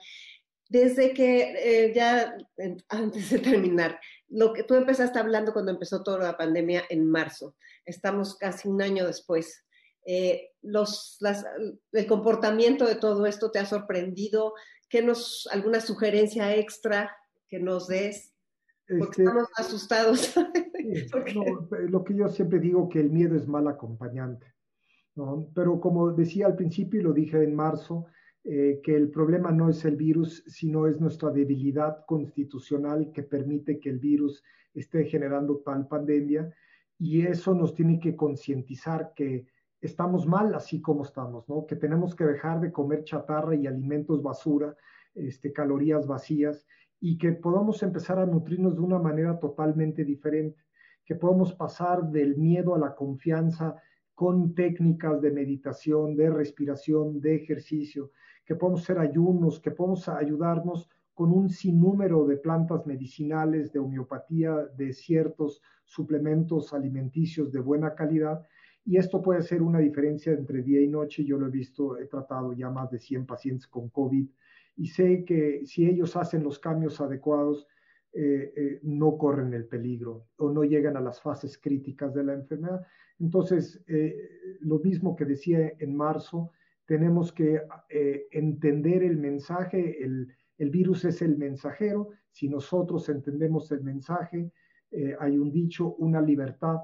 Desde 0.69 1.13
que 1.13 1.53
eh, 1.57 1.93
ya, 1.93 2.37
antes 2.89 3.29
de 3.29 3.39
terminar, 3.39 3.99
lo 4.29 4.53
que 4.53 4.63
tú 4.63 4.75
empezaste 4.75 5.19
hablando 5.19 5.53
cuando 5.53 5.71
empezó 5.71 6.03
toda 6.03 6.19
la 6.19 6.37
pandemia 6.37 6.83
en 6.89 7.09
marzo, 7.09 7.55
estamos 7.85 8.35
casi 8.35 8.67
un 8.67 8.81
año 8.81 9.05
después. 9.05 9.63
Eh, 10.05 10.51
los, 10.61 11.19
el 11.91 12.07
comportamiento 12.07 12.85
de 12.85 12.95
todo 12.95 13.25
esto 13.25 13.51
te 13.51 13.59
ha 13.59 13.65
sorprendido? 13.65 14.53
¿Qué 14.89 15.01
nos, 15.01 15.49
alguna 15.51 15.81
sugerencia 15.81 16.55
extra 16.55 17.15
que 17.49 17.59
nos 17.59 17.87
des? 17.87 18.33
Porque 18.87 19.03
este, 19.03 19.23
estamos 19.23 19.49
asustados. 19.57 20.33
lo 21.89 22.03
que 22.03 22.15
yo 22.15 22.29
siempre 22.29 22.59
digo 22.59 22.87
que 22.87 23.01
el 23.01 23.09
miedo 23.09 23.35
es 23.35 23.47
mal 23.47 23.67
acompañante. 23.67 24.53
¿no? 25.15 25.49
Pero 25.53 25.81
como 25.81 26.11
decía 26.11 26.45
al 26.45 26.55
principio 26.55 27.01
y 27.01 27.03
lo 27.03 27.11
dije 27.11 27.43
en 27.43 27.53
marzo, 27.53 28.05
eh, 28.49 28.79
que 28.81 28.95
el 28.95 29.09
problema 29.09 29.51
no 29.51 29.67
es 29.67 29.83
el 29.83 29.97
virus, 29.97 30.41
sino 30.47 30.87
es 30.87 31.01
nuestra 31.01 31.31
debilidad 31.31 32.05
constitucional 32.05 33.11
que 33.11 33.23
permite 33.23 33.77
que 33.77 33.89
el 33.89 33.99
virus 33.99 34.41
esté 34.73 35.03
generando 35.03 35.57
tal 35.57 35.85
pandemia. 35.85 36.49
Y 36.97 37.23
eso 37.23 37.53
nos 37.53 37.73
tiene 37.73 37.99
que 37.99 38.15
concientizar 38.15 39.11
que 39.13 39.47
estamos 39.81 40.25
mal 40.25 40.55
así 40.55 40.79
como 40.79 41.03
estamos, 41.03 41.49
¿no? 41.49 41.65
Que 41.65 41.75
tenemos 41.75 42.15
que 42.15 42.23
dejar 42.23 42.61
de 42.61 42.71
comer 42.71 43.03
chatarra 43.03 43.53
y 43.53 43.67
alimentos 43.67 44.23
basura 44.23 44.77
este, 45.13 45.51
calorías 45.51 46.07
vacías 46.07 46.65
y 47.01 47.17
que 47.17 47.33
podamos 47.33 47.83
empezar 47.83 48.17
a 48.17 48.25
nutrirnos 48.25 48.75
de 48.75 48.81
una 48.81 48.97
manera 48.97 49.37
totalmente 49.39 50.05
diferente, 50.05 50.63
que 51.03 51.15
podamos 51.15 51.53
pasar 51.53 52.09
del 52.11 52.37
miedo 52.37 52.75
a 52.75 52.79
la 52.79 52.95
confianza 52.95 53.75
con 54.17 54.55
técnicas 54.55 55.21
de 55.21 55.29
meditación, 55.29 56.15
de 56.15 56.31
respiración, 56.31 57.21
de 57.21 57.35
ejercicio, 57.35 58.09
que 58.43 58.55
podamos 58.55 58.81
hacer 58.81 58.97
ayunos, 58.97 59.59
que 59.59 59.69
podamos 59.69 60.09
ayudarnos 60.09 60.89
con 61.13 61.31
un 61.31 61.51
sinnúmero 61.51 62.25
de 62.25 62.37
plantas 62.37 62.87
medicinales, 62.87 63.71
de 63.71 63.77
homeopatía, 63.77 64.55
de 64.75 64.91
ciertos 64.91 65.61
suplementos 65.85 66.73
alimenticios 66.73 67.51
de 67.51 67.59
buena 67.59 67.93
calidad. 67.93 68.41
Y 68.83 68.97
esto 68.97 69.21
puede 69.21 69.43
ser 69.43 69.61
una 69.61 69.77
diferencia 69.77 70.33
entre 70.33 70.63
día 70.63 70.81
y 70.81 70.87
noche. 70.87 71.23
Yo 71.23 71.37
lo 71.37 71.45
he 71.45 71.51
visto, 71.51 71.99
he 71.99 72.07
tratado 72.07 72.53
ya 72.53 72.71
más 72.71 72.89
de 72.89 72.97
100 72.97 73.27
pacientes 73.27 73.67
con 73.67 73.89
COVID 73.89 74.27
y 74.77 74.87
sé 74.87 75.25
que 75.25 75.63
si 75.63 75.85
ellos 75.85 76.15
hacen 76.15 76.41
los 76.41 76.57
cambios 76.57 76.99
adecuados, 77.01 77.67
eh, 78.19 78.51
eh, 78.55 78.79
no 78.81 79.15
corren 79.15 79.53
el 79.53 79.67
peligro 79.67 80.29
o 80.37 80.49
no 80.51 80.63
llegan 80.63 80.97
a 80.97 81.01
las 81.01 81.21
fases 81.21 81.59
críticas 81.59 82.15
de 82.15 82.23
la 82.23 82.33
enfermedad. 82.33 82.83
Entonces, 83.19 83.79
eh, 83.85 84.57
lo 84.61 84.79
mismo 84.79 85.15
que 85.15 85.23
decía 85.23 85.73
en 85.77 85.95
marzo, 85.95 86.49
tenemos 86.87 87.31
que 87.31 87.61
entender 88.31 89.03
el 89.03 89.17
mensaje, 89.17 90.03
el, 90.03 90.33
virus 90.57 91.05
es 91.05 91.21
el 91.21 91.37
mensajero. 91.37 92.09
Si 92.31 92.49
nosotros 92.49 93.07
entendemos 93.09 93.71
el 93.71 93.83
mensaje, 93.83 94.51
hay 95.19 95.37
un 95.37 95.51
dicho, 95.51 95.93
una 95.95 96.21
libertad, 96.21 96.77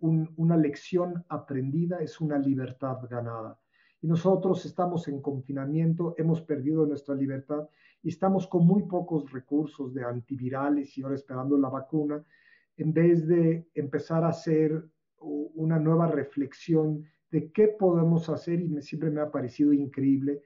una 0.00 0.56
lección 0.56 1.24
aprendida 1.28 1.98
es 1.98 2.22
una 2.22 2.38
libertad 2.38 2.98
ganada. 3.10 3.58
Y 4.00 4.06
nosotros 4.06 4.64
estamos 4.64 5.08
en 5.08 5.20
confinamiento, 5.20 6.14
hemos 6.16 6.40
perdido 6.40 6.86
nuestra 6.86 7.14
libertad 7.16 7.68
y 8.04 8.10
estamos 8.10 8.46
con 8.46 8.66
muy 8.66 8.82
pocos 8.82 9.32
recursos 9.32 9.94
de 9.94 10.04
antivirales 10.04 10.96
y 10.96 11.02
ahora 11.02 11.14
esperando 11.14 11.56
la 11.56 11.70
vacuna, 11.70 12.22
en 12.76 12.92
vez 12.92 13.26
de 13.26 13.66
empezar 13.74 14.24
a 14.24 14.28
hacer 14.28 14.86
una 15.16 15.78
nueva 15.78 16.06
reflexión 16.06 17.02
de 17.30 17.50
qué 17.50 17.68
podemos 17.68 18.28
hacer 18.28 18.60
y 18.60 18.68
me, 18.68 18.82
siempre 18.82 19.10
me 19.10 19.22
ha 19.22 19.30
parecido 19.30 19.72
increíble 19.72 20.42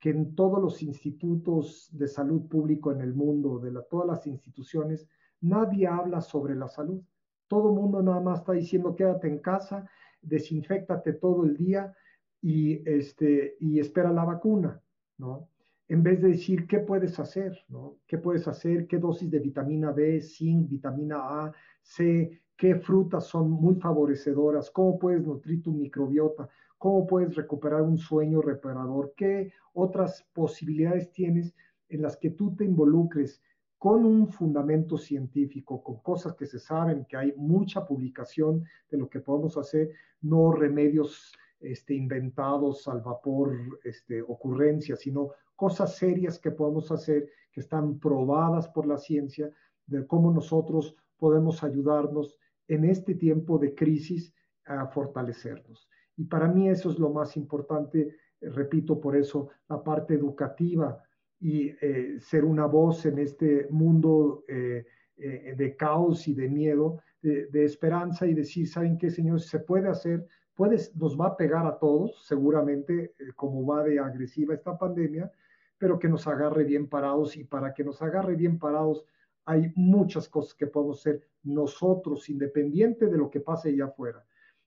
que 0.00 0.08
en 0.08 0.34
todos 0.34 0.60
los 0.60 0.82
institutos 0.82 1.90
de 1.92 2.08
salud 2.08 2.48
público 2.48 2.90
en 2.92 3.02
el 3.02 3.12
mundo, 3.12 3.58
de 3.58 3.78
todas 3.90 4.06
las 4.06 4.26
instituciones, 4.26 5.06
nadie 5.42 5.86
habla 5.86 6.22
sobre 6.22 6.54
la 6.54 6.66
salud. 6.66 7.02
Todo 7.46 7.68
el 7.68 7.74
mundo 7.74 8.02
nada 8.02 8.20
más 8.20 8.40
está 8.40 8.52
diciendo 8.52 8.96
quédate 8.96 9.28
en 9.28 9.40
casa, 9.40 9.86
desinfectate 10.22 11.12
todo 11.12 11.44
el 11.44 11.58
día 11.58 11.94
y, 12.40 12.88
este, 12.88 13.56
y 13.60 13.80
espera 13.80 14.10
la 14.10 14.24
vacuna, 14.24 14.80
¿no? 15.18 15.51
En 15.88 16.02
vez 16.02 16.22
de 16.22 16.28
decir 16.28 16.66
qué 16.66 16.78
puedes 16.78 17.18
hacer, 17.18 17.58
¿no? 17.68 17.98
¿Qué 18.06 18.18
puedes 18.18 18.48
hacer? 18.48 18.86
¿Qué 18.86 18.98
dosis 18.98 19.30
de 19.30 19.40
vitamina 19.40 19.92
B, 19.92 20.20
zinc, 20.20 20.68
vitamina 20.68 21.16
A, 21.18 21.52
C? 21.80 22.40
¿Qué 22.56 22.76
frutas 22.76 23.26
son 23.26 23.50
muy 23.50 23.74
favorecedoras? 23.76 24.70
¿Cómo 24.70 24.98
puedes 24.98 25.22
nutrir 25.24 25.62
tu 25.62 25.72
microbiota? 25.72 26.48
cómo 26.82 27.06
puedes 27.06 27.36
recuperar 27.36 27.82
un 27.82 27.96
sueño 27.96 28.42
reparador, 28.42 29.14
qué 29.16 29.52
otras 29.72 30.26
posibilidades 30.32 31.12
tienes 31.12 31.54
en 31.88 32.02
las 32.02 32.16
que 32.16 32.30
tú 32.30 32.56
te 32.56 32.64
involucres 32.64 33.40
con 33.78 34.04
un 34.04 34.26
fundamento 34.26 34.98
científico, 34.98 35.80
con 35.80 36.00
cosas 36.00 36.34
que 36.34 36.44
se 36.44 36.58
saben, 36.58 37.04
que 37.04 37.16
hay 37.16 37.34
mucha 37.36 37.86
publicación 37.86 38.64
de 38.90 38.98
lo 38.98 39.08
que 39.08 39.20
podemos 39.20 39.56
hacer, 39.56 39.90
no 40.22 40.50
remedios 40.50 41.32
este, 41.62 41.94
inventados 41.94 42.88
al 42.88 43.00
vapor, 43.00 43.80
este, 43.84 44.22
ocurrencias, 44.22 45.00
sino 45.00 45.30
cosas 45.56 45.96
serias 45.96 46.38
que 46.38 46.50
podemos 46.50 46.90
hacer, 46.90 47.28
que 47.50 47.60
están 47.60 47.98
probadas 47.98 48.68
por 48.68 48.86
la 48.86 48.98
ciencia, 48.98 49.50
de 49.86 50.06
cómo 50.06 50.32
nosotros 50.32 50.96
podemos 51.18 51.62
ayudarnos 51.62 52.36
en 52.68 52.84
este 52.84 53.14
tiempo 53.14 53.58
de 53.58 53.74
crisis 53.74 54.34
a 54.64 54.86
fortalecernos. 54.86 55.88
Y 56.16 56.24
para 56.24 56.48
mí 56.48 56.68
eso 56.68 56.90
es 56.90 56.98
lo 56.98 57.10
más 57.10 57.36
importante, 57.36 58.16
repito, 58.40 59.00
por 59.00 59.16
eso 59.16 59.50
la 59.68 59.82
parte 59.82 60.14
educativa 60.14 61.02
y 61.40 61.68
eh, 61.80 62.16
ser 62.20 62.44
una 62.44 62.66
voz 62.66 63.06
en 63.06 63.18
este 63.18 63.66
mundo 63.70 64.44
eh, 64.48 64.84
eh, 65.16 65.54
de 65.56 65.76
caos 65.76 66.28
y 66.28 66.34
de 66.34 66.48
miedo, 66.48 67.00
de, 67.20 67.64
esperanza 67.64 68.26
y 68.26 68.34
decir, 68.34 68.66
¿saben 68.68 68.98
qué, 68.98 69.08
señores? 69.08 69.46
Se 69.46 69.60
puede 69.60 69.88
hacer, 69.88 70.26
puede, 70.54 70.78
nos 70.94 71.18
va 71.18 71.28
a 71.28 71.36
pegar 71.36 71.66
a 71.66 71.78
todos, 71.78 72.24
seguramente, 72.26 73.14
como 73.36 73.66
va 73.66 73.82
de 73.82 73.98
agresiva 73.98 74.54
esta 74.54 74.78
pandemia, 74.78 75.30
pero 75.78 75.98
que 75.98 76.08
nos 76.08 76.26
agarre 76.26 76.64
bien 76.64 76.88
parados 76.88 77.36
y 77.36 77.44
para 77.44 77.74
que 77.74 77.84
nos 77.84 78.00
agarre 78.02 78.36
bien 78.36 78.58
parados 78.58 79.04
hay 79.44 79.72
muchas 79.74 80.28
cosas 80.28 80.54
que 80.54 80.68
podemos 80.68 81.00
hacer 81.00 81.28
nosotros, 81.42 82.28
independiente 82.28 83.06
de 83.06 83.18
lo 83.18 83.28
que 83.28 83.40
pase 83.40 83.70
allá 83.70 83.86
afuera 83.86 84.24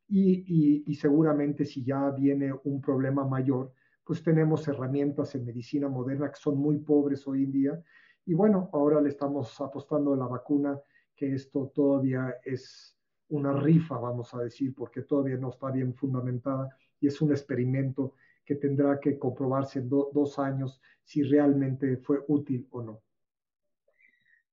y, 0.07 0.93
seguramente 0.95 1.65
si 1.65 1.83
ya 1.83 2.09
viene 2.11 2.53
un 2.63 2.81
problema 2.81 3.25
mayor, 3.25 3.71
pues 4.03 4.21
tenemos 4.21 4.67
herramientas 4.67 5.33
en 5.35 5.45
medicina 5.45 5.89
moderna 5.89 6.29
que 6.29 6.39
son 6.39 6.57
muy 6.57 6.77
pobres 6.79 7.27
hoy 7.27 7.43
en 7.43 7.51
día. 7.51 7.83
Y 8.25 8.33
bueno, 8.33 8.69
ahora 8.73 9.01
le 9.01 9.09
estamos 9.09 9.59
apostando 9.61 10.13
a 10.13 10.17
la 10.17 10.27
vacuna, 10.27 10.79
que 11.15 11.33
esto 11.33 11.71
todavía 11.73 12.35
es 12.43 12.94
una 13.29 13.53
rifa, 13.53 13.97
vamos 13.97 14.33
a 14.33 14.39
decir, 14.39 14.73
porque 14.75 15.01
todavía 15.01 15.37
no 15.37 15.49
está 15.49 15.71
bien 15.71 15.93
fundamentada 15.93 16.69
y 16.99 17.07
es 17.07 17.21
un 17.21 17.31
experimento 17.31 18.13
que 18.45 18.55
tendrá 18.55 18.99
que 18.99 19.17
comprobarse 19.17 19.79
en 19.79 19.89
dos 19.89 20.39
años 20.39 20.79
si 21.03 21.23
realmente 21.23 21.97
fue 21.97 22.23
útil 22.27 22.67
o 22.71 22.81
no. 22.81 23.01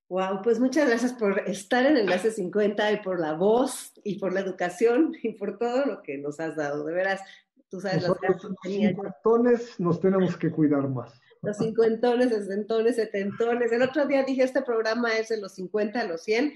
Wow, 0.09 0.43
pues 0.43 0.61
muchas 0.61 0.89
gracias 0.89 1.14
por 1.14 1.39
estar 1.49 1.87
en 1.87 1.97
Enlace 1.97 2.31
50 2.31 2.93
y 2.93 2.97
por 2.99 3.18
la 3.18 3.33
voz 3.33 3.93
y 4.05 4.18
por 4.18 4.35
la 4.35 4.41
educación 4.41 5.14
y 5.23 5.33
por 5.33 5.59
todo 5.59 5.87
lo 5.87 6.03
que 6.03 6.18
nos 6.18 6.39
has 6.39 6.55
dado. 6.55 6.85
De 6.85 6.93
veras, 6.93 7.23
tú 7.70 7.81
sabes 7.81 8.07
los 8.07 8.18
cincuentones 8.62 9.81
nos 9.81 10.01
tenemos 10.01 10.37
que 10.37 10.51
cuidar 10.51 10.87
más. 10.89 11.18
Los 11.41 11.57
cincuentones, 11.57 12.29
sesentones, 12.29 12.97
setentones. 12.97 13.73
El 13.73 13.81
otro 13.81 14.07
día 14.07 14.23
dije, 14.23 14.43
este 14.43 14.61
programa 14.61 15.16
es 15.16 15.31
de 15.31 15.41
los 15.41 15.55
50 15.55 16.01
a 16.01 16.05
los 16.05 16.23
100 16.23 16.53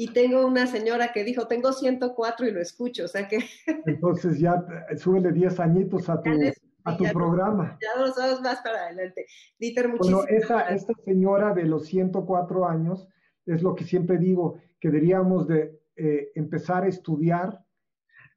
y 0.00 0.12
tengo 0.12 0.46
una 0.46 0.68
señora 0.68 1.12
que 1.12 1.24
dijo, 1.24 1.48
tengo 1.48 1.72
104 1.72 2.46
y 2.46 2.52
lo 2.52 2.60
escucho, 2.60 3.04
o 3.04 3.08
sea 3.08 3.26
que... 3.26 3.40
Entonces 3.86 4.38
ya 4.38 4.64
súbele 4.96 5.32
10 5.32 5.58
añitos 5.58 6.08
a 6.08 6.22
tu 6.22 6.30
a 6.84 6.96
tu 6.96 7.04
programa. 7.12 7.76
Ya 7.82 8.00
dos 8.00 8.16
vamos 8.16 8.40
más 8.40 8.60
para 8.62 8.86
adelante. 8.86 9.26
Dieter, 9.58 9.88
muchísimas 9.88 10.24
Bueno, 10.24 10.38
esta, 10.38 10.68
esta 10.68 10.92
señora 11.04 11.52
de 11.52 11.64
los 11.64 11.86
104 11.86 12.66
años 12.66 13.08
es 13.44 13.62
lo 13.62 13.74
que 13.74 13.84
siempre 13.84 14.18
digo, 14.18 14.60
que 14.80 14.88
deberíamos 14.88 15.48
de 15.48 15.80
eh, 15.96 16.30
empezar 16.36 16.84
a 16.84 16.88
estudiar 16.88 17.64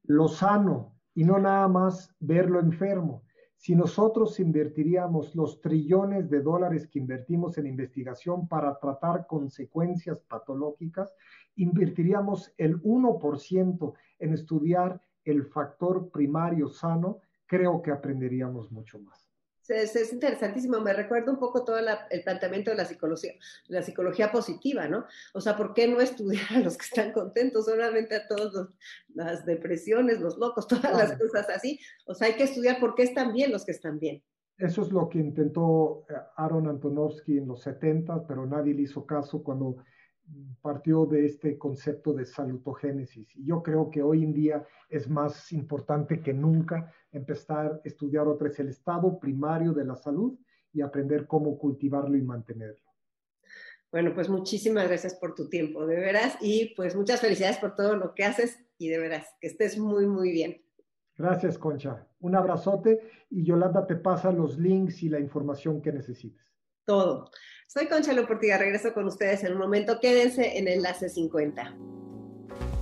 lo 0.04 0.28
sano 0.28 0.98
y 1.14 1.24
no 1.24 1.38
nada 1.40 1.68
más 1.68 2.14
verlo 2.20 2.60
enfermo. 2.60 3.24
Si 3.62 3.76
nosotros 3.76 4.40
invertiríamos 4.40 5.36
los 5.36 5.62
trillones 5.62 6.32
de 6.32 6.42
dólares 6.42 6.88
que 6.88 6.98
invertimos 6.98 7.60
en 7.60 7.68
investigación 7.68 8.48
para 8.48 8.80
tratar 8.80 9.28
consecuencias 9.28 10.18
patológicas, 10.22 11.14
invertiríamos 11.58 12.52
el 12.58 12.82
1% 12.82 13.94
en 14.18 14.34
estudiar 14.34 15.00
el 15.24 15.46
factor 15.46 16.10
primario 16.10 16.70
sano 16.70 17.20
creo 17.46 17.84
que 17.84 17.92
aprenderíamos 17.92 18.72
mucho 18.72 18.98
más. 18.98 19.31
Es, 19.72 19.96
es 19.96 20.14
interesantísimo, 20.14 20.80
me 20.80 20.94
recuerda 20.94 21.32
un 21.32 21.40
poco 21.40 21.64
todo 21.64 21.78
el 21.78 22.24
planteamiento 22.24 22.72
de 22.72 22.78
la 22.78 22.86
psicología, 22.86 23.34
la 23.68 23.82
psicología 23.82 24.32
positiva, 24.32 24.88
¿no? 24.88 25.06
O 25.34 25.42
sea, 25.42 25.56
¿por 25.56 25.74
qué 25.74 25.88
no 25.88 26.00
estudiar 26.00 26.46
a 26.56 26.60
los 26.60 26.78
que 26.78 26.86
están 26.86 27.12
contentos, 27.12 27.66
solamente 27.66 28.16
a 28.16 28.28
todas 28.28 28.70
las 29.14 29.46
depresiones, 29.46 30.20
los 30.20 30.38
locos, 30.38 30.68
todas 30.68 30.92
las 30.92 31.18
cosas 31.18 31.50
así? 31.50 31.80
O 32.06 32.14
sea, 32.14 32.28
hay 32.28 32.34
que 32.36 32.44
estudiar 32.44 32.80
por 32.80 32.96
qué 32.96 33.04
están 33.04 33.34
bien 33.34 33.52
los 33.52 33.66
que 33.66 33.72
están 33.72 34.00
bien. 34.00 34.24
Eso 34.58 34.84
es 34.84 34.92
lo 34.92 35.10
que 35.10 35.18
intentó 35.18 36.06
eh, 36.08 36.14
Aaron 36.38 36.68
Antonovsky 36.68 37.40
en 37.40 37.48
los 37.48 37.62
70, 37.64 38.28
pero 38.28 38.46
nadie 38.46 38.76
le 38.76 38.84
hizo 38.84 39.06
caso 39.08 39.42
cuando 39.42 39.78
partió 40.62 41.06
de 41.06 41.26
este 41.26 41.58
concepto 41.58 42.14
de 42.14 42.26
salutogénesis. 42.26 43.36
Y 43.36 43.46
yo 43.46 43.62
creo 43.64 43.90
que 43.90 44.02
hoy 44.02 44.24
en 44.24 44.34
día 44.34 44.66
es 44.90 45.10
más 45.10 45.52
importante 45.52 46.22
que 46.22 46.34
nunca 46.34 46.94
empezar 47.12 47.82
a 47.84 47.88
estudiar 47.88 48.28
otra 48.28 48.50
vez 48.50 48.60
el 48.60 48.70
estado 48.70 49.20
primario 49.20 49.74
de 49.74 49.86
la 49.86 49.96
salud 49.96 50.38
y 50.74 50.82
aprender 50.82 51.28
cómo 51.28 51.58
cultivarlo 51.58 52.18
y 52.18 52.22
mantenerlo. 52.22 52.92
Bueno, 53.92 54.14
pues 54.14 54.30
muchísimas 54.30 54.88
gracias 54.88 55.16
por 55.16 55.36
tu 55.36 55.50
tiempo, 55.50 55.86
de 55.86 55.98
veras, 55.98 56.38
y 56.40 56.74
pues 56.76 56.96
muchas 56.96 57.20
felicidades 57.20 57.58
por 57.58 57.76
todo 57.76 57.98
lo 57.98 58.16
que 58.16 58.24
haces 58.24 58.58
y 58.78 58.88
de 58.88 58.98
veras, 59.00 59.28
que 59.42 59.48
estés 59.48 59.78
muy, 59.78 60.06
muy 60.06 60.32
bien. 60.32 60.64
Gracias, 61.18 61.58
Concha. 61.58 62.08
Un 62.22 62.36
abrazote 62.36 63.02
y 63.30 63.44
Yolanda 63.44 63.86
te 63.86 63.98
pasa 63.98 64.32
los 64.32 64.58
links 64.58 65.04
y 65.04 65.10
la 65.10 65.20
información 65.20 65.82
que 65.82 65.92
necesites. 65.92 66.48
Todo. 66.86 67.30
Soy 67.74 67.88
Concha 67.88 68.12
Loportiga, 68.12 68.58
regreso 68.58 68.94
con 68.94 69.06
ustedes 69.06 69.46
en 69.46 69.54
un 69.54 69.60
momento. 69.60 70.02
Quédense 70.02 70.58
en 70.58 70.68
Enlace 70.68 71.08
50. 71.08 71.74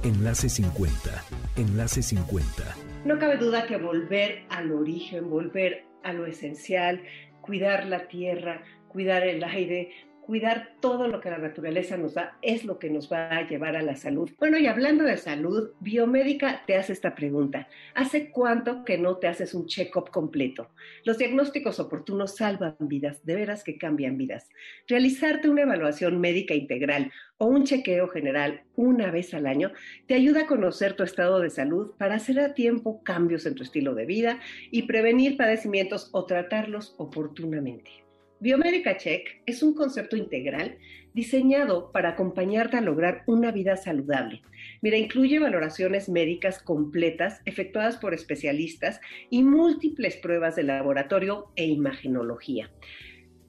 Enlace 0.04 0.50
50. 0.50 1.24
Enlace 1.58 2.02
50. 2.02 2.64
No 3.06 3.20
cabe 3.20 3.38
duda 3.38 3.68
que 3.68 3.78
volver 3.78 4.46
al 4.50 4.72
origen, 4.72 5.30
volver 5.30 5.86
a 6.04 6.12
lo 6.12 6.26
esencial, 6.26 7.04
cuidar 7.42 7.86
la 7.86 8.08
tierra, 8.08 8.64
cuidar 8.88 9.22
el 9.28 9.44
aire, 9.44 9.92
cuidar 10.30 10.76
todo 10.80 11.08
lo 11.08 11.22
que 11.22 11.32
la 11.32 11.40
naturaleza 11.40 11.98
nos 11.98 12.14
da 12.14 12.38
es 12.44 12.64
lo 12.64 12.78
que 12.78 12.92
nos 12.92 13.12
va 13.12 13.36
a 13.36 13.48
llevar 13.48 13.76
a 13.76 13.82
la 13.82 13.96
salud. 13.96 14.30
Bueno, 14.38 14.60
y 14.60 14.68
hablando 14.68 15.04
de 15.04 15.18
salud, 15.18 15.72
Biomédica 15.80 16.62
te 16.68 16.76
hace 16.76 16.94
esta 16.94 17.16
pregunta. 17.16 17.68
¿Hace 17.96 18.30
cuánto 18.30 18.86
que 18.86 19.00
no 19.00 19.18
te 19.18 19.28
haces 19.28 19.56
un 19.56 19.66
check-up 19.66 20.12
completo? 20.12 20.70
Los 21.04 21.18
diagnósticos 21.18 21.80
oportunos 21.80 22.36
salvan 22.36 22.76
vidas, 22.82 23.26
de 23.26 23.34
veras 23.34 23.64
que 23.64 23.80
cambian 23.80 24.20
vidas. 24.20 24.48
Realizarte 24.88 25.50
una 25.50 25.64
evaluación 25.64 26.22
médica 26.22 26.54
integral 26.54 27.12
o 27.40 27.48
un 27.48 27.64
chequeo 27.64 28.08
general 28.08 28.62
una 28.76 29.10
vez 29.10 29.34
al 29.34 29.48
año 29.48 29.72
te 30.06 30.14
ayuda 30.14 30.42
a 30.42 30.48
conocer 30.48 30.94
tu 30.94 31.02
estado 31.02 31.40
de 31.40 31.50
salud 31.50 31.94
para 31.98 32.14
hacer 32.14 32.40
a 32.40 32.54
tiempo 32.54 33.02
cambios 33.02 33.48
en 33.48 33.56
tu 33.56 33.64
estilo 33.64 33.96
de 33.96 34.06
vida 34.06 34.40
y 34.70 34.84
prevenir 34.84 35.38
padecimientos 35.38 36.12
o 36.12 36.28
tratarlos 36.28 36.94
oportunamente. 37.00 38.09
Biomédica 38.42 38.96
Check 38.96 39.42
es 39.46 39.62
un 39.62 39.74
concepto 39.74 40.16
integral 40.16 40.78
diseñado 41.14 41.92
para 41.92 42.12
acompañarte 42.12 42.78
a 42.78 42.82
lograr 42.82 43.24
una 43.26 43.52
vida 43.52 43.76
saludable. 43.76 44.42
Mira, 44.82 44.96
incluye 44.96 45.40
valoraciones 45.40 46.08
médicas 46.08 46.62
completas 46.64 47.42
efectuadas 47.44 47.98
por 47.98 48.14
especialistas 48.14 49.02
y 49.30 49.44
múltiples 49.44 50.16
pruebas 50.16 50.56
de 50.56 50.64
laboratorio 50.64 51.52
e 51.58 51.66
imagenología. 51.66 52.72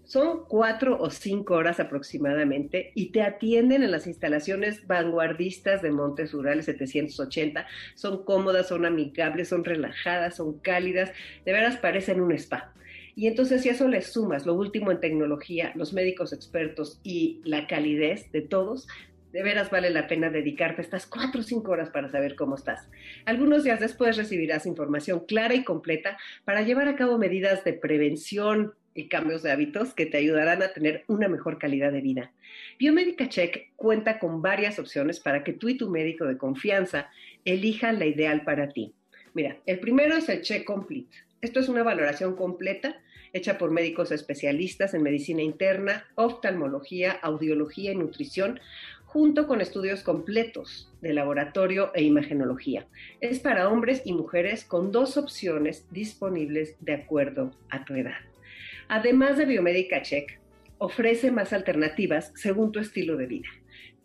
Son 0.02 0.44
cuatro 0.48 0.98
o 1.00 1.08
cinco 1.08 1.54
horas 1.54 1.78
aproximadamente 1.78 2.90
y 2.96 3.12
te 3.12 3.22
atienden 3.22 3.84
en 3.84 3.92
las 3.92 4.08
instalaciones 4.08 4.88
vanguardistas 4.88 5.82
de 5.82 5.92
Montes 5.92 6.34
Urales 6.34 6.64
780. 6.64 7.64
Son 7.94 8.24
cómodas, 8.24 8.66
son 8.66 8.86
amigables, 8.86 9.50
son 9.50 9.64
relajadas, 9.64 10.34
son 10.34 10.58
cálidas, 10.58 11.12
de 11.44 11.52
veras 11.52 11.76
parecen 11.76 12.20
un 12.20 12.32
spa. 12.32 12.74
Y 13.20 13.26
entonces 13.26 13.60
si 13.60 13.68
eso 13.68 13.86
le 13.86 14.00
sumas 14.00 14.46
lo 14.46 14.54
último 14.54 14.90
en 14.90 14.98
tecnología, 14.98 15.72
los 15.74 15.92
médicos 15.92 16.32
expertos 16.32 17.02
y 17.04 17.42
la 17.44 17.66
calidez 17.66 18.32
de 18.32 18.40
todos, 18.40 18.88
de 19.30 19.42
veras 19.42 19.68
vale 19.68 19.90
la 19.90 20.06
pena 20.06 20.30
dedicarte 20.30 20.80
estas 20.80 21.04
cuatro 21.04 21.42
o 21.42 21.44
cinco 21.44 21.72
horas 21.72 21.90
para 21.90 22.08
saber 22.08 22.34
cómo 22.34 22.54
estás. 22.54 22.88
Algunos 23.26 23.62
días 23.62 23.78
después 23.78 24.16
recibirás 24.16 24.64
información 24.64 25.26
clara 25.26 25.54
y 25.54 25.64
completa 25.64 26.16
para 26.46 26.62
llevar 26.62 26.88
a 26.88 26.96
cabo 26.96 27.18
medidas 27.18 27.62
de 27.62 27.74
prevención 27.74 28.72
y 28.94 29.08
cambios 29.08 29.42
de 29.42 29.50
hábitos 29.50 29.92
que 29.92 30.06
te 30.06 30.16
ayudarán 30.16 30.62
a 30.62 30.72
tener 30.72 31.04
una 31.06 31.28
mejor 31.28 31.58
calidad 31.58 31.92
de 31.92 32.00
vida. 32.00 32.32
Biomédica 32.78 33.28
Check 33.28 33.74
cuenta 33.76 34.18
con 34.18 34.40
varias 34.40 34.78
opciones 34.78 35.20
para 35.20 35.44
que 35.44 35.52
tú 35.52 35.68
y 35.68 35.76
tu 35.76 35.90
médico 35.90 36.24
de 36.24 36.38
confianza 36.38 37.10
elijan 37.44 37.98
la 37.98 38.06
ideal 38.06 38.44
para 38.44 38.70
ti. 38.70 38.94
Mira, 39.34 39.58
el 39.66 39.78
primero 39.78 40.16
es 40.16 40.26
el 40.30 40.40
Check 40.40 40.64
Complete 40.64 41.28
esto 41.40 41.60
es 41.60 41.68
una 41.68 41.82
valoración 41.82 42.36
completa 42.36 43.00
hecha 43.32 43.58
por 43.58 43.70
médicos 43.70 44.12
especialistas 44.12 44.94
en 44.94 45.02
medicina 45.02 45.42
interna, 45.42 46.04
oftalmología, 46.14 47.12
audiología 47.12 47.92
y 47.92 47.96
nutrición, 47.96 48.60
junto 49.04 49.48
con 49.48 49.60
estudios 49.60 50.02
completos 50.02 50.88
de 51.00 51.12
laboratorio 51.12 51.90
e 51.94 52.02
imagenología. 52.02 52.86
Es 53.20 53.40
para 53.40 53.68
hombres 53.68 54.02
y 54.04 54.12
mujeres 54.12 54.64
con 54.64 54.92
dos 54.92 55.16
opciones 55.16 55.86
disponibles 55.90 56.76
de 56.80 56.94
acuerdo 56.94 57.52
a 57.70 57.84
tu 57.84 57.94
edad. 57.94 58.18
Además 58.88 59.36
de 59.36 59.46
Biomédica 59.46 60.02
Check, 60.02 60.38
ofrece 60.78 61.30
más 61.30 61.52
alternativas 61.52 62.32
según 62.34 62.72
tu 62.72 62.78
estilo 62.78 63.16
de 63.16 63.26
vida. 63.26 63.48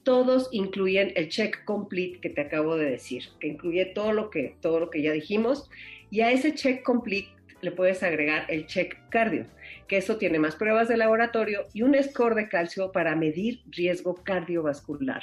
Todos 0.04 0.50
incluyen 0.52 1.14
el 1.16 1.30
check 1.30 1.64
complete 1.66 2.20
que 2.20 2.30
te 2.30 2.42
acabo 2.42 2.76
de 2.76 2.90
decir, 2.90 3.24
que 3.40 3.48
incluye 3.48 3.86
todo 3.86 4.12
lo 4.12 4.30
que, 4.30 4.56
todo 4.60 4.80
lo 4.80 4.90
que 4.90 5.02
ya 5.02 5.12
dijimos 5.12 5.70
y 6.12 6.22
a 6.22 6.32
ese 6.32 6.54
check 6.54 6.84
complete 6.84 7.30
le 7.66 7.72
puedes 7.72 8.04
agregar 8.04 8.46
el 8.48 8.68
check 8.68 8.96
cardio, 9.10 9.46
que 9.88 9.98
eso 9.98 10.18
tiene 10.18 10.40
más 10.40 10.56
pruebas 10.56 10.88
de 10.88 10.96
laboratorio 10.96 11.66
y 11.74 11.82
un 11.82 12.02
score 12.02 12.36
de 12.36 12.48
calcio 12.48 12.92
para 12.92 13.16
medir 13.16 13.62
riesgo 13.68 14.24
cardiovascular. 14.24 15.22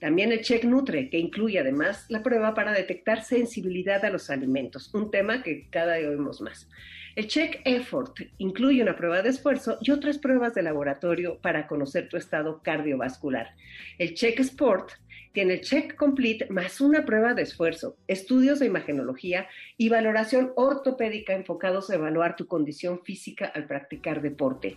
También 0.00 0.32
el 0.32 0.40
check 0.40 0.64
nutre, 0.64 1.08
que 1.10 1.18
incluye 1.18 1.58
además 1.58 2.06
la 2.08 2.22
prueba 2.22 2.54
para 2.54 2.72
detectar 2.72 3.22
sensibilidad 3.22 4.04
a 4.04 4.10
los 4.10 4.30
alimentos, 4.30 4.92
un 4.94 5.10
tema 5.10 5.42
que 5.42 5.68
cada 5.70 5.94
día 5.94 6.08
oímos 6.08 6.40
más. 6.40 6.68
El 7.16 7.26
check 7.26 7.60
effort 7.64 8.18
incluye 8.38 8.82
una 8.82 8.96
prueba 8.96 9.20
de 9.22 9.28
esfuerzo 9.28 9.78
y 9.80 9.90
otras 9.90 10.18
pruebas 10.18 10.54
de 10.54 10.62
laboratorio 10.62 11.38
para 11.40 11.66
conocer 11.66 12.08
tu 12.08 12.16
estado 12.16 12.62
cardiovascular. 12.62 13.54
El 13.98 14.14
check 14.14 14.40
sport 14.40 14.92
tiene 15.32 15.54
el 15.54 15.60
check 15.60 15.94
complete 15.94 16.46
más 16.50 16.80
una 16.80 17.04
prueba 17.04 17.34
de 17.34 17.42
esfuerzo, 17.42 17.96
estudios 18.08 18.58
de 18.58 18.66
imagenología 18.66 19.48
y 19.76 19.88
valoración 19.88 20.52
ortopédica 20.56 21.34
enfocados 21.34 21.90
a 21.90 21.94
evaluar 21.94 22.36
tu 22.36 22.46
condición 22.46 23.00
física 23.04 23.46
al 23.46 23.66
practicar 23.66 24.22
deporte. 24.22 24.76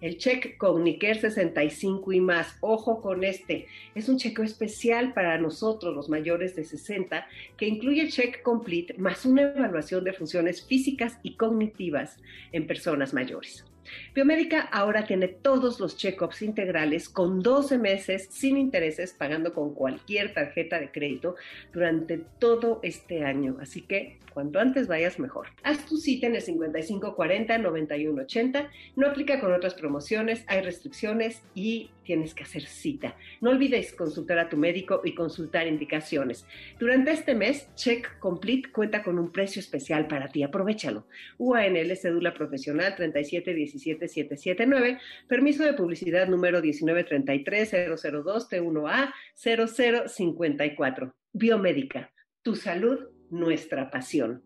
El 0.00 0.16
check 0.16 0.56
Cognicare 0.58 1.18
65 1.18 2.12
y 2.12 2.20
más, 2.20 2.56
ojo 2.60 3.00
con 3.00 3.24
este, 3.24 3.66
es 3.96 4.08
un 4.08 4.16
chequeo 4.16 4.44
especial 4.44 5.12
para 5.12 5.38
nosotros 5.38 5.92
los 5.92 6.08
mayores 6.08 6.54
de 6.54 6.64
60 6.64 7.26
que 7.56 7.66
incluye 7.66 8.02
el 8.02 8.12
check 8.12 8.42
complete 8.42 8.94
más 8.96 9.26
una 9.26 9.42
evaluación 9.42 10.04
de 10.04 10.12
funciones 10.12 10.64
físicas 10.64 11.18
y 11.24 11.34
cognitivas 11.34 12.16
en 12.52 12.68
personas 12.68 13.12
mayores. 13.12 13.67
Biomédica 14.14 14.60
ahora 14.60 15.06
tiene 15.06 15.28
todos 15.28 15.80
los 15.80 15.96
check-ups 15.96 16.42
integrales 16.42 17.08
con 17.08 17.40
12 17.40 17.78
meses 17.78 18.28
sin 18.30 18.56
intereses, 18.56 19.12
pagando 19.12 19.52
con 19.52 19.74
cualquier 19.74 20.34
tarjeta 20.34 20.78
de 20.78 20.90
crédito 20.90 21.36
durante 21.72 22.18
todo 22.38 22.80
este 22.82 23.24
año. 23.24 23.56
Así 23.60 23.82
que 23.82 24.18
cuanto 24.38 24.60
antes 24.60 24.86
vayas 24.86 25.18
mejor. 25.18 25.48
Haz 25.64 25.84
tu 25.84 25.96
cita 25.96 26.28
en 26.28 26.36
el 26.36 26.44
5540-9180. 26.44 28.68
No 28.94 29.08
aplica 29.08 29.40
con 29.40 29.52
otras 29.52 29.74
promociones, 29.74 30.44
hay 30.46 30.60
restricciones 30.60 31.42
y 31.56 31.90
tienes 32.04 32.34
que 32.34 32.44
hacer 32.44 32.62
cita. 32.62 33.16
No 33.40 33.50
olvides 33.50 33.92
consultar 33.94 34.38
a 34.38 34.48
tu 34.48 34.56
médico 34.56 35.00
y 35.02 35.16
consultar 35.16 35.66
indicaciones. 35.66 36.46
Durante 36.78 37.10
este 37.10 37.34
mes, 37.34 37.68
Check 37.74 38.20
Complete 38.20 38.70
cuenta 38.70 39.02
con 39.02 39.18
un 39.18 39.32
precio 39.32 39.58
especial 39.58 40.06
para 40.06 40.28
ti. 40.28 40.44
Aprovechalo. 40.44 41.08
UANL 41.38 41.96
Cédula 41.96 42.32
Profesional 42.32 42.94
3717779. 42.94 45.00
Permiso 45.26 45.64
de 45.64 45.72
publicidad 45.72 46.28
número 46.28 46.60
1933002T1A 46.60 49.12
0054. 49.34 51.12
Biomédica. 51.32 52.12
Tu 52.42 52.54
salud, 52.54 53.17
nuestra 53.30 53.90
pasión. 53.90 54.42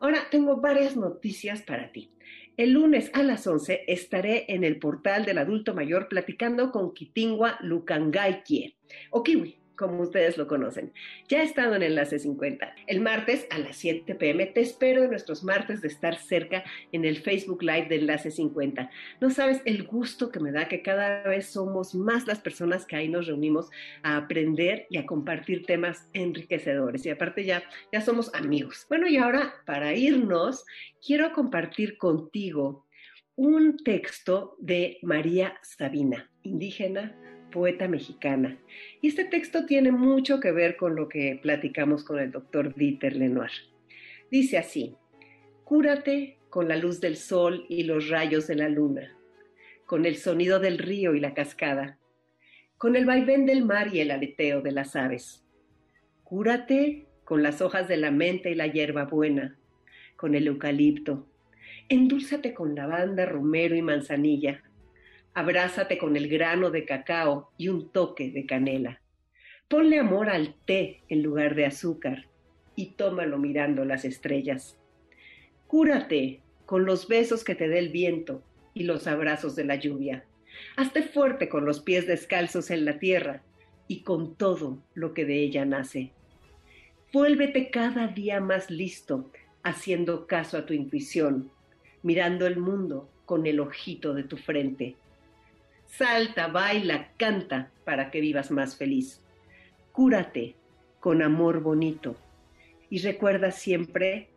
Ahora 0.00 0.28
tengo 0.30 0.60
varias 0.60 0.96
noticias 0.96 1.62
para 1.62 1.92
ti. 1.92 2.10
El 2.56 2.72
lunes 2.72 3.10
a 3.12 3.22
las 3.22 3.46
11 3.46 3.84
estaré 3.86 4.46
en 4.48 4.64
el 4.64 4.78
portal 4.78 5.26
del 5.26 5.38
adulto 5.38 5.74
mayor 5.74 6.08
platicando 6.08 6.70
con 6.70 6.94
Kitingua 6.94 7.58
Lukangaikie, 7.60 8.76
o 9.10 9.22
Kiwi, 9.22 9.58
como 9.76 10.02
ustedes 10.02 10.36
lo 10.38 10.46
conocen. 10.46 10.92
Ya 11.28 11.40
he 11.40 11.44
estado 11.44 11.74
en 11.74 11.82
Enlace 11.82 12.18
50. 12.18 12.74
El 12.86 13.00
martes 13.00 13.46
a 13.50 13.58
las 13.58 13.76
7 13.76 14.14
pm 14.14 14.46
te 14.46 14.60
espero 14.60 15.02
en 15.02 15.10
nuestros 15.10 15.44
martes 15.44 15.82
de 15.82 15.88
estar 15.88 16.16
cerca 16.16 16.64
en 16.92 17.04
el 17.04 17.18
Facebook 17.18 17.62
Live 17.62 17.86
de 17.88 17.96
Enlace 17.96 18.30
50. 18.30 18.90
No 19.20 19.30
sabes 19.30 19.62
el 19.64 19.84
gusto 19.84 20.30
que 20.30 20.40
me 20.40 20.52
da 20.52 20.68
que 20.68 20.82
cada 20.82 21.22
vez 21.22 21.46
somos 21.46 21.94
más 21.94 22.26
las 22.26 22.40
personas 22.40 22.86
que 22.86 22.96
ahí 22.96 23.08
nos 23.08 23.26
reunimos 23.26 23.70
a 24.02 24.16
aprender 24.16 24.86
y 24.90 24.98
a 24.98 25.06
compartir 25.06 25.66
temas 25.66 26.08
enriquecedores. 26.12 27.04
Y 27.06 27.10
aparte 27.10 27.44
ya, 27.44 27.62
ya 27.92 28.00
somos 28.00 28.34
amigos. 28.34 28.86
Bueno, 28.88 29.06
y 29.06 29.16
ahora 29.16 29.54
para 29.64 29.94
irnos, 29.94 30.64
quiero 31.04 31.32
compartir 31.32 31.98
contigo 31.98 32.86
un 33.36 33.76
texto 33.76 34.56
de 34.58 34.98
María 35.02 35.58
Sabina, 35.62 36.30
indígena 36.42 37.14
poeta 37.56 37.88
mexicana. 37.88 38.58
Y 39.00 39.08
este 39.08 39.24
texto 39.24 39.64
tiene 39.64 39.90
mucho 39.90 40.40
que 40.40 40.52
ver 40.52 40.76
con 40.76 40.94
lo 40.94 41.08
que 41.08 41.40
platicamos 41.42 42.04
con 42.04 42.18
el 42.18 42.30
doctor 42.30 42.74
Dieter 42.74 43.16
Lenoir. 43.16 43.50
Dice 44.30 44.58
así, 44.58 44.94
cúrate 45.64 46.36
con 46.50 46.68
la 46.68 46.76
luz 46.76 47.00
del 47.00 47.16
sol 47.16 47.64
y 47.70 47.84
los 47.84 48.10
rayos 48.10 48.46
de 48.46 48.56
la 48.56 48.68
luna, 48.68 49.16
con 49.86 50.04
el 50.04 50.16
sonido 50.16 50.60
del 50.60 50.76
río 50.76 51.14
y 51.14 51.20
la 51.20 51.32
cascada, 51.32 51.98
con 52.76 52.94
el 52.94 53.06
vaivén 53.06 53.46
del 53.46 53.64
mar 53.64 53.88
y 53.90 54.00
el 54.00 54.10
aleteo 54.10 54.60
de 54.60 54.72
las 54.72 54.94
aves. 54.94 55.42
Cúrate 56.24 57.06
con 57.24 57.42
las 57.42 57.62
hojas 57.62 57.88
de 57.88 57.96
la 57.96 58.10
mente 58.10 58.50
y 58.50 58.54
la 58.54 58.66
hierba 58.66 59.04
buena, 59.04 59.56
con 60.16 60.34
el 60.34 60.46
eucalipto. 60.46 61.26
Endúlzate 61.88 62.52
con 62.52 62.74
lavanda, 62.74 63.24
romero 63.24 63.74
y 63.74 63.80
manzanilla 63.80 64.62
Abrázate 65.36 65.98
con 65.98 66.16
el 66.16 66.28
grano 66.28 66.70
de 66.70 66.86
cacao 66.86 67.50
y 67.58 67.68
un 67.68 67.90
toque 67.92 68.30
de 68.30 68.46
canela. 68.46 69.02
Ponle 69.68 69.98
amor 69.98 70.30
al 70.30 70.54
té 70.64 71.02
en 71.10 71.22
lugar 71.22 71.54
de 71.54 71.66
azúcar 71.66 72.24
y 72.74 72.92
tómalo 72.92 73.36
mirando 73.36 73.84
las 73.84 74.06
estrellas. 74.06 74.78
Cúrate 75.66 76.40
con 76.64 76.86
los 76.86 77.06
besos 77.06 77.44
que 77.44 77.54
te 77.54 77.68
dé 77.68 77.80
el 77.80 77.90
viento 77.90 78.42
y 78.72 78.84
los 78.84 79.06
abrazos 79.06 79.54
de 79.56 79.66
la 79.66 79.74
lluvia. 79.74 80.24
Hazte 80.74 81.02
fuerte 81.02 81.50
con 81.50 81.66
los 81.66 81.80
pies 81.80 82.06
descalzos 82.06 82.70
en 82.70 82.86
la 82.86 82.98
tierra 82.98 83.42
y 83.88 84.04
con 84.04 84.36
todo 84.36 84.82
lo 84.94 85.12
que 85.12 85.26
de 85.26 85.42
ella 85.42 85.66
nace. 85.66 86.12
Vuélvete 87.12 87.68
cada 87.68 88.06
día 88.06 88.40
más 88.40 88.70
listo, 88.70 89.30
haciendo 89.62 90.26
caso 90.26 90.56
a 90.56 90.64
tu 90.64 90.72
intuición. 90.72 91.50
mirando 92.02 92.46
el 92.46 92.56
mundo 92.56 93.10
con 93.26 93.46
el 93.46 93.60
ojito 93.60 94.14
de 94.14 94.22
tu 94.22 94.38
frente. 94.38 94.96
Salta, 95.96 96.48
baila, 96.48 97.08
canta 97.16 97.70
para 97.84 98.10
que 98.10 98.20
vivas 98.20 98.50
más 98.50 98.76
feliz. 98.76 99.22
Cúrate 99.92 100.54
con 101.00 101.22
amor 101.22 101.60
bonito 101.60 102.16
y 102.90 102.98
recuerda 102.98 103.50
siempre, 103.50 104.28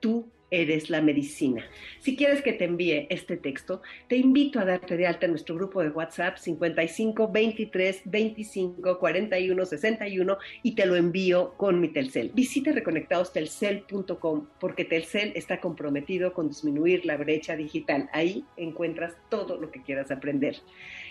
tú 0.00 0.28
eres 0.50 0.90
la 0.90 1.00
medicina. 1.00 1.64
Si 2.00 2.16
quieres 2.16 2.42
que 2.42 2.52
te 2.52 2.64
envíe 2.64 3.06
este 3.10 3.36
texto, 3.36 3.82
te 4.08 4.16
invito 4.16 4.60
a 4.60 4.64
darte 4.64 4.96
de 4.96 5.06
alta 5.06 5.26
en 5.26 5.32
nuestro 5.32 5.54
grupo 5.54 5.82
de 5.82 5.90
WhatsApp 5.90 6.36
55 6.36 7.30
23 7.30 8.02
25 8.04 8.98
41 8.98 9.66
61 9.66 10.38
y 10.62 10.74
te 10.74 10.86
lo 10.86 10.96
envío 10.96 11.54
con 11.56 11.80
mi 11.80 11.88
Telcel. 11.88 12.30
Visita 12.34 12.72
reconectadostelcel.com 12.72 14.46
porque 14.60 14.84
Telcel 14.84 15.32
está 15.34 15.60
comprometido 15.60 16.32
con 16.32 16.48
disminuir 16.48 17.04
la 17.04 17.16
brecha 17.16 17.56
digital. 17.56 18.08
Ahí 18.12 18.44
encuentras 18.56 19.14
todo 19.28 19.60
lo 19.60 19.70
que 19.70 19.82
quieras 19.82 20.10
aprender. 20.10 20.56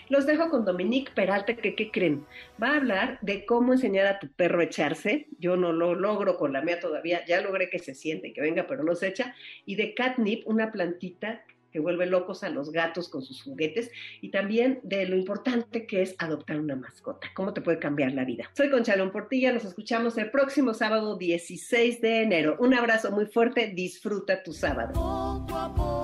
Los 0.08 0.26
dejo 0.26 0.50
con 0.50 0.64
Dominique 0.64 1.12
Peralta, 1.14 1.54
que 1.54 1.74
¿qué 1.74 1.90
creen? 1.90 2.26
Va 2.62 2.72
a 2.72 2.76
hablar 2.76 3.18
de 3.22 3.46
cómo 3.46 3.72
enseñar 3.72 4.06
a 4.06 4.18
tu 4.18 4.28
perro 4.28 4.60
a 4.60 4.64
echarse. 4.64 5.28
Yo 5.38 5.56
no 5.56 5.72
lo 5.72 5.94
logro 5.94 6.36
con 6.36 6.52
la 6.52 6.62
mía 6.62 6.80
todavía, 6.80 7.24
ya 7.26 7.40
logré 7.40 7.70
que 7.70 7.78
se 7.78 7.94
siente 7.94 8.32
que 8.32 8.40
venga, 8.40 8.66
pero 8.66 8.84
no 8.84 8.94
se 8.94 9.08
echa. 9.08 9.34
Y 9.64 9.76
de 9.76 9.94
catnip, 9.94 10.46
una 10.46 10.70
plantita 10.72 11.42
que 11.74 11.80
vuelve 11.80 12.06
locos 12.06 12.44
a 12.44 12.50
los 12.50 12.70
gatos 12.70 13.08
con 13.08 13.22
sus 13.22 13.42
juguetes 13.42 13.90
y 14.20 14.30
también 14.30 14.78
de 14.84 15.06
lo 15.06 15.16
importante 15.16 15.86
que 15.88 16.02
es 16.02 16.14
adoptar 16.18 16.60
una 16.60 16.76
mascota, 16.76 17.26
cómo 17.34 17.52
te 17.52 17.62
puede 17.62 17.80
cambiar 17.80 18.12
la 18.12 18.24
vida. 18.24 18.48
Soy 18.52 18.70
Conchalón 18.70 19.10
Portilla, 19.10 19.52
nos 19.52 19.64
escuchamos 19.64 20.16
el 20.16 20.30
próximo 20.30 20.72
sábado 20.72 21.18
16 21.18 22.00
de 22.00 22.22
enero. 22.22 22.56
Un 22.60 22.74
abrazo 22.74 23.10
muy 23.10 23.26
fuerte, 23.26 23.72
disfruta 23.74 24.44
tu 24.44 24.52
sábado. 24.52 26.03